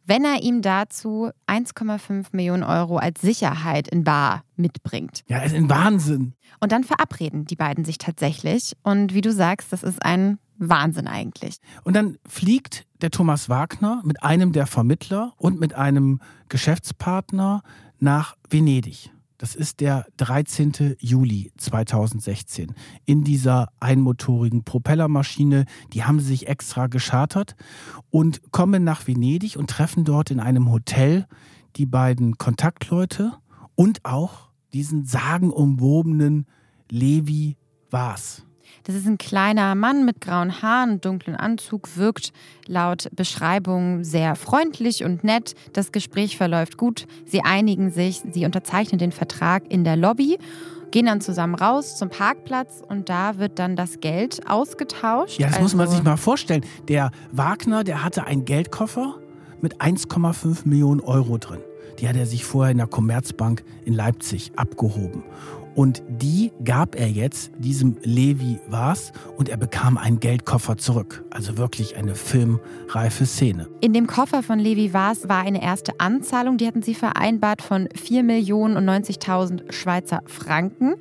wenn 0.06 0.24
er 0.24 0.42
ihm 0.42 0.62
dazu 0.62 1.30
1,5 1.46 2.26
Millionen 2.32 2.62
Euro 2.62 2.96
als 2.98 3.20
Sicherheit 3.20 3.88
in 3.88 4.04
Bar 4.04 4.44
mitbringt. 4.56 5.22
Ja, 5.28 5.38
ist 5.42 5.54
ein 5.54 5.70
Wahnsinn. 5.70 6.34
Und 6.60 6.72
dann 6.72 6.84
verabreden 6.84 7.44
die 7.46 7.56
beiden 7.56 7.84
sich 7.84 7.98
tatsächlich. 7.98 8.76
Und 8.82 9.14
wie 9.14 9.20
du 9.20 9.32
sagst, 9.32 9.72
das 9.72 9.82
ist 9.82 10.04
ein 10.04 10.38
Wahnsinn 10.58 11.08
eigentlich. 11.08 11.56
Und 11.82 11.94
dann 11.94 12.16
fliegt 12.26 12.86
der 13.00 13.10
Thomas 13.10 13.48
Wagner 13.48 14.02
mit 14.04 14.22
einem 14.22 14.52
der 14.52 14.66
Vermittler 14.66 15.32
und 15.36 15.58
mit 15.58 15.74
einem 15.74 16.20
Geschäftspartner 16.48 17.62
nach 17.98 18.36
Venedig. 18.48 19.10
Das 19.38 19.56
ist 19.56 19.80
der 19.80 20.06
13. 20.18 20.96
Juli 21.00 21.50
2016. 21.56 22.74
In 23.04 23.24
dieser 23.24 23.68
einmotorigen 23.80 24.64
Propellermaschine, 24.64 25.64
die 25.92 26.04
haben 26.04 26.20
sie 26.20 26.28
sich 26.28 26.46
extra 26.46 26.86
geschartert 26.86 27.56
und 28.10 28.52
kommen 28.52 28.84
nach 28.84 29.06
Venedig 29.06 29.56
und 29.56 29.70
treffen 29.70 30.04
dort 30.04 30.30
in 30.30 30.38
einem 30.38 30.70
Hotel 30.70 31.26
die 31.76 31.86
beiden 31.86 32.38
Kontaktleute 32.38 33.32
und 33.74 34.04
auch 34.04 34.50
diesen 34.72 35.04
sagenumwobenen 35.04 36.46
Levi 36.90 37.56
Vaz. 37.90 38.44
Das 38.82 38.94
ist 38.94 39.06
ein 39.06 39.18
kleiner 39.18 39.74
Mann 39.74 40.04
mit 40.04 40.20
grauen 40.20 40.60
Haaren 40.60 40.92
und 40.94 41.04
dunklen 41.04 41.36
Anzug, 41.36 41.96
wirkt 41.96 42.32
laut 42.66 43.08
Beschreibung 43.14 44.04
sehr 44.04 44.34
freundlich 44.36 45.04
und 45.04 45.24
nett. 45.24 45.54
Das 45.72 45.92
Gespräch 45.92 46.36
verläuft 46.36 46.76
gut. 46.76 47.06
Sie 47.24 47.42
einigen 47.42 47.90
sich, 47.90 48.22
sie 48.30 48.44
unterzeichnen 48.44 48.98
den 48.98 49.12
Vertrag 49.12 49.70
in 49.70 49.84
der 49.84 49.96
Lobby 49.96 50.38
gehen 50.94 51.06
dann 51.06 51.20
zusammen 51.20 51.56
raus 51.56 51.96
zum 51.96 52.08
Parkplatz 52.08 52.80
und 52.88 53.08
da 53.08 53.38
wird 53.38 53.58
dann 53.58 53.74
das 53.74 53.98
Geld 53.98 54.48
ausgetauscht. 54.48 55.40
Ja, 55.40 55.48
das 55.48 55.56
also 55.56 55.64
muss 55.64 55.74
man 55.74 55.86
also 55.86 55.96
sich 55.96 56.04
mal 56.04 56.16
vorstellen. 56.16 56.64
Der 56.86 57.10
Wagner, 57.32 57.82
der 57.82 58.04
hatte 58.04 58.28
einen 58.28 58.44
Geldkoffer 58.44 59.16
mit 59.60 59.80
1,5 59.80 60.68
Millionen 60.68 61.00
Euro 61.00 61.36
drin. 61.38 61.58
Die 61.98 62.08
hat 62.08 62.14
er 62.14 62.26
sich 62.26 62.44
vorher 62.44 62.70
in 62.70 62.78
der 62.78 62.86
Commerzbank 62.86 63.64
in 63.84 63.92
Leipzig 63.92 64.52
abgehoben. 64.54 65.24
Und 65.74 66.02
die 66.08 66.52
gab 66.64 66.94
er 66.94 67.08
jetzt 67.08 67.50
diesem 67.58 67.96
Levi 68.02 68.60
was 68.68 69.12
und 69.36 69.48
er 69.48 69.56
bekam 69.56 69.98
einen 69.98 70.20
Geldkoffer 70.20 70.76
zurück. 70.76 71.24
Also 71.30 71.56
wirklich 71.56 71.96
eine 71.96 72.14
filmreife 72.14 73.26
Szene. 73.26 73.68
In 73.80 73.92
dem 73.92 74.06
Koffer 74.06 74.42
von 74.42 74.58
Levi 74.58 74.92
Was 74.94 75.28
war 75.28 75.40
eine 75.40 75.62
erste 75.62 75.98
Anzahlung, 75.98 76.58
die 76.58 76.66
hatten 76.66 76.82
sie 76.82 76.94
vereinbart 76.94 77.60
von 77.62 77.88
4 77.94 78.22
Millionen 78.22 78.76
und 78.76 78.88
90.000 78.88 79.72
Schweizer 79.72 80.22
Franken. 80.26 80.94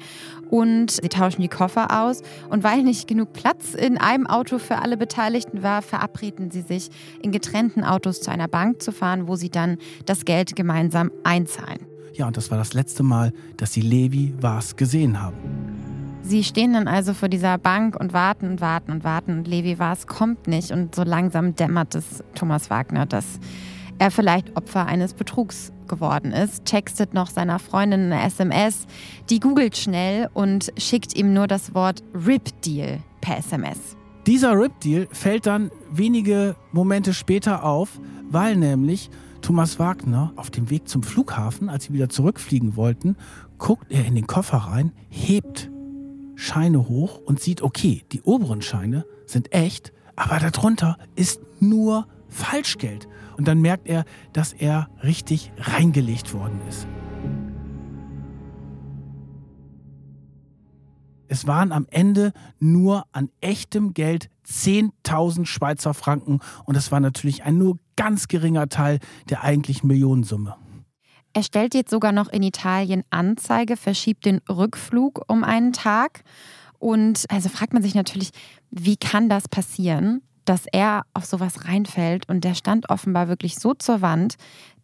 Und 0.50 0.92
sie 0.92 1.10
tauschen 1.10 1.42
die 1.42 1.50
Koffer 1.50 2.04
aus. 2.04 2.22
Und 2.50 2.64
weil 2.64 2.84
nicht 2.84 3.08
genug 3.08 3.34
Platz 3.34 3.74
in 3.74 3.98
einem 3.98 4.28
Auto 4.28 4.60
für 4.60 4.80
alle 4.80 4.98
Beteiligten 4.98 5.64
war, 5.64 5.82
verabreden 5.82 6.52
sie 6.52 6.62
sich, 6.62 6.90
in 7.22 7.32
getrennten 7.32 7.84
Autos 7.84 8.22
zu 8.22 8.32
einer 8.32 8.48
Bank 8.48 8.82
zu 8.82 8.92
fahren, 8.92 9.28
wo 9.28 9.36
sie 9.36 9.50
dann 9.50 9.78
das 10.06 10.26
Geld 10.26 10.56
gemeinsam 10.56 11.12
einzahlen. 11.24 11.93
Ja, 12.14 12.28
und 12.28 12.38
das 12.38 12.52
war 12.52 12.58
das 12.60 12.74
letzte 12.74 13.02
Mal, 13.02 13.34
dass 13.58 13.74
sie 13.74 13.82
Levi 13.82 14.36
Vars 14.40 14.76
gesehen 14.76 15.22
haben. 15.22 15.36
Sie 16.22 16.44
stehen 16.44 16.74
dann 16.74 16.88
also 16.88 17.14
vor 17.14 17.28
dieser 17.28 17.58
Bank 17.58 18.00
und 18.00 18.14
warten 18.14 18.48
und 18.48 18.62
warten 18.62 18.92
und 18.92 19.04
warten 19.04 19.40
und 19.40 19.48
Levi 19.48 19.78
Vars 19.80 20.08
kommt 20.08 20.48
nicht 20.48 20.72
und 20.72 20.96
so 20.96 21.04
langsam 21.04 21.56
dämmert 21.56 21.96
es 21.96 22.24
Thomas 22.36 22.70
Wagner, 22.70 23.06
dass 23.06 23.26
er 24.00 24.12
vielleicht 24.12 24.56
Opfer 24.56 24.86
eines 24.86 25.14
Betrugs 25.14 25.74
geworden 25.88 26.32
ist, 26.32 26.66
textet 26.66 27.14
noch 27.14 27.30
seiner 27.30 27.60
Freundin 27.60 28.12
eine 28.12 28.24
SMS, 28.26 28.86
die 29.30 29.40
googelt 29.40 29.76
schnell 29.76 30.30
und 30.34 30.72
schickt 30.78 31.16
ihm 31.16 31.34
nur 31.34 31.48
das 31.48 31.76
Wort 31.76 32.04
RIP 32.14 32.62
Deal 32.62 33.00
per 33.22 33.40
SMS. 33.40 33.98
Dieser 34.26 34.58
RIP 34.58 34.80
Deal 34.80 35.08
fällt 35.12 35.46
dann 35.46 35.72
wenige 35.92 36.56
Momente 36.72 37.14
später 37.14 37.66
auf, 37.66 38.00
weil 38.30 38.56
nämlich 38.56 39.10
Thomas 39.44 39.78
Wagner 39.78 40.32
auf 40.38 40.50
dem 40.52 40.70
Weg 40.70 40.88
zum 40.88 41.04
Flughafen, 41.04 41.68
als 41.70 41.84
sie 41.84 41.94
wieder 41.94 42.08
zurückfliegen 42.08 42.78
wollten, 42.78 43.18
guckt 43.58 43.92
er 43.92 44.06
in 44.06 44.16
den 44.16 44.26
Koffer 44.26 44.58
rein, 44.58 44.94
hebt 45.10 45.70
Scheine 46.36 46.88
hoch 46.88 47.18
und 47.18 47.42
sieht, 47.42 47.62
okay, 47.62 48.06
die 48.14 48.22
oberen 48.22 48.62
Scheine 48.62 49.06
sind 49.26 49.54
echt, 49.54 49.92
aber 50.16 50.40
darunter 50.40 50.98
ist 51.16 51.42
nur 51.60 52.08
Falschgeld. 52.30 53.10
Und 53.36 53.50
dann 53.50 53.60
merkt 53.60 53.86
er, 53.88 54.06
dass 54.32 54.54
er 54.54 54.88
richtig 55.04 55.52
reingelegt 55.58 56.34
worden 56.34 56.62
ist. 56.70 56.88
Es 61.28 61.48
waren 61.48 61.74
am 61.74 61.86
Ende 61.90 62.32
nur 62.60 63.08
an 63.12 63.30
echtem 63.42 63.94
Geld 63.94 64.30
10.000 64.48 65.46
Schweizer 65.46 65.94
Franken 65.94 66.40
und 66.64 66.76
es 66.78 66.92
war 66.94 67.02
natürlich 67.02 67.44
ein 67.44 67.58
nur 67.58 67.78
ganz 67.96 68.28
geringer 68.28 68.70
Teil 68.70 69.00
der 69.30 69.44
eigentlichen 69.44 69.88
Millionensumme. 69.88 70.56
Er 71.34 71.44
stellt 71.44 71.74
jetzt 71.74 71.90
sogar 71.90 72.12
noch 72.12 72.30
in 72.30 72.44
Italien 72.44 73.04
Anzeige, 73.10 73.76
verschiebt 73.76 74.26
den 74.26 74.40
Rückflug 74.50 75.24
um 75.28 75.44
einen 75.44 75.74
Tag. 75.74 76.24
Und 76.78 77.26
also 77.30 77.50
fragt 77.50 77.74
man 77.74 77.82
sich 77.82 77.96
natürlich, 77.96 78.32
wie 78.70 78.98
kann 78.98 79.30
das 79.30 79.48
passieren, 79.48 80.22
dass 80.46 80.66
er 80.72 81.06
auf 81.14 81.26
sowas 81.26 81.66
reinfällt 81.66 82.28
und 82.30 82.44
der 82.44 82.54
stand 82.54 82.90
offenbar 82.90 83.28
wirklich 83.30 83.56
so 83.56 83.74
zur 83.74 84.02
Wand, 84.02 84.36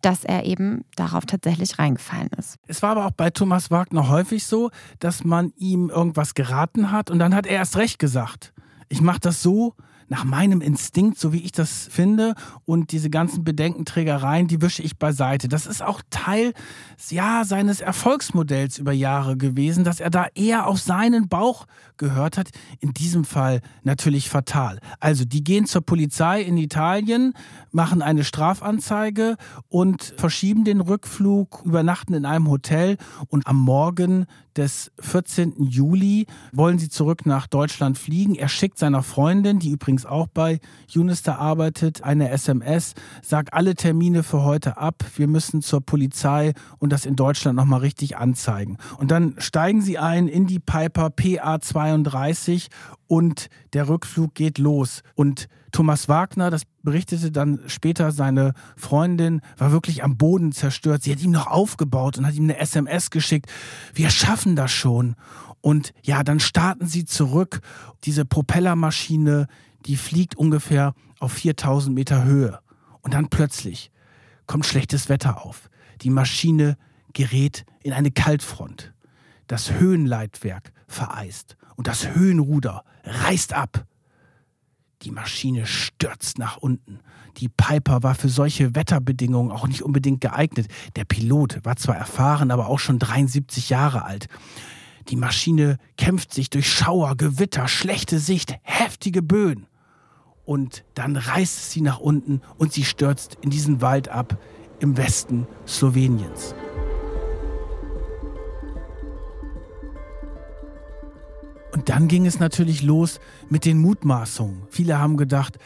dass 0.02 0.24
er 0.24 0.46
eben 0.46 0.86
darauf 0.96 1.26
tatsächlich 1.26 1.78
reingefallen 1.78 2.30
ist. 2.38 2.56
Es 2.68 2.82
war 2.82 2.92
aber 2.92 3.06
auch 3.06 3.12
bei 3.12 3.30
Thomas 3.30 3.70
Wagner 3.70 4.08
häufig 4.08 4.46
so, 4.46 4.72
dass 5.00 5.26
man 5.26 5.52
ihm 5.58 5.90
irgendwas 5.90 6.34
geraten 6.34 6.92
hat 6.92 7.12
und 7.12 7.20
dann 7.20 7.36
hat 7.36 7.46
er 7.46 7.58
erst 7.58 7.76
recht 7.78 8.00
gesagt. 8.00 8.54
Ich 8.88 9.02
mache 9.02 9.20
das 9.20 9.42
so, 9.42 9.76
nach 10.10 10.24
meinem 10.24 10.62
Instinkt, 10.62 11.20
so 11.20 11.32
wie 11.32 11.42
ich 11.42 11.52
das 11.52 11.88
finde. 11.90 12.34
Und 12.66 12.92
diese 12.92 13.10
ganzen 13.10 13.44
Bedenkenträgereien, 13.44 14.48
die 14.48 14.62
wische 14.62 14.82
ich 14.82 14.98
beiseite. 14.98 15.48
Das 15.48 15.66
ist 15.66 15.82
auch 15.82 16.02
Teil 16.10 16.54
ja, 17.10 17.46
seines 17.46 17.80
Erfolgsmodells 17.80 18.78
über 18.78 18.92
Jahre 18.92 19.38
gewesen, 19.38 19.84
dass 19.84 20.00
er 20.00 20.10
da 20.10 20.28
eher 20.36 20.68
auf 20.68 20.80
seinen 20.80 21.30
Bauch 21.30 21.66
gehört 21.98 22.38
hat. 22.38 22.50
In 22.80 22.94
diesem 22.94 23.24
Fall 23.24 23.62
natürlich 23.84 24.30
fatal. 24.30 24.80
Also, 25.00 25.26
die 25.26 25.44
gehen 25.44 25.66
zur 25.66 25.82
Polizei 25.82 26.42
in 26.42 26.58
Italien, 26.58 27.34
machen 27.72 28.02
eine 28.02 28.24
Strafanzeige 28.24 29.38
und 29.70 30.14
verschieben 30.18 30.66
den 30.66 30.82
Rückflug, 30.82 31.62
übernachten 31.66 32.14
in 32.14 32.26
einem 32.26 32.50
Hotel 32.50 32.98
und 33.28 33.48
am 33.48 33.58
Morgen 33.58 34.26
des 34.60 34.92
14. 35.00 35.54
Juli 35.64 36.26
wollen 36.52 36.80
sie 36.80 36.90
zurück 36.90 37.26
nach 37.26 37.48
Deutschland 37.48 37.98
fliegen. 37.98 38.36
Er 38.36 38.50
schickt 38.50 38.78
seiner 38.78 39.04
Freundin, 39.04 39.60
die 39.60 39.72
übrigens 39.72 40.06
auch 40.06 40.28
bei 40.28 40.60
Unister 40.94 41.40
arbeitet, 41.40 42.04
eine 42.04 42.30
SMS, 42.30 42.94
sagt 43.24 43.54
alle 43.54 43.76
Termine 43.76 44.22
für 44.22 44.44
heute 44.44 44.78
ab. 44.78 45.06
Wir 45.16 45.30
müssen 45.30 45.62
zur 45.62 45.80
Polizei 45.80 46.52
und 46.78 46.92
das 46.92 47.06
in 47.06 47.16
Deutschland 47.16 47.56
nochmal 47.56 47.80
richtig 47.80 48.18
anzeigen. 48.18 48.78
Und 48.98 49.12
dann 49.12 49.36
steigen 49.38 49.82
sie 49.82 49.98
ein 49.98 50.28
in 50.28 50.46
die 50.46 50.60
Piper 50.60 51.10
PA 51.10 51.62
32 51.62 52.68
und 53.08 53.48
der 53.72 53.88
Rückflug 53.88 54.36
geht 54.36 54.58
los. 54.58 55.04
Und 55.16 55.48
Thomas 55.72 56.10
Wagner, 56.10 56.50
das 56.50 56.64
berichtete 56.84 57.32
dann 57.32 57.60
später 57.68 58.12
seine 58.12 58.54
Freundin, 58.76 59.42
war 59.58 59.72
wirklich 59.72 60.04
am 60.04 60.18
Boden 60.18 60.52
zerstört. 60.52 61.04
Sie 61.04 61.12
hat 61.12 61.22
ihm 61.22 61.32
noch 61.32 61.48
aufgebaut 61.48 62.18
und 62.18 62.26
hat 62.26 62.36
ihm 62.36 62.46
eine 62.46 62.58
SMS 62.58 63.10
geschickt. 63.10 63.52
Wir 63.94 64.10
schaffen 64.10 64.56
das 64.56 64.72
schon. 64.72 65.16
Und 65.62 65.94
ja, 66.04 66.24
dann 66.24 66.40
starten 66.40 66.88
sie 66.88 67.06
zurück. 67.06 67.62
Diese 68.06 68.26
Propellermaschine, 68.26 69.48
die 69.86 69.98
fliegt 69.98 70.36
ungefähr 70.36 70.94
auf 71.20 71.34
4000 71.34 71.94
Meter 71.94 72.24
Höhe. 72.24 72.60
Und 73.02 73.14
dann 73.14 73.30
plötzlich 73.30 73.92
kommt 74.48 74.66
schlechtes 74.66 75.10
Wetter 75.10 75.46
auf. 75.46 75.70
Die 76.02 76.10
Maschine 76.10 76.78
gerät 77.14 77.66
in 77.84 77.94
eine 77.94 78.12
Kaltfront. 78.12 78.94
Das 79.48 79.72
Höhenleitwerk 79.72 80.72
vereist 80.88 81.58
und 81.76 81.88
das 81.88 82.14
Höhenruder 82.16 82.84
reißt 83.04 83.54
ab. 83.54 83.86
Die 85.04 85.12
Maschine 85.12 85.66
stürzt 85.66 86.40
nach 86.40 86.58
unten. 86.58 87.00
Die 87.38 87.48
Piper 87.48 88.04
war 88.04 88.16
für 88.16 88.28
solche 88.28 88.76
Wetterbedingungen 88.76 89.52
auch 89.52 89.68
nicht 89.68 89.82
unbedingt 89.82 90.20
geeignet. 90.20 90.68
Der 90.98 91.06
Pilot 91.06 91.64
war 91.64 91.78
zwar 91.78 91.96
erfahren, 91.96 92.52
aber 92.52 92.68
auch 92.68 92.80
schon 92.80 93.00
73 93.00 93.70
Jahre 93.70 94.04
alt. 94.04 94.28
Die 95.08 95.16
Maschine 95.16 95.78
kämpft 95.98 96.34
sich 96.34 96.50
durch 96.50 96.70
Schauer, 96.72 97.16
Gewitter, 97.16 97.68
schlechte 97.68 98.20
Sicht, 98.20 98.56
heftige 98.62 99.22
Böen. 99.22 99.68
Und 100.44 100.84
dann 100.96 101.16
reißt 101.16 101.72
sie 101.72 101.82
nach 101.82 102.00
unten 102.00 102.42
und 102.58 102.74
sie 102.74 102.84
stürzt 102.84 103.38
in 103.42 103.50
diesen 103.50 103.82
Wald 103.82 104.10
ab 104.10 104.38
im 104.80 104.98
Westen 104.98 105.48
Sloweniens. 105.66 106.56
Und 111.72 111.90
dann 111.90 112.08
ging 112.08 112.26
es 112.26 112.40
natürlich 112.40 112.82
los 112.82 113.20
mit 113.50 113.66
den 113.66 113.78
Mutmaßungen. 113.80 114.64
Viele 114.70 114.98
haben 114.98 115.18
gedacht, 115.18 115.60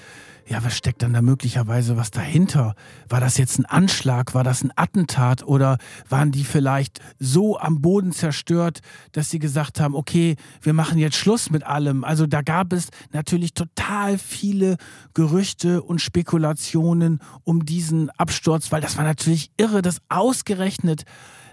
ja, 0.45 0.61
was 0.63 0.75
steckt 0.75 1.01
dann 1.01 1.13
da 1.13 1.21
möglicherweise 1.21 1.95
was 1.95 2.11
dahinter? 2.11 2.75
War 3.07 3.21
das 3.21 3.37
jetzt 3.37 3.57
ein 3.59 3.65
Anschlag? 3.65 4.33
War 4.33 4.43
das 4.43 4.61
ein 4.61 4.73
Attentat? 4.75 5.43
Oder 5.43 5.77
waren 6.09 6.31
die 6.31 6.43
vielleicht 6.43 6.99
so 7.17 7.57
am 7.57 7.81
Boden 7.81 8.11
zerstört, 8.11 8.81
dass 9.13 9.29
sie 9.29 9.39
gesagt 9.39 9.79
haben, 9.79 9.95
okay, 9.95 10.35
wir 10.61 10.73
machen 10.73 10.97
jetzt 10.97 11.15
Schluss 11.15 11.49
mit 11.49 11.63
allem? 11.63 12.03
Also 12.03 12.27
da 12.27 12.41
gab 12.41 12.73
es 12.73 12.89
natürlich 13.13 13.53
total 13.53 14.17
viele 14.17 14.75
Gerüchte 15.13 15.81
und 15.81 16.01
Spekulationen 16.01 17.21
um 17.45 17.63
diesen 17.63 18.09
Absturz, 18.11 18.71
weil 18.71 18.81
das 18.81 18.97
war 18.97 19.05
natürlich 19.05 19.51
irre, 19.55 19.81
dass 19.81 20.01
ausgerechnet 20.09 21.03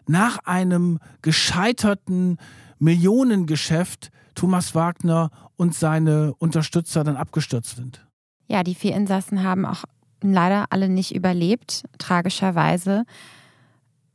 nach 0.08 0.38
einem 0.44 0.98
gescheiterten 1.22 2.38
Millionengeschäft 2.80 4.10
Thomas 4.40 4.74
Wagner 4.74 5.30
und 5.56 5.74
seine 5.74 6.32
Unterstützer 6.38 7.04
dann 7.04 7.18
abgestürzt 7.18 7.76
sind. 7.76 8.06
Ja, 8.48 8.62
die 8.62 8.74
vier 8.74 8.94
Insassen 8.96 9.42
haben 9.42 9.66
auch 9.66 9.84
leider 10.22 10.64
alle 10.70 10.88
nicht 10.88 11.14
überlebt, 11.14 11.84
tragischerweise. 11.98 13.04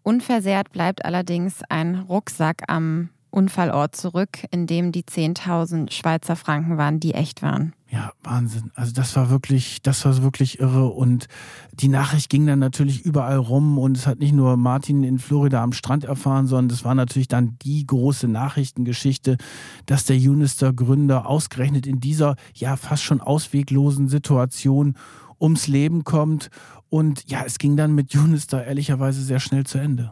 Unversehrt 0.01 0.71
bleibt 0.71 1.05
allerdings 1.05 1.61
ein 1.69 1.99
Rucksack 2.09 2.63
am 2.69 3.09
Unfallort 3.29 3.95
zurück, 3.95 4.39
in 4.49 4.65
dem 4.65 4.91
die 4.91 5.03
10.000 5.03 5.91
Schweizer 5.91 6.35
Franken 6.35 6.79
waren, 6.79 6.99
die 6.99 7.13
echt 7.13 7.43
waren. 7.43 7.73
Ja, 7.95 8.11
Wahnsinn. 8.23 8.71
Also 8.75 8.91
das 8.91 9.15
war 9.15 9.29
wirklich, 9.29 9.81
das 9.81 10.03
war 10.03 10.21
wirklich 10.21 10.59
irre 10.59 10.87
und 10.87 11.27
die 11.71 11.87
Nachricht 11.87 12.29
ging 12.29 12.45
dann 12.45 12.59
natürlich 12.59 13.05
überall 13.05 13.37
rum 13.37 13.77
und 13.77 13.95
es 13.95 14.05
hat 14.05 14.19
nicht 14.19 14.33
nur 14.33 14.57
Martin 14.57 15.05
in 15.05 15.17
Florida 15.17 15.63
am 15.63 15.71
Strand 15.71 16.03
erfahren, 16.03 16.45
sondern 16.45 16.67
das 16.67 16.83
war 16.83 16.93
natürlich 16.93 17.29
dann 17.29 17.57
die 17.61 17.87
große 17.87 18.27
Nachrichtengeschichte, 18.27 19.37
dass 19.85 20.03
der 20.03 20.17
Unister 20.17 20.73
Gründer 20.73 21.25
ausgerechnet 21.25 21.87
in 21.87 22.01
dieser 22.01 22.35
ja 22.53 22.75
fast 22.75 23.03
schon 23.03 23.21
ausweglosen 23.21 24.09
Situation 24.09 24.95
ums 25.39 25.67
Leben 25.67 26.03
kommt 26.03 26.49
und 26.89 27.23
ja, 27.31 27.43
es 27.45 27.59
ging 27.59 27.77
dann 27.77 27.95
mit 27.95 28.13
Unister 28.13 28.65
ehrlicherweise 28.65 29.21
sehr 29.21 29.39
schnell 29.39 29.65
zu 29.65 29.77
Ende. 29.77 30.11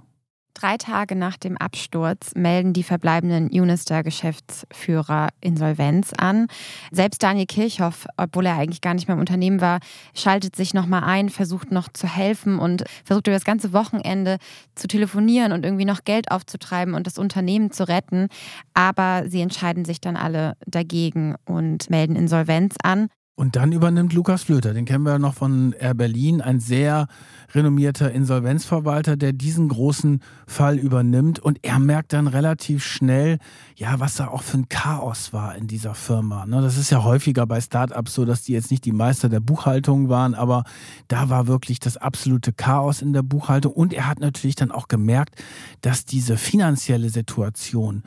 Drei 0.53 0.77
Tage 0.77 1.15
nach 1.15 1.37
dem 1.37 1.57
Absturz 1.57 2.35
melden 2.35 2.73
die 2.73 2.83
verbleibenden 2.83 3.49
Unister-Geschäftsführer 3.49 5.29
Insolvenz 5.41 6.13
an. 6.15 6.47
Selbst 6.91 7.23
Daniel 7.23 7.47
Kirchhoff, 7.47 8.05
obwohl 8.17 8.45
er 8.45 8.57
eigentlich 8.57 8.81
gar 8.81 8.93
nicht 8.93 9.07
mehr 9.07 9.15
im 9.15 9.19
Unternehmen 9.19 9.61
war, 9.61 9.79
schaltet 10.13 10.55
sich 10.55 10.75
nochmal 10.75 11.03
ein, 11.05 11.29
versucht 11.29 11.71
noch 11.71 11.89
zu 11.91 12.07
helfen 12.07 12.59
und 12.59 12.83
versucht 13.03 13.27
über 13.27 13.35
das 13.35 13.45
ganze 13.45 13.73
Wochenende 13.73 14.37
zu 14.75 14.87
telefonieren 14.87 15.53
und 15.53 15.65
irgendwie 15.65 15.85
noch 15.85 16.03
Geld 16.05 16.29
aufzutreiben 16.29 16.93
und 16.93 17.07
das 17.07 17.17
Unternehmen 17.17 17.71
zu 17.71 17.87
retten. 17.87 18.27
Aber 18.75 19.23
sie 19.27 19.41
entscheiden 19.41 19.85
sich 19.85 20.01
dann 20.01 20.15
alle 20.15 20.55
dagegen 20.67 21.35
und 21.45 21.89
melden 21.89 22.15
Insolvenz 22.15 22.75
an. 22.83 23.09
Und 23.35 23.55
dann 23.55 23.71
übernimmt 23.71 24.13
Lukas 24.13 24.43
Flöter, 24.43 24.75
den 24.75 24.85
kennen 24.85 25.05
wir 25.05 25.17
noch 25.17 25.33
von 25.33 25.73
Air 25.73 25.95
Berlin, 25.95 26.39
ein 26.39 26.59
sehr 26.59 27.07
renommierter 27.55 28.11
Insolvenzverwalter, 28.11 29.17
der 29.17 29.33
diesen 29.33 29.69
großen 29.69 30.21
Fall 30.45 30.77
übernimmt. 30.77 31.39
Und 31.39 31.57
er 31.63 31.79
merkt 31.79 32.13
dann 32.13 32.27
relativ 32.27 32.83
schnell, 32.83 33.39
ja, 33.75 33.99
was 33.99 34.15
da 34.15 34.27
auch 34.27 34.43
für 34.43 34.59
ein 34.59 34.69
Chaos 34.69 35.33
war 35.33 35.55
in 35.55 35.65
dieser 35.65 35.95
Firma. 35.95 36.45
Ne, 36.45 36.61
das 36.61 36.77
ist 36.77 36.91
ja 36.91 37.03
häufiger 37.03 37.47
bei 37.47 37.59
Startups 37.59 38.13
so, 38.13 38.23
dass 38.23 38.43
die 38.43 38.53
jetzt 38.53 38.69
nicht 38.69 38.85
die 38.85 38.91
Meister 38.91 39.29
der 39.29 39.39
Buchhaltung 39.39 40.09
waren, 40.09 40.35
aber 40.35 40.63
da 41.07 41.29
war 41.29 41.47
wirklich 41.47 41.79
das 41.79 41.97
absolute 41.97 42.53
Chaos 42.53 43.01
in 43.01 43.13
der 43.13 43.23
Buchhaltung. 43.23 43.73
Und 43.73 43.93
er 43.93 44.07
hat 44.07 44.19
natürlich 44.19 44.57
dann 44.57 44.71
auch 44.71 44.87
gemerkt, 44.87 45.43
dass 45.81 46.05
diese 46.05 46.37
finanzielle 46.37 47.09
Situation 47.09 48.03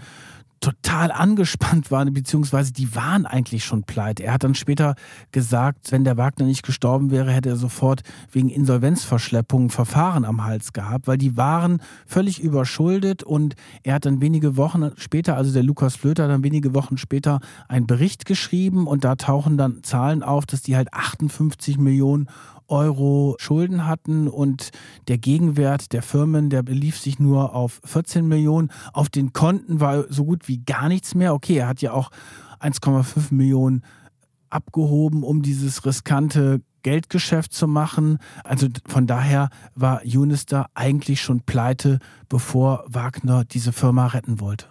total 0.60 1.12
angespannt 1.12 1.90
waren, 1.90 2.12
beziehungsweise 2.12 2.72
die 2.72 2.94
waren 2.94 3.26
eigentlich 3.26 3.64
schon 3.64 3.84
pleite. 3.84 4.24
Er 4.24 4.32
hat 4.32 4.44
dann 4.44 4.54
später 4.54 4.94
gesagt, 5.32 5.92
wenn 5.92 6.04
der 6.04 6.16
Wagner 6.16 6.46
nicht 6.46 6.64
gestorben 6.64 7.10
wäre, 7.10 7.30
hätte 7.30 7.50
er 7.50 7.56
sofort 7.56 8.02
wegen 8.32 8.48
Insolvenzverschleppung 8.48 9.70
Verfahren 9.70 10.24
am 10.24 10.44
Hals 10.44 10.72
gehabt, 10.72 11.06
weil 11.06 11.18
die 11.18 11.36
waren 11.36 11.80
völlig 12.06 12.40
überschuldet 12.40 13.22
und 13.22 13.54
er 13.82 13.94
hat 13.94 14.06
dann 14.06 14.20
wenige 14.20 14.56
Wochen 14.56 14.90
später, 14.96 15.36
also 15.36 15.52
der 15.52 15.62
Lukas 15.62 15.96
Flöter, 15.96 16.28
dann 16.28 16.42
wenige 16.42 16.74
Wochen 16.74 16.98
später 16.98 17.40
einen 17.68 17.86
Bericht 17.86 18.24
geschrieben 18.24 18.86
und 18.86 19.04
da 19.04 19.16
tauchen 19.16 19.56
dann 19.56 19.82
Zahlen 19.82 20.22
auf, 20.22 20.46
dass 20.46 20.62
die 20.62 20.76
halt 20.76 20.92
58 20.92 21.78
Millionen 21.78 22.28
Euro 22.68 23.36
Schulden 23.38 23.86
hatten 23.86 24.28
und 24.28 24.70
der 25.08 25.18
Gegenwert 25.18 25.92
der 25.92 26.02
Firmen, 26.02 26.50
der 26.50 26.62
belief 26.62 26.98
sich 26.98 27.18
nur 27.18 27.54
auf 27.54 27.80
14 27.84 28.26
Millionen. 28.26 28.70
Auf 28.92 29.08
den 29.08 29.32
Konten 29.32 29.80
war 29.80 30.04
so 30.08 30.24
gut 30.24 30.48
wie 30.48 30.58
gar 30.58 30.88
nichts 30.88 31.14
mehr. 31.14 31.34
Okay, 31.34 31.56
er 31.56 31.68
hat 31.68 31.82
ja 31.82 31.92
auch 31.92 32.10
1,5 32.60 33.32
Millionen 33.34 33.82
abgehoben, 34.50 35.22
um 35.22 35.42
dieses 35.42 35.84
riskante 35.84 36.60
Geldgeschäft 36.82 37.52
zu 37.52 37.66
machen. 37.66 38.18
Also 38.44 38.68
von 38.86 39.06
daher 39.06 39.50
war 39.74 40.02
Unister 40.04 40.66
eigentlich 40.74 41.20
schon 41.20 41.40
pleite, 41.40 41.98
bevor 42.28 42.84
Wagner 42.86 43.44
diese 43.44 43.72
Firma 43.72 44.06
retten 44.06 44.40
wollte. 44.40 44.66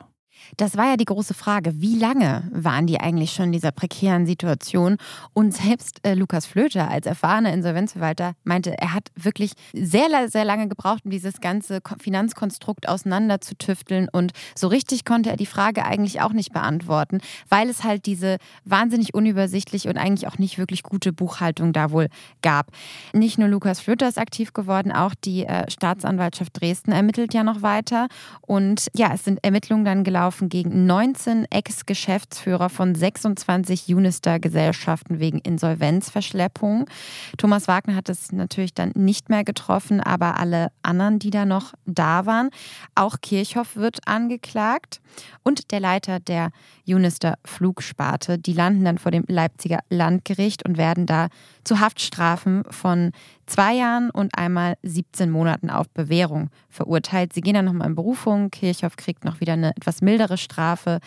Das 0.57 0.77
war 0.77 0.85
ja 0.85 0.97
die 0.97 1.05
große 1.05 1.33
Frage. 1.33 1.81
Wie 1.81 1.97
lange 1.97 2.49
waren 2.51 2.87
die 2.87 2.99
eigentlich 2.99 3.31
schon 3.31 3.45
in 3.45 3.51
dieser 3.51 3.71
prekären 3.71 4.25
Situation? 4.25 4.97
Und 5.33 5.53
selbst 5.53 5.99
äh, 6.05 6.13
Lukas 6.13 6.45
Flöter 6.45 6.89
als 6.89 7.05
erfahrener 7.05 7.53
Insolvenzverwalter 7.53 8.33
meinte, 8.43 8.77
er 8.77 8.93
hat 8.93 9.11
wirklich 9.15 9.53
sehr, 9.73 10.29
sehr 10.29 10.45
lange 10.45 10.67
gebraucht, 10.67 11.05
um 11.05 11.11
dieses 11.11 11.41
ganze 11.41 11.79
Finanzkonstrukt 11.99 12.87
auseinanderzutüfteln. 12.87 14.07
Und 14.09 14.33
so 14.55 14.67
richtig 14.67 15.05
konnte 15.05 15.29
er 15.29 15.37
die 15.37 15.45
Frage 15.45 15.85
eigentlich 15.85 16.21
auch 16.21 16.33
nicht 16.33 16.53
beantworten, 16.53 17.19
weil 17.49 17.69
es 17.69 17.83
halt 17.83 18.05
diese 18.05 18.37
wahnsinnig 18.63 19.13
unübersichtlich 19.13 19.87
und 19.87 19.97
eigentlich 19.97 20.27
auch 20.27 20.37
nicht 20.37 20.57
wirklich 20.57 20.83
gute 20.83 21.13
Buchhaltung 21.13 21.73
da 21.73 21.91
wohl 21.91 22.07
gab. 22.41 22.71
Nicht 23.13 23.37
nur 23.37 23.47
Lukas 23.47 23.79
Flöter 23.79 24.07
ist 24.07 24.17
aktiv 24.17 24.53
geworden, 24.53 24.91
auch 24.91 25.13
die 25.15 25.45
äh, 25.45 25.69
Staatsanwaltschaft 25.69 26.59
Dresden 26.59 26.91
ermittelt 26.91 27.33
ja 27.33 27.43
noch 27.43 27.61
weiter. 27.61 28.07
Und 28.41 28.87
ja, 28.95 29.11
es 29.13 29.23
sind 29.23 29.43
Ermittlungen 29.43 29.85
dann 29.85 30.03
gelaufen 30.03 30.34
gegen 30.43 30.85
19 30.85 31.45
Ex-Geschäftsführer 31.49 32.69
von 32.69 32.95
26 32.95 33.93
Unister-Gesellschaften 33.93 35.19
wegen 35.19 35.39
Insolvenzverschleppung. 35.39 36.89
Thomas 37.37 37.67
Wagner 37.67 37.95
hat 37.95 38.09
es 38.09 38.31
natürlich 38.31 38.73
dann 38.73 38.91
nicht 38.95 39.29
mehr 39.29 39.43
getroffen, 39.43 40.01
aber 40.01 40.39
alle 40.39 40.71
anderen, 40.83 41.19
die 41.19 41.29
da 41.29 41.45
noch 41.45 41.73
da 41.85 42.25
waren. 42.25 42.49
Auch 42.95 43.17
Kirchhoff 43.21 43.75
wird 43.75 44.07
angeklagt 44.07 45.01
und 45.43 45.71
der 45.71 45.79
Leiter 45.79 46.19
der 46.19 46.51
Unister 46.87 47.35
Flugsparte. 47.45 48.37
Die 48.37 48.53
landen 48.53 48.85
dann 48.85 48.97
vor 48.97 49.11
dem 49.11 49.23
Leipziger 49.27 49.79
Landgericht 49.89 50.65
und 50.67 50.77
werden 50.77 51.05
da 51.05 51.29
zu 51.65 51.79
Haftstrafen 51.79 52.63
von 52.69 53.11
zwei 53.45 53.73
Jahren 53.73 54.09
und 54.09 54.37
einmal 54.37 54.77
17 54.83 55.29
Monaten 55.29 55.69
auf 55.69 55.89
Bewährung 55.89 56.49
verurteilt. 56.69 57.33
Sie 57.33 57.41
gehen 57.41 57.55
dann 57.55 57.65
nochmal 57.65 57.87
in 57.87 57.95
Berufung. 57.95 58.51
Kirchhoff 58.51 58.95
kriegt 58.95 59.25
noch 59.25 59.41
wieder 59.41 59.53
eine 59.53 59.75
etwas 59.75 60.01
mildere 60.01 60.37
Strafe. 60.37 60.99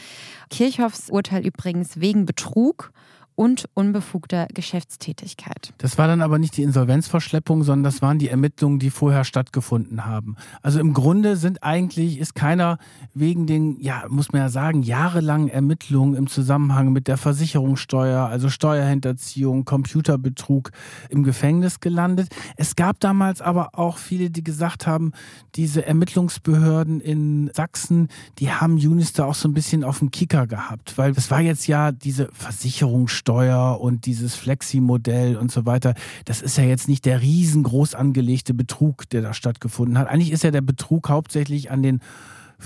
Kirchhoffs 0.51 1.11
Urteil 1.11 1.47
übrigens 1.47 2.01
wegen 2.01 2.27
Betrug 2.27 2.93
und 3.39 3.69
unbefugter 3.75 4.49
Geschäftstätigkeit. 4.53 5.73
Das 5.79 5.97
war 5.97 6.09
dann 6.09 6.23
aber 6.23 6.41
nicht 6.41 6.57
die 6.57 6.65
Insolvenzverschleppung, 6.65 7.63
sondern 7.63 7.85
das 7.85 8.03
waren 8.03 8.19
die 8.19 8.29
Ermittlungen, 8.29 8.81
die 8.81 8.91
vorher 8.91 9.23
stattgefunden 9.23 10.07
haben. 10.07 10.35
Also 10.61 10.81
im 10.81 10.93
Grunde 10.93 11.37
sind 11.37 11.63
eigentlich, 11.63 12.19
ist 12.19 12.35
keiner 12.35 12.79
wegen 13.15 13.47
den, 13.47 13.81
ja, 13.81 14.03
muss 14.09 14.33
man 14.33 14.43
ja 14.43 14.49
sagen, 14.49 14.83
jahrelangen 14.83 15.49
Ermittlungen 15.49 16.17
im 16.17 16.27
Zusammenhang 16.27 16.93
mit 16.93 17.07
der 17.07 17.17
Versicherungssteuer, 17.17 18.27
also 18.27 18.49
Steuerhinterziehung, 18.49 19.65
Computerbetrug 19.65 20.73
im 21.09 21.23
Gefängnis 21.23 21.79
gelandet. 21.79 22.31
Es 22.57 22.75
gab 22.75 22.99
damals 22.99 23.41
aber 23.41 23.79
auch 23.79 23.99
viele, 23.99 24.31
die 24.31 24.43
gesagt 24.43 24.89
haben, 24.89 25.13
diese 25.55 25.87
Ermittlungsbehörden 25.87 27.01
in 27.01 27.53
Sachsen, 27.55 28.09
die 28.41 28.51
haben 28.51 28.75
Unister 28.75 29.27
auch 29.27 29.37
so 29.37 29.47
ein 29.47 29.55
bisschen 29.55 29.85
auf 29.85 30.01
dem 30.01 30.11
Kicker 30.11 30.49
gehabt, 30.49 30.99
weil 30.99 31.13
es 31.13 31.31
war 31.31 31.41
jetzt 31.41 31.69
ja 31.69 31.93
diese 31.93 32.31
Versicherungssteuer 32.33 33.28
Steuer 33.29 33.79
und 33.79 34.07
dieses 34.07 34.37
Flexi-Modell 34.37 35.37
und 35.37 35.53
so 35.53 35.67
weiter, 35.67 35.93
das 36.25 36.41
ist 36.41 36.57
ja 36.57 36.65
jetzt 36.65 36.89
nicht 36.89 37.05
der 37.05 37.21
riesengroß 37.21 37.95
angelegte 37.95 38.55
Betrug, 38.55 39.07
der 39.11 39.21
da 39.21 39.35
stattgefunden 39.35 39.99
hat. 39.99 40.09
Eigentlich 40.09 40.33
ist 40.33 40.45
ja 40.45 40.51
der 40.51 40.63
Betrug 40.63 41.11
hauptsächlich 41.11 41.71
an 41.71 41.83
den 41.83 42.01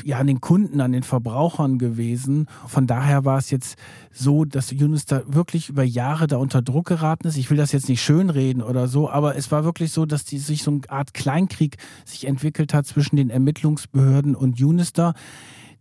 ja, 0.04 0.18
an 0.18 0.26
den 0.28 0.40
Kunden, 0.40 0.80
an 0.80 0.92
den 0.92 1.02
Verbrauchern 1.02 1.78
gewesen. 1.78 2.46
Von 2.66 2.86
daher 2.86 3.24
war 3.24 3.38
es 3.38 3.50
jetzt 3.50 3.76
so, 4.10 4.44
dass 4.44 4.70
Yunus 4.70 5.04
da 5.04 5.22
wirklich 5.26 5.68
über 5.68 5.82
Jahre 5.82 6.28
da 6.28 6.36
unter 6.36 6.62
Druck 6.62 6.86
geraten 6.86 7.26
ist. 7.26 7.36
Ich 7.36 7.50
will 7.50 7.58
das 7.58 7.72
jetzt 7.72 7.90
nicht 7.90 8.00
schönreden 8.00 8.62
oder 8.62 8.86
so, 8.86 9.10
aber 9.10 9.36
es 9.36 9.50
war 9.50 9.64
wirklich 9.64 9.92
so, 9.92 10.06
dass 10.06 10.24
die, 10.24 10.38
sich 10.38 10.62
so 10.62 10.70
eine 10.70 10.80
Art 10.88 11.12
Kleinkrieg 11.12 11.76
sich 12.06 12.26
entwickelt 12.26 12.72
hat 12.72 12.86
zwischen 12.86 13.16
den 13.16 13.28
Ermittlungsbehörden 13.30 14.34
und 14.34 14.62
Unister. 14.62 15.12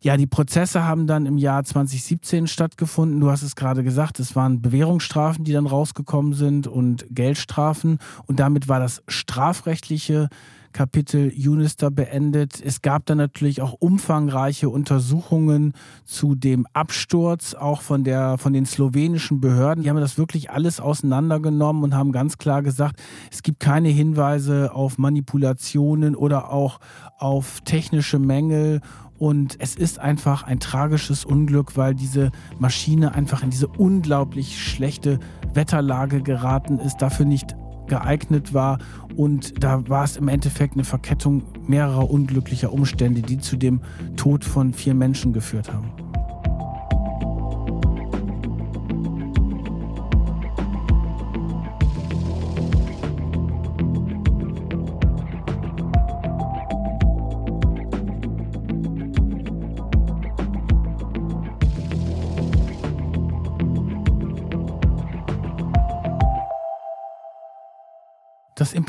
Ja, 0.03 0.17
die 0.17 0.25
Prozesse 0.25 0.83
haben 0.83 1.05
dann 1.05 1.27
im 1.27 1.37
Jahr 1.37 1.63
2017 1.63 2.47
stattgefunden. 2.47 3.19
Du 3.19 3.29
hast 3.29 3.43
es 3.43 3.55
gerade 3.55 3.83
gesagt, 3.83 4.19
es 4.19 4.35
waren 4.35 4.59
Bewährungsstrafen, 4.59 5.43
die 5.43 5.53
dann 5.53 5.67
rausgekommen 5.67 6.33
sind 6.33 6.65
und 6.65 7.05
Geldstrafen. 7.11 7.99
Und 8.25 8.39
damit 8.39 8.67
war 8.67 8.79
das 8.79 9.03
strafrechtliche 9.07 10.29
Kapitel 10.73 11.31
Unister 11.31 11.91
beendet. 11.91 12.59
Es 12.65 12.81
gab 12.81 13.05
dann 13.05 13.19
natürlich 13.19 13.61
auch 13.61 13.73
umfangreiche 13.73 14.69
Untersuchungen 14.69 15.73
zu 16.03 16.33
dem 16.33 16.65
Absturz, 16.73 17.53
auch 17.53 17.81
von, 17.81 18.03
der, 18.03 18.39
von 18.39 18.53
den 18.53 18.65
slowenischen 18.65 19.39
Behörden. 19.39 19.83
Die 19.83 19.89
haben 19.91 19.97
das 19.97 20.17
wirklich 20.17 20.49
alles 20.49 20.79
auseinandergenommen 20.79 21.83
und 21.83 21.93
haben 21.93 22.11
ganz 22.11 22.39
klar 22.39 22.63
gesagt, 22.63 22.99
es 23.31 23.43
gibt 23.43 23.59
keine 23.59 23.89
Hinweise 23.89 24.73
auf 24.73 24.97
Manipulationen 24.97 26.15
oder 26.15 26.51
auch 26.51 26.79
auf 27.19 27.61
technische 27.61 28.17
Mängel 28.17 28.81
und 29.21 29.57
es 29.59 29.75
ist 29.75 29.99
einfach 29.99 30.41
ein 30.41 30.59
tragisches 30.59 31.25
Unglück, 31.25 31.77
weil 31.77 31.93
diese 31.93 32.31
Maschine 32.57 33.13
einfach 33.13 33.43
in 33.43 33.51
diese 33.51 33.67
unglaublich 33.67 34.59
schlechte 34.59 35.19
Wetterlage 35.53 36.23
geraten 36.23 36.79
ist, 36.79 37.03
dafür 37.03 37.27
nicht 37.27 37.55
geeignet 37.85 38.55
war. 38.55 38.79
Und 39.15 39.63
da 39.63 39.87
war 39.87 40.05
es 40.05 40.17
im 40.17 40.27
Endeffekt 40.27 40.73
eine 40.73 40.85
Verkettung 40.85 41.43
mehrerer 41.67 42.09
unglücklicher 42.09 42.73
Umstände, 42.73 43.21
die 43.21 43.37
zu 43.37 43.57
dem 43.57 43.81
Tod 44.15 44.43
von 44.43 44.73
vier 44.73 44.95
Menschen 44.95 45.33
geführt 45.33 45.71
haben. 45.71 46.10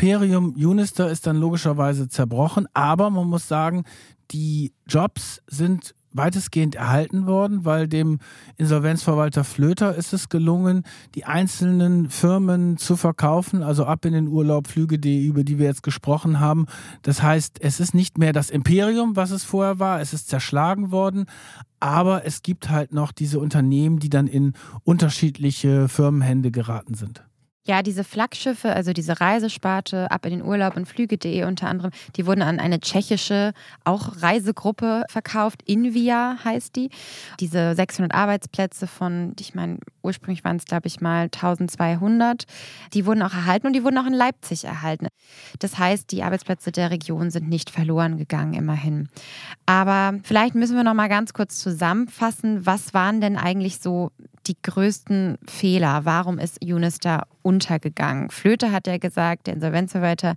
Imperium 0.02 0.56
Unister 0.56 1.08
ist 1.12 1.28
dann 1.28 1.36
logischerweise 1.36 2.08
zerbrochen, 2.08 2.66
aber 2.74 3.08
man 3.08 3.28
muss 3.28 3.46
sagen, 3.46 3.84
die 4.32 4.72
Jobs 4.88 5.40
sind 5.46 5.94
weitestgehend 6.10 6.74
erhalten 6.74 7.28
worden, 7.28 7.64
weil 7.64 7.86
dem 7.86 8.18
Insolvenzverwalter 8.56 9.44
Flöter 9.44 9.94
ist 9.94 10.12
es 10.12 10.28
gelungen, 10.28 10.82
die 11.14 11.24
einzelnen 11.24 12.10
Firmen 12.10 12.78
zu 12.78 12.96
verkaufen, 12.96 13.62
also 13.62 13.84
ab 13.84 14.04
in 14.04 14.12
den 14.12 14.26
Urlaub, 14.26 14.66
Flüge, 14.66 14.98
die, 14.98 15.24
über 15.24 15.44
die 15.44 15.60
wir 15.60 15.66
jetzt 15.66 15.84
gesprochen 15.84 16.40
haben. 16.40 16.66
Das 17.02 17.22
heißt, 17.22 17.58
es 17.60 17.78
ist 17.78 17.94
nicht 17.94 18.18
mehr 18.18 18.32
das 18.32 18.50
Imperium, 18.50 19.14
was 19.14 19.30
es 19.30 19.44
vorher 19.44 19.78
war, 19.78 20.00
es 20.00 20.12
ist 20.12 20.28
zerschlagen 20.28 20.90
worden, 20.90 21.26
aber 21.78 22.26
es 22.26 22.42
gibt 22.42 22.70
halt 22.70 22.92
noch 22.92 23.12
diese 23.12 23.38
Unternehmen, 23.38 24.00
die 24.00 24.10
dann 24.10 24.26
in 24.26 24.54
unterschiedliche 24.82 25.86
Firmenhände 25.86 26.50
geraten 26.50 26.94
sind. 26.94 27.22
Ja, 27.64 27.82
diese 27.82 28.02
Flaggschiffe, 28.02 28.74
also 28.74 28.92
diese 28.92 29.20
Reisesparte, 29.20 30.10
ab 30.10 30.26
in 30.26 30.32
den 30.32 30.42
Urlaub 30.42 30.76
und 30.76 30.86
Flüge.de 30.86 31.44
unter 31.44 31.68
anderem, 31.68 31.92
die 32.16 32.26
wurden 32.26 32.42
an 32.42 32.58
eine 32.58 32.80
tschechische, 32.80 33.52
auch 33.84 34.20
Reisegruppe 34.20 35.04
verkauft. 35.08 35.62
Invia 35.64 36.38
heißt 36.44 36.74
die. 36.74 36.90
Diese 37.38 37.76
600 37.76 38.12
Arbeitsplätze 38.14 38.88
von, 38.88 39.36
ich 39.38 39.54
meine, 39.54 39.78
ursprünglich 40.02 40.44
waren 40.44 40.56
es, 40.56 40.64
glaube 40.64 40.88
ich, 40.88 41.00
mal 41.00 41.26
1200, 41.26 42.46
die 42.94 43.06
wurden 43.06 43.22
auch 43.22 43.32
erhalten 43.32 43.68
und 43.68 43.74
die 43.74 43.84
wurden 43.84 43.98
auch 43.98 44.06
in 44.06 44.12
Leipzig 44.12 44.64
erhalten. 44.64 45.06
Das 45.60 45.78
heißt, 45.78 46.10
die 46.10 46.24
Arbeitsplätze 46.24 46.72
der 46.72 46.90
Region 46.90 47.30
sind 47.30 47.48
nicht 47.48 47.70
verloren 47.70 48.16
gegangen, 48.16 48.54
immerhin. 48.54 49.08
Aber 49.66 50.18
vielleicht 50.24 50.56
müssen 50.56 50.74
wir 50.74 50.82
noch 50.82 50.94
mal 50.94 51.08
ganz 51.08 51.32
kurz 51.32 51.60
zusammenfassen, 51.60 52.66
was 52.66 52.92
waren 52.92 53.20
denn 53.20 53.36
eigentlich 53.36 53.78
so 53.78 54.10
die 54.46 54.56
größten 54.62 55.38
Fehler? 55.46 56.04
Warum 56.04 56.38
ist 56.38 56.62
Unister 56.62 57.26
untergegangen? 57.42 58.30
Flöte 58.30 58.72
hat 58.72 58.86
ja 58.86 58.98
gesagt, 58.98 59.46
der 59.46 59.54
Insolvenzverwalter, 59.54 60.34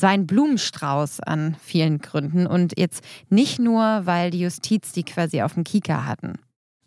war 0.00 0.10
ein 0.10 0.26
Blumenstrauß 0.26 1.20
an 1.20 1.56
vielen 1.60 1.98
Gründen 1.98 2.46
und 2.46 2.78
jetzt 2.78 3.04
nicht 3.28 3.58
nur, 3.58 4.02
weil 4.04 4.30
die 4.30 4.40
Justiz 4.40 4.92
die 4.92 5.04
quasi 5.04 5.42
auf 5.42 5.54
dem 5.54 5.64
Kieker 5.64 6.06
hatten. 6.06 6.34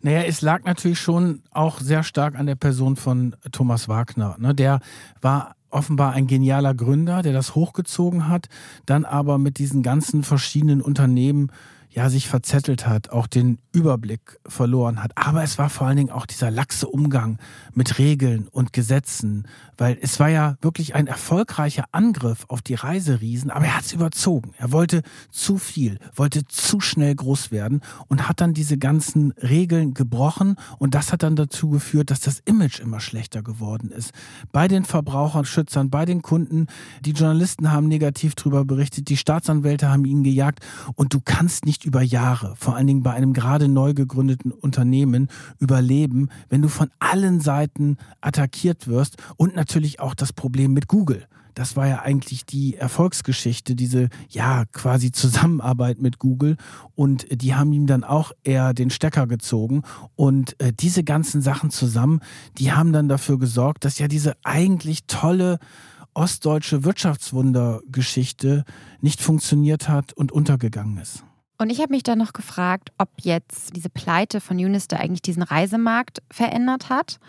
Naja, 0.00 0.22
es 0.22 0.42
lag 0.42 0.64
natürlich 0.64 1.00
schon 1.00 1.42
auch 1.50 1.80
sehr 1.80 2.02
stark 2.02 2.38
an 2.38 2.46
der 2.46 2.56
Person 2.56 2.96
von 2.96 3.36
Thomas 3.52 3.88
Wagner. 3.88 4.36
Ne? 4.38 4.54
Der 4.54 4.80
war 5.22 5.56
offenbar 5.70 6.12
ein 6.12 6.26
genialer 6.26 6.74
Gründer, 6.74 7.22
der 7.22 7.32
das 7.32 7.54
hochgezogen 7.54 8.28
hat, 8.28 8.48
dann 8.86 9.04
aber 9.04 9.38
mit 9.38 9.58
diesen 9.58 9.82
ganzen 9.82 10.22
verschiedenen 10.22 10.80
Unternehmen 10.80 11.50
ja 11.94 12.10
sich 12.10 12.28
verzettelt 12.28 12.86
hat, 12.86 13.10
auch 13.10 13.28
den 13.28 13.58
Überblick 13.72 14.40
verloren 14.46 15.02
hat. 15.02 15.12
Aber 15.14 15.44
es 15.44 15.58
war 15.58 15.70
vor 15.70 15.86
allen 15.86 15.96
Dingen 15.96 16.10
auch 16.10 16.26
dieser 16.26 16.50
laxe 16.50 16.88
Umgang 16.88 17.38
mit 17.72 17.98
Regeln 17.98 18.48
und 18.50 18.72
Gesetzen, 18.72 19.46
weil 19.78 19.98
es 20.00 20.18
war 20.18 20.28
ja 20.28 20.56
wirklich 20.60 20.94
ein 20.94 21.06
erfolgreicher 21.06 21.84
Angriff 21.92 22.46
auf 22.48 22.62
die 22.62 22.74
Reiseriesen, 22.74 23.50
aber 23.50 23.66
er 23.66 23.76
hat 23.76 23.84
es 23.84 23.92
überzogen. 23.92 24.52
Er 24.58 24.72
wollte 24.72 25.02
zu 25.30 25.56
viel, 25.56 25.98
wollte 26.14 26.44
zu 26.46 26.80
schnell 26.80 27.14
groß 27.14 27.52
werden 27.52 27.80
und 28.08 28.28
hat 28.28 28.40
dann 28.40 28.54
diese 28.54 28.76
ganzen 28.76 29.32
Regeln 29.32 29.94
gebrochen 29.94 30.56
und 30.78 30.94
das 30.94 31.12
hat 31.12 31.22
dann 31.22 31.36
dazu 31.36 31.70
geführt, 31.70 32.10
dass 32.10 32.20
das 32.20 32.40
Image 32.44 32.80
immer 32.80 33.00
schlechter 33.00 33.42
geworden 33.42 33.90
ist. 33.90 34.12
Bei 34.50 34.66
den 34.66 34.84
Verbraucherschützern, 34.84 35.90
bei 35.90 36.04
den 36.04 36.22
Kunden, 36.22 36.66
die 37.04 37.12
Journalisten 37.12 37.70
haben 37.70 37.86
negativ 37.86 38.34
darüber 38.34 38.64
berichtet, 38.64 39.08
die 39.08 39.16
Staatsanwälte 39.16 39.90
haben 39.90 40.04
ihn 40.04 40.24
gejagt 40.24 40.60
und 40.96 41.14
du 41.14 41.20
kannst 41.24 41.66
nicht 41.66 41.83
über 41.84 42.02
Jahre, 42.02 42.54
vor 42.56 42.76
allen 42.76 42.86
Dingen 42.86 43.02
bei 43.02 43.12
einem 43.12 43.32
gerade 43.32 43.68
neu 43.68 43.94
gegründeten 43.94 44.52
Unternehmen, 44.52 45.28
überleben, 45.58 46.28
wenn 46.48 46.62
du 46.62 46.68
von 46.68 46.90
allen 46.98 47.40
Seiten 47.40 47.98
attackiert 48.20 48.88
wirst 48.88 49.16
und 49.36 49.54
natürlich 49.54 50.00
auch 50.00 50.14
das 50.14 50.32
Problem 50.32 50.72
mit 50.72 50.88
Google. 50.88 51.26
Das 51.54 51.76
war 51.76 51.86
ja 51.86 52.00
eigentlich 52.00 52.44
die 52.44 52.74
Erfolgsgeschichte, 52.74 53.76
diese 53.76 54.08
ja 54.28 54.64
quasi 54.72 55.12
Zusammenarbeit 55.12 56.00
mit 56.00 56.18
Google. 56.18 56.56
Und 56.96 57.26
die 57.30 57.54
haben 57.54 57.72
ihm 57.72 57.86
dann 57.86 58.02
auch 58.02 58.32
eher 58.42 58.74
den 58.74 58.90
Stecker 58.90 59.26
gezogen. 59.26 59.82
Und 60.16 60.60
äh, 60.60 60.72
diese 60.72 61.04
ganzen 61.04 61.42
Sachen 61.42 61.70
zusammen, 61.70 62.20
die 62.58 62.72
haben 62.72 62.92
dann 62.92 63.08
dafür 63.08 63.38
gesorgt, 63.38 63.84
dass 63.84 63.98
ja 63.98 64.08
diese 64.08 64.34
eigentlich 64.42 65.06
tolle 65.06 65.58
ostdeutsche 66.12 66.84
Wirtschaftswundergeschichte 66.84 68.64
nicht 69.00 69.20
funktioniert 69.20 69.88
hat 69.88 70.12
und 70.12 70.32
untergegangen 70.32 70.98
ist. 70.98 71.24
Und 71.56 71.70
ich 71.70 71.80
habe 71.80 71.92
mich 71.92 72.02
dann 72.02 72.18
noch 72.18 72.32
gefragt, 72.32 72.90
ob 72.98 73.08
jetzt 73.20 73.76
diese 73.76 73.88
Pleite 73.88 74.40
von 74.40 74.56
Unister 74.56 74.98
eigentlich 74.98 75.22
diesen 75.22 75.42
Reisemarkt 75.42 76.20
verändert 76.30 76.88
hat. 76.88 77.20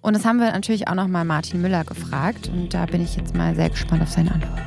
Und 0.00 0.14
das 0.14 0.24
haben 0.24 0.38
wir 0.38 0.52
natürlich 0.52 0.86
auch 0.86 0.94
noch 0.94 1.08
mal 1.08 1.24
Martin 1.24 1.60
Müller 1.60 1.84
gefragt. 1.84 2.48
Und 2.52 2.72
da 2.72 2.86
bin 2.86 3.02
ich 3.02 3.16
jetzt 3.16 3.34
mal 3.34 3.54
sehr 3.54 3.70
gespannt 3.70 4.02
auf 4.02 4.10
seine 4.10 4.32
Antwort. 4.32 4.62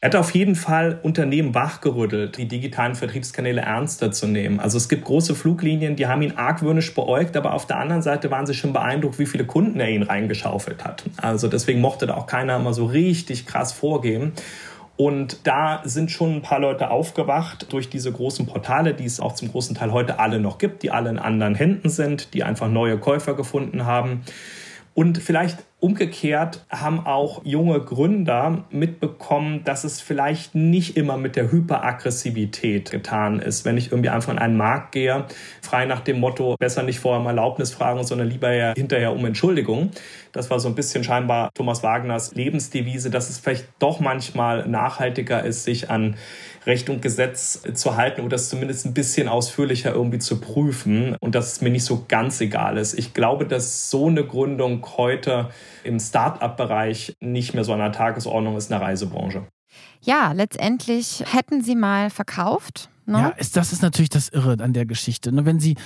Er 0.00 0.10
hat 0.10 0.16
auf 0.16 0.32
jeden 0.32 0.54
Fall 0.54 1.00
Unternehmen 1.02 1.56
wachgerüttelt, 1.56 2.38
die 2.38 2.46
digitalen 2.46 2.94
Vertriebskanäle 2.94 3.62
ernster 3.62 4.12
zu 4.12 4.28
nehmen. 4.28 4.60
Also 4.60 4.76
es 4.78 4.88
gibt 4.88 5.04
große 5.04 5.34
Fluglinien, 5.34 5.96
die 5.96 6.06
haben 6.06 6.22
ihn 6.22 6.36
argwöhnisch 6.36 6.94
beäugt, 6.94 7.36
aber 7.36 7.52
auf 7.52 7.66
der 7.66 7.78
anderen 7.78 8.02
Seite 8.02 8.30
waren 8.30 8.46
sie 8.46 8.54
schon 8.54 8.72
beeindruckt, 8.72 9.18
wie 9.18 9.26
viele 9.26 9.44
Kunden 9.44 9.80
er 9.80 9.90
ihnen 9.90 10.04
reingeschaufelt 10.04 10.84
hat. 10.84 11.02
Also 11.16 11.48
deswegen 11.48 11.80
mochte 11.80 12.06
da 12.06 12.14
auch 12.14 12.26
keiner 12.26 12.54
immer 12.56 12.74
so 12.74 12.86
richtig 12.86 13.44
krass 13.44 13.72
vorgeben. 13.72 14.34
Und 14.98 15.46
da 15.46 15.80
sind 15.84 16.10
schon 16.10 16.34
ein 16.34 16.42
paar 16.42 16.58
Leute 16.58 16.90
aufgewacht 16.90 17.72
durch 17.72 17.88
diese 17.88 18.10
großen 18.10 18.46
Portale, 18.46 18.94
die 18.94 19.04
es 19.04 19.20
auch 19.20 19.32
zum 19.32 19.48
großen 19.48 19.76
Teil 19.76 19.92
heute 19.92 20.18
alle 20.18 20.40
noch 20.40 20.58
gibt, 20.58 20.82
die 20.82 20.90
alle 20.90 21.08
in 21.08 21.20
anderen 21.20 21.54
Händen 21.54 21.88
sind, 21.88 22.34
die 22.34 22.42
einfach 22.42 22.68
neue 22.68 22.98
Käufer 22.98 23.34
gefunden 23.34 23.86
haben. 23.86 24.22
Und 24.94 25.18
vielleicht 25.18 25.58
Umgekehrt 25.80 26.64
haben 26.70 27.06
auch 27.06 27.42
junge 27.44 27.78
Gründer 27.78 28.64
mitbekommen, 28.70 29.62
dass 29.62 29.84
es 29.84 30.00
vielleicht 30.00 30.56
nicht 30.56 30.96
immer 30.96 31.16
mit 31.16 31.36
der 31.36 31.52
Hyperaggressivität 31.52 32.90
getan 32.90 33.38
ist. 33.38 33.64
Wenn 33.64 33.78
ich 33.78 33.92
irgendwie 33.92 34.08
einfach 34.08 34.32
in 34.32 34.40
einen 34.40 34.56
Markt 34.56 34.90
gehe, 34.90 35.26
frei 35.62 35.84
nach 35.84 36.00
dem 36.00 36.18
Motto, 36.18 36.56
besser 36.58 36.82
nicht 36.82 36.98
vorher 36.98 37.20
um 37.20 37.26
Erlaubnis 37.28 37.70
fragen, 37.70 38.02
sondern 38.02 38.28
lieber 38.28 38.52
ja 38.52 38.74
hinterher 38.74 39.12
um 39.12 39.24
Entschuldigung. 39.24 39.92
Das 40.32 40.50
war 40.50 40.58
so 40.58 40.68
ein 40.68 40.74
bisschen 40.74 41.04
scheinbar 41.04 41.50
Thomas 41.54 41.84
Wagners 41.84 42.34
Lebensdevise, 42.34 43.10
dass 43.10 43.30
es 43.30 43.38
vielleicht 43.38 43.68
doch 43.78 44.00
manchmal 44.00 44.66
nachhaltiger 44.66 45.44
ist, 45.44 45.62
sich 45.62 45.90
an 45.90 46.16
Recht 46.66 46.90
und 46.90 47.00
Gesetz 47.00 47.62
zu 47.74 47.96
halten 47.96 48.22
oder 48.22 48.34
es 48.34 48.48
zumindest 48.48 48.84
ein 48.84 48.94
bisschen 48.94 49.28
ausführlicher 49.28 49.94
irgendwie 49.94 50.18
zu 50.18 50.40
prüfen 50.40 51.16
und 51.20 51.34
dass 51.34 51.52
es 51.52 51.60
mir 51.60 51.70
nicht 51.70 51.84
so 51.84 52.04
ganz 52.08 52.40
egal 52.40 52.78
ist. 52.78 52.94
Ich 52.94 53.14
glaube, 53.14 53.46
dass 53.46 53.90
so 53.90 54.08
eine 54.08 54.24
Gründung 54.24 54.84
heute 54.98 55.48
im 55.84 55.98
Start-up-Bereich 55.98 57.16
nicht 57.20 57.54
mehr 57.54 57.64
so 57.64 57.72
an 57.72 57.78
der 57.78 57.92
Tagesordnung 57.92 58.56
ist 58.56 58.70
in 58.70 58.78
der 58.78 58.86
Reisebranche. 58.86 59.46
Ja, 60.00 60.32
letztendlich 60.32 61.24
hätten 61.30 61.62
sie 61.62 61.74
mal 61.74 62.10
verkauft 62.10 62.88
Ne? 63.08 63.18
Ja, 63.18 63.28
ist, 63.30 63.56
das 63.56 63.72
ist 63.72 63.80
natürlich 63.80 64.10
das 64.10 64.28
Irre 64.28 64.62
an 64.62 64.74
der 64.74 64.84
Geschichte. 64.84 65.32
Ne? 65.32 65.46
Wenn 65.46 65.60
sie 65.60 65.76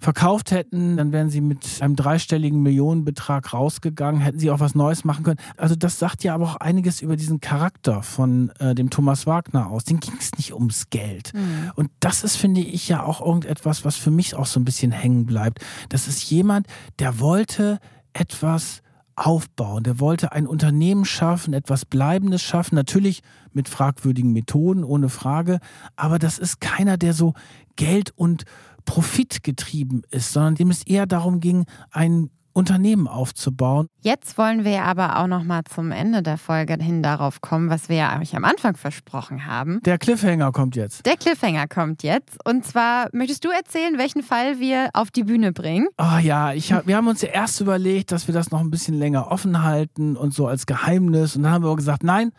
verkauft 0.00 0.50
hätten, 0.50 0.96
dann 0.96 1.12
wären 1.12 1.30
sie 1.30 1.40
mit 1.40 1.64
einem 1.80 1.94
dreistelligen 1.94 2.62
Millionenbetrag 2.62 3.52
rausgegangen, 3.52 4.20
hätten 4.20 4.40
sie 4.40 4.50
auch 4.50 4.58
was 4.58 4.74
Neues 4.74 5.04
machen 5.04 5.22
können. 5.22 5.38
Also 5.56 5.76
das 5.76 6.00
sagt 6.00 6.24
ja 6.24 6.34
aber 6.34 6.46
auch 6.46 6.56
einiges 6.56 7.00
über 7.00 7.14
diesen 7.14 7.40
Charakter 7.40 8.02
von 8.02 8.50
äh, 8.58 8.74
dem 8.74 8.90
Thomas 8.90 9.24
Wagner 9.24 9.70
aus. 9.70 9.84
Den 9.84 10.00
ging 10.00 10.14
es 10.18 10.32
nicht 10.36 10.52
ums 10.52 10.90
Geld. 10.90 11.32
Mhm. 11.32 11.70
Und 11.76 11.90
das 12.00 12.24
ist, 12.24 12.36
finde 12.36 12.60
ich, 12.60 12.88
ja 12.88 13.04
auch 13.04 13.24
irgendetwas, 13.24 13.84
was 13.84 13.94
für 13.94 14.10
mich 14.10 14.34
auch 14.34 14.46
so 14.46 14.58
ein 14.58 14.64
bisschen 14.64 14.90
hängen 14.90 15.26
bleibt. 15.26 15.60
Das 15.90 16.08
ist 16.08 16.28
jemand, 16.28 16.66
der 16.98 17.20
wollte 17.20 17.78
etwas 18.14 18.82
aufbauen. 19.16 19.84
Der 19.84 20.00
wollte 20.00 20.32
ein 20.32 20.46
Unternehmen 20.46 21.04
schaffen, 21.04 21.54
etwas 21.54 21.84
Bleibendes 21.84 22.42
schaffen, 22.42 22.74
natürlich 22.74 23.22
mit 23.52 23.68
fragwürdigen 23.68 24.32
Methoden, 24.32 24.84
ohne 24.84 25.08
Frage. 25.08 25.60
Aber 25.96 26.18
das 26.18 26.38
ist 26.38 26.60
keiner, 26.60 26.96
der 26.96 27.14
so 27.14 27.34
Geld 27.76 28.12
und 28.16 28.44
Profit 28.84 29.42
getrieben 29.42 30.02
ist, 30.10 30.32
sondern 30.32 30.56
dem 30.56 30.70
es 30.70 30.82
eher 30.82 31.06
darum 31.06 31.40
ging, 31.40 31.64
ein 31.90 32.30
Unternehmen 32.54 33.08
aufzubauen. 33.08 33.88
Jetzt 34.00 34.38
wollen 34.38 34.64
wir 34.64 34.84
aber 34.84 35.18
auch 35.18 35.26
noch 35.26 35.42
mal 35.42 35.62
zum 35.64 35.90
Ende 35.90 36.22
der 36.22 36.38
Folge 36.38 36.74
hin 36.80 37.02
darauf 37.02 37.40
kommen, 37.40 37.68
was 37.68 37.88
wir 37.88 37.96
ja 37.96 38.20
euch 38.20 38.34
am 38.36 38.44
Anfang 38.44 38.76
versprochen 38.76 39.44
haben. 39.44 39.80
Der 39.84 39.98
Cliffhanger 39.98 40.52
kommt 40.52 40.76
jetzt. 40.76 41.04
Der 41.04 41.16
Cliffhanger 41.16 41.66
kommt 41.66 42.02
jetzt. 42.02 42.38
Und 42.46 42.64
zwar 42.64 43.08
möchtest 43.12 43.44
du 43.44 43.50
erzählen, 43.50 43.98
welchen 43.98 44.22
Fall 44.22 44.60
wir 44.60 44.90
auf 44.94 45.10
die 45.10 45.24
Bühne 45.24 45.52
bringen? 45.52 45.88
Oh 45.98 46.18
ja, 46.22 46.52
ich 46.52 46.72
hab, 46.72 46.86
wir 46.86 46.96
haben 46.96 47.08
uns 47.08 47.22
ja 47.22 47.28
erst 47.28 47.60
überlegt, 47.60 48.12
dass 48.12 48.28
wir 48.28 48.34
das 48.34 48.50
noch 48.50 48.60
ein 48.60 48.70
bisschen 48.70 48.94
länger 48.94 49.30
offen 49.30 49.62
halten 49.62 50.16
und 50.16 50.32
so 50.32 50.46
als 50.46 50.66
Geheimnis. 50.66 51.36
Und 51.36 51.42
dann 51.42 51.52
haben 51.52 51.64
wir 51.64 51.74
gesagt, 51.74 52.04
nein, 52.04 52.30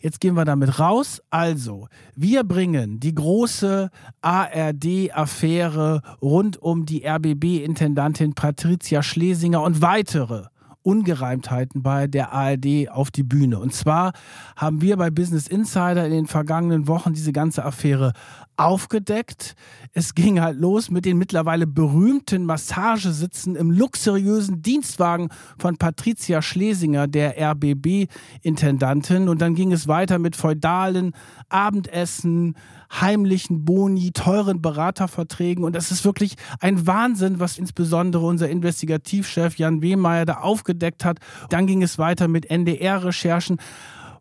Jetzt 0.00 0.20
gehen 0.20 0.34
wir 0.34 0.46
damit 0.46 0.78
raus. 0.78 1.20
Also, 1.28 1.88
wir 2.16 2.42
bringen 2.42 3.00
die 3.00 3.14
große 3.14 3.90
ARD-Affäre 4.22 6.00
rund 6.22 6.56
um 6.56 6.86
die 6.86 7.06
RBB-Intendantin 7.06 8.34
Patricia 8.34 9.02
Schlesinger 9.02 9.62
und 9.62 9.82
weitere 9.82 10.44
Ungereimtheiten 10.82 11.82
bei 11.82 12.06
der 12.06 12.32
ARD 12.32 12.88
auf 12.90 13.10
die 13.10 13.22
Bühne. 13.22 13.58
Und 13.58 13.74
zwar 13.74 14.12
haben 14.56 14.80
wir 14.80 14.96
bei 14.96 15.10
Business 15.10 15.46
Insider 15.46 16.06
in 16.06 16.12
den 16.12 16.26
vergangenen 16.26 16.88
Wochen 16.88 17.12
diese 17.12 17.32
ganze 17.32 17.64
Affäre 17.64 18.14
aufgedeckt. 18.60 19.54
Es 19.92 20.14
ging 20.14 20.40
halt 20.40 20.58
los 20.58 20.90
mit 20.90 21.04
den 21.04 21.16
mittlerweile 21.16 21.66
berühmten 21.66 22.44
Massagesitzen 22.44 23.56
im 23.56 23.70
luxuriösen 23.70 24.60
Dienstwagen 24.62 25.30
von 25.58 25.78
Patricia 25.78 26.42
Schlesinger, 26.42 27.08
der 27.08 27.36
RBB-Intendantin. 27.38 29.28
Und 29.28 29.40
dann 29.40 29.54
ging 29.54 29.72
es 29.72 29.88
weiter 29.88 30.18
mit 30.18 30.36
feudalen 30.36 31.12
Abendessen, 31.48 32.54
heimlichen 32.92 33.64
Boni, 33.64 34.12
teuren 34.12 34.60
Beraterverträgen. 34.60 35.64
Und 35.64 35.74
das 35.74 35.90
ist 35.90 36.04
wirklich 36.04 36.34
ein 36.60 36.86
Wahnsinn, 36.86 37.40
was 37.40 37.56
insbesondere 37.56 38.26
unser 38.26 38.50
Investigativchef 38.50 39.56
Jan 39.56 39.80
Wehmeier 39.80 40.26
da 40.26 40.34
aufgedeckt 40.34 41.04
hat. 41.04 41.18
Dann 41.48 41.66
ging 41.66 41.82
es 41.82 41.98
weiter 41.98 42.28
mit 42.28 42.50
NDR-Recherchen 42.50 43.56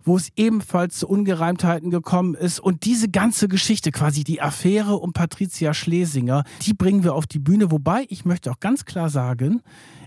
wo 0.03 0.17
es 0.17 0.29
ebenfalls 0.35 0.97
zu 0.97 1.07
Ungereimtheiten 1.07 1.89
gekommen 1.89 2.35
ist. 2.35 2.59
Und 2.59 2.85
diese 2.85 3.09
ganze 3.09 3.47
Geschichte, 3.47 3.91
quasi 3.91 4.23
die 4.23 4.41
Affäre 4.41 4.95
um 4.97 5.13
Patricia 5.13 5.73
Schlesinger, 5.73 6.43
die 6.61 6.73
bringen 6.73 7.03
wir 7.03 7.15
auf 7.15 7.27
die 7.27 7.39
Bühne. 7.39 7.71
Wobei 7.71 8.05
ich 8.09 8.25
möchte 8.25 8.51
auch 8.51 8.59
ganz 8.59 8.85
klar 8.85 9.09
sagen, 9.09 9.61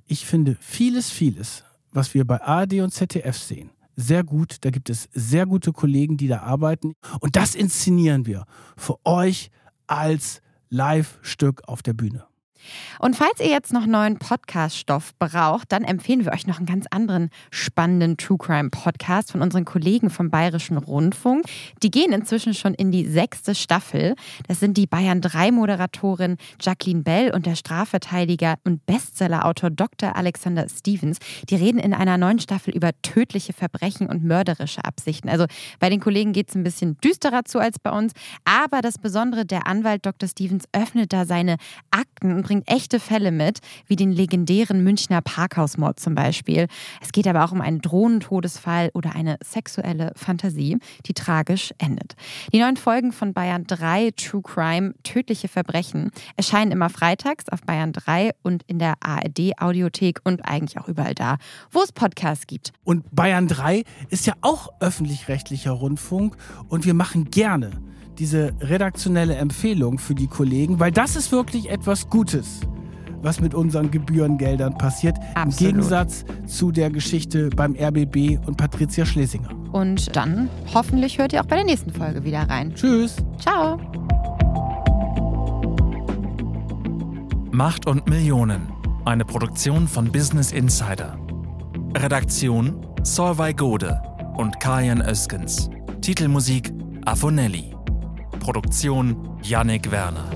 ich 0.06 0.26
finde 0.26 0.56
vieles, 0.60 1.10
vieles, 1.10 1.64
was 1.92 2.14
wir 2.14 2.26
bei 2.26 2.40
ARD 2.40 2.80
und 2.80 2.92
ZDF 2.92 3.36
sehen, 3.36 3.70
sehr 3.96 4.24
gut. 4.24 4.56
Da 4.62 4.70
gibt 4.70 4.90
es 4.90 5.08
sehr 5.12 5.46
gute 5.46 5.72
Kollegen, 5.72 6.16
die 6.16 6.28
da 6.28 6.40
arbeiten. 6.40 6.94
Und 7.20 7.36
das 7.36 7.54
inszenieren 7.54 8.26
wir 8.26 8.46
für 8.76 8.96
euch 9.04 9.50
als 9.86 10.40
Live-Stück 10.70 11.62
auf 11.68 11.82
der 11.82 11.92
Bühne. 11.92 12.24
Und 12.98 13.16
falls 13.16 13.40
ihr 13.40 13.48
jetzt 13.48 13.72
noch 13.72 13.86
neuen 13.86 14.18
Podcast-Stoff 14.18 15.14
braucht, 15.18 15.72
dann 15.72 15.84
empfehlen 15.84 16.24
wir 16.24 16.32
euch 16.32 16.46
noch 16.46 16.58
einen 16.58 16.66
ganz 16.66 16.86
anderen 16.90 17.30
spannenden 17.50 18.16
True 18.16 18.38
Crime 18.38 18.70
Podcast 18.70 19.32
von 19.32 19.42
unseren 19.42 19.64
Kollegen 19.64 20.10
vom 20.10 20.30
Bayerischen 20.30 20.76
Rundfunk. 20.76 21.44
Die 21.82 21.90
gehen 21.90 22.12
inzwischen 22.12 22.54
schon 22.54 22.74
in 22.74 22.92
die 22.92 23.06
sechste 23.06 23.54
Staffel. 23.54 24.14
Das 24.48 24.60
sind 24.60 24.76
die 24.76 24.86
Bayern 24.86 25.20
3 25.20 25.52
Moderatorin 25.52 26.36
Jacqueline 26.60 27.02
Bell 27.02 27.32
und 27.34 27.46
der 27.46 27.56
Strafverteidiger 27.56 28.56
und 28.64 28.84
Bestsellerautor 28.86 29.70
Dr. 29.70 30.16
Alexander 30.16 30.66
Stevens. 30.68 31.18
Die 31.48 31.56
reden 31.56 31.78
in 31.78 31.94
einer 31.94 32.18
neuen 32.18 32.38
Staffel 32.38 32.74
über 32.74 32.90
tödliche 33.02 33.52
Verbrechen 33.52 34.06
und 34.06 34.24
mörderische 34.24 34.84
Absichten. 34.84 35.28
Also 35.28 35.46
bei 35.80 35.90
den 35.90 36.00
Kollegen 36.00 36.32
geht 36.32 36.48
es 36.48 36.54
ein 36.54 36.62
bisschen 36.62 36.98
düsterer 36.98 37.44
zu 37.44 37.58
als 37.58 37.78
bei 37.78 37.90
uns. 37.90 38.12
Aber 38.44 38.80
das 38.82 38.98
Besondere, 38.98 39.44
der 39.44 39.66
Anwalt 39.66 40.06
Dr. 40.06 40.28
Stevens 40.28 40.64
öffnet 40.72 41.12
da 41.12 41.24
seine 41.24 41.56
Akten 41.90 42.34
und 42.34 42.42
bringt 42.52 42.68
echte 42.68 43.00
Fälle 43.00 43.32
mit, 43.32 43.60
wie 43.86 43.96
den 43.96 44.12
legendären 44.12 44.84
Münchner 44.84 45.22
Parkhausmord 45.22 45.98
zum 45.98 46.14
Beispiel. 46.14 46.66
Es 47.00 47.10
geht 47.10 47.26
aber 47.26 47.46
auch 47.46 47.52
um 47.52 47.62
einen 47.62 47.80
Drohnentodesfall 47.80 48.90
oder 48.92 49.14
eine 49.14 49.38
sexuelle 49.42 50.12
Fantasie, 50.16 50.76
die 51.06 51.14
tragisch 51.14 51.72
endet. 51.78 52.14
Die 52.52 52.58
neuen 52.58 52.76
Folgen 52.76 53.12
von 53.12 53.32
Bayern 53.32 53.64
3 53.66 54.10
True 54.18 54.42
Crime 54.42 54.92
Tödliche 55.02 55.48
Verbrechen 55.48 56.10
erscheinen 56.36 56.72
immer 56.72 56.90
freitags 56.90 57.48
auf 57.48 57.62
Bayern 57.62 57.94
3 57.94 58.32
und 58.42 58.64
in 58.66 58.78
der 58.78 58.96
ARD 59.00 59.58
Audiothek 59.58 60.20
und 60.24 60.44
eigentlich 60.44 60.78
auch 60.78 60.88
überall 60.88 61.14
da, 61.14 61.38
wo 61.70 61.80
es 61.80 61.90
Podcasts 61.90 62.46
gibt. 62.46 62.74
Und 62.84 63.14
Bayern 63.14 63.48
3 63.48 63.84
ist 64.10 64.26
ja 64.26 64.34
auch 64.42 64.74
öffentlich-rechtlicher 64.80 65.70
Rundfunk 65.70 66.36
und 66.68 66.84
wir 66.84 66.92
machen 66.92 67.30
gerne 67.30 67.70
diese 68.18 68.52
redaktionelle 68.60 69.34
Empfehlung 69.34 69.98
für 69.98 70.14
die 70.14 70.26
Kollegen, 70.26 70.80
weil 70.80 70.92
das 70.92 71.16
ist 71.16 71.32
wirklich 71.32 71.70
etwas 71.70 72.08
Gutes 72.08 72.60
was 73.22 73.40
mit 73.40 73.54
unseren 73.54 73.90
Gebührengeldern 73.90 74.76
passiert. 74.76 75.16
Absolut. 75.34 75.60
Im 75.60 75.66
Gegensatz 75.66 76.24
zu 76.46 76.72
der 76.72 76.90
Geschichte 76.90 77.50
beim 77.50 77.74
RBB 77.74 78.38
und 78.46 78.56
Patricia 78.56 79.06
Schlesinger. 79.06 79.48
Und 79.72 80.14
dann 80.16 80.50
hoffentlich 80.74 81.18
hört 81.18 81.32
ihr 81.32 81.40
auch 81.40 81.46
bei 81.46 81.56
der 81.56 81.64
nächsten 81.64 81.92
Folge 81.92 82.24
wieder 82.24 82.42
rein. 82.48 82.74
Tschüss. 82.74 83.16
Ciao. 83.38 83.78
Macht 87.50 87.86
und 87.86 88.08
Millionen. 88.08 88.68
Eine 89.04 89.24
Produktion 89.24 89.88
von 89.88 90.10
Business 90.10 90.52
Insider. 90.52 91.18
Redaktion 91.96 92.86
Solvay 93.02 93.52
Gode 93.52 94.00
und 94.36 94.58
Kajan 94.60 95.02
Öskens. 95.02 95.68
Titelmusik 96.00 96.72
Afonelli. 97.04 97.74
Produktion 98.42 99.38
Yannick 99.44 99.92
Werner. 99.92 100.28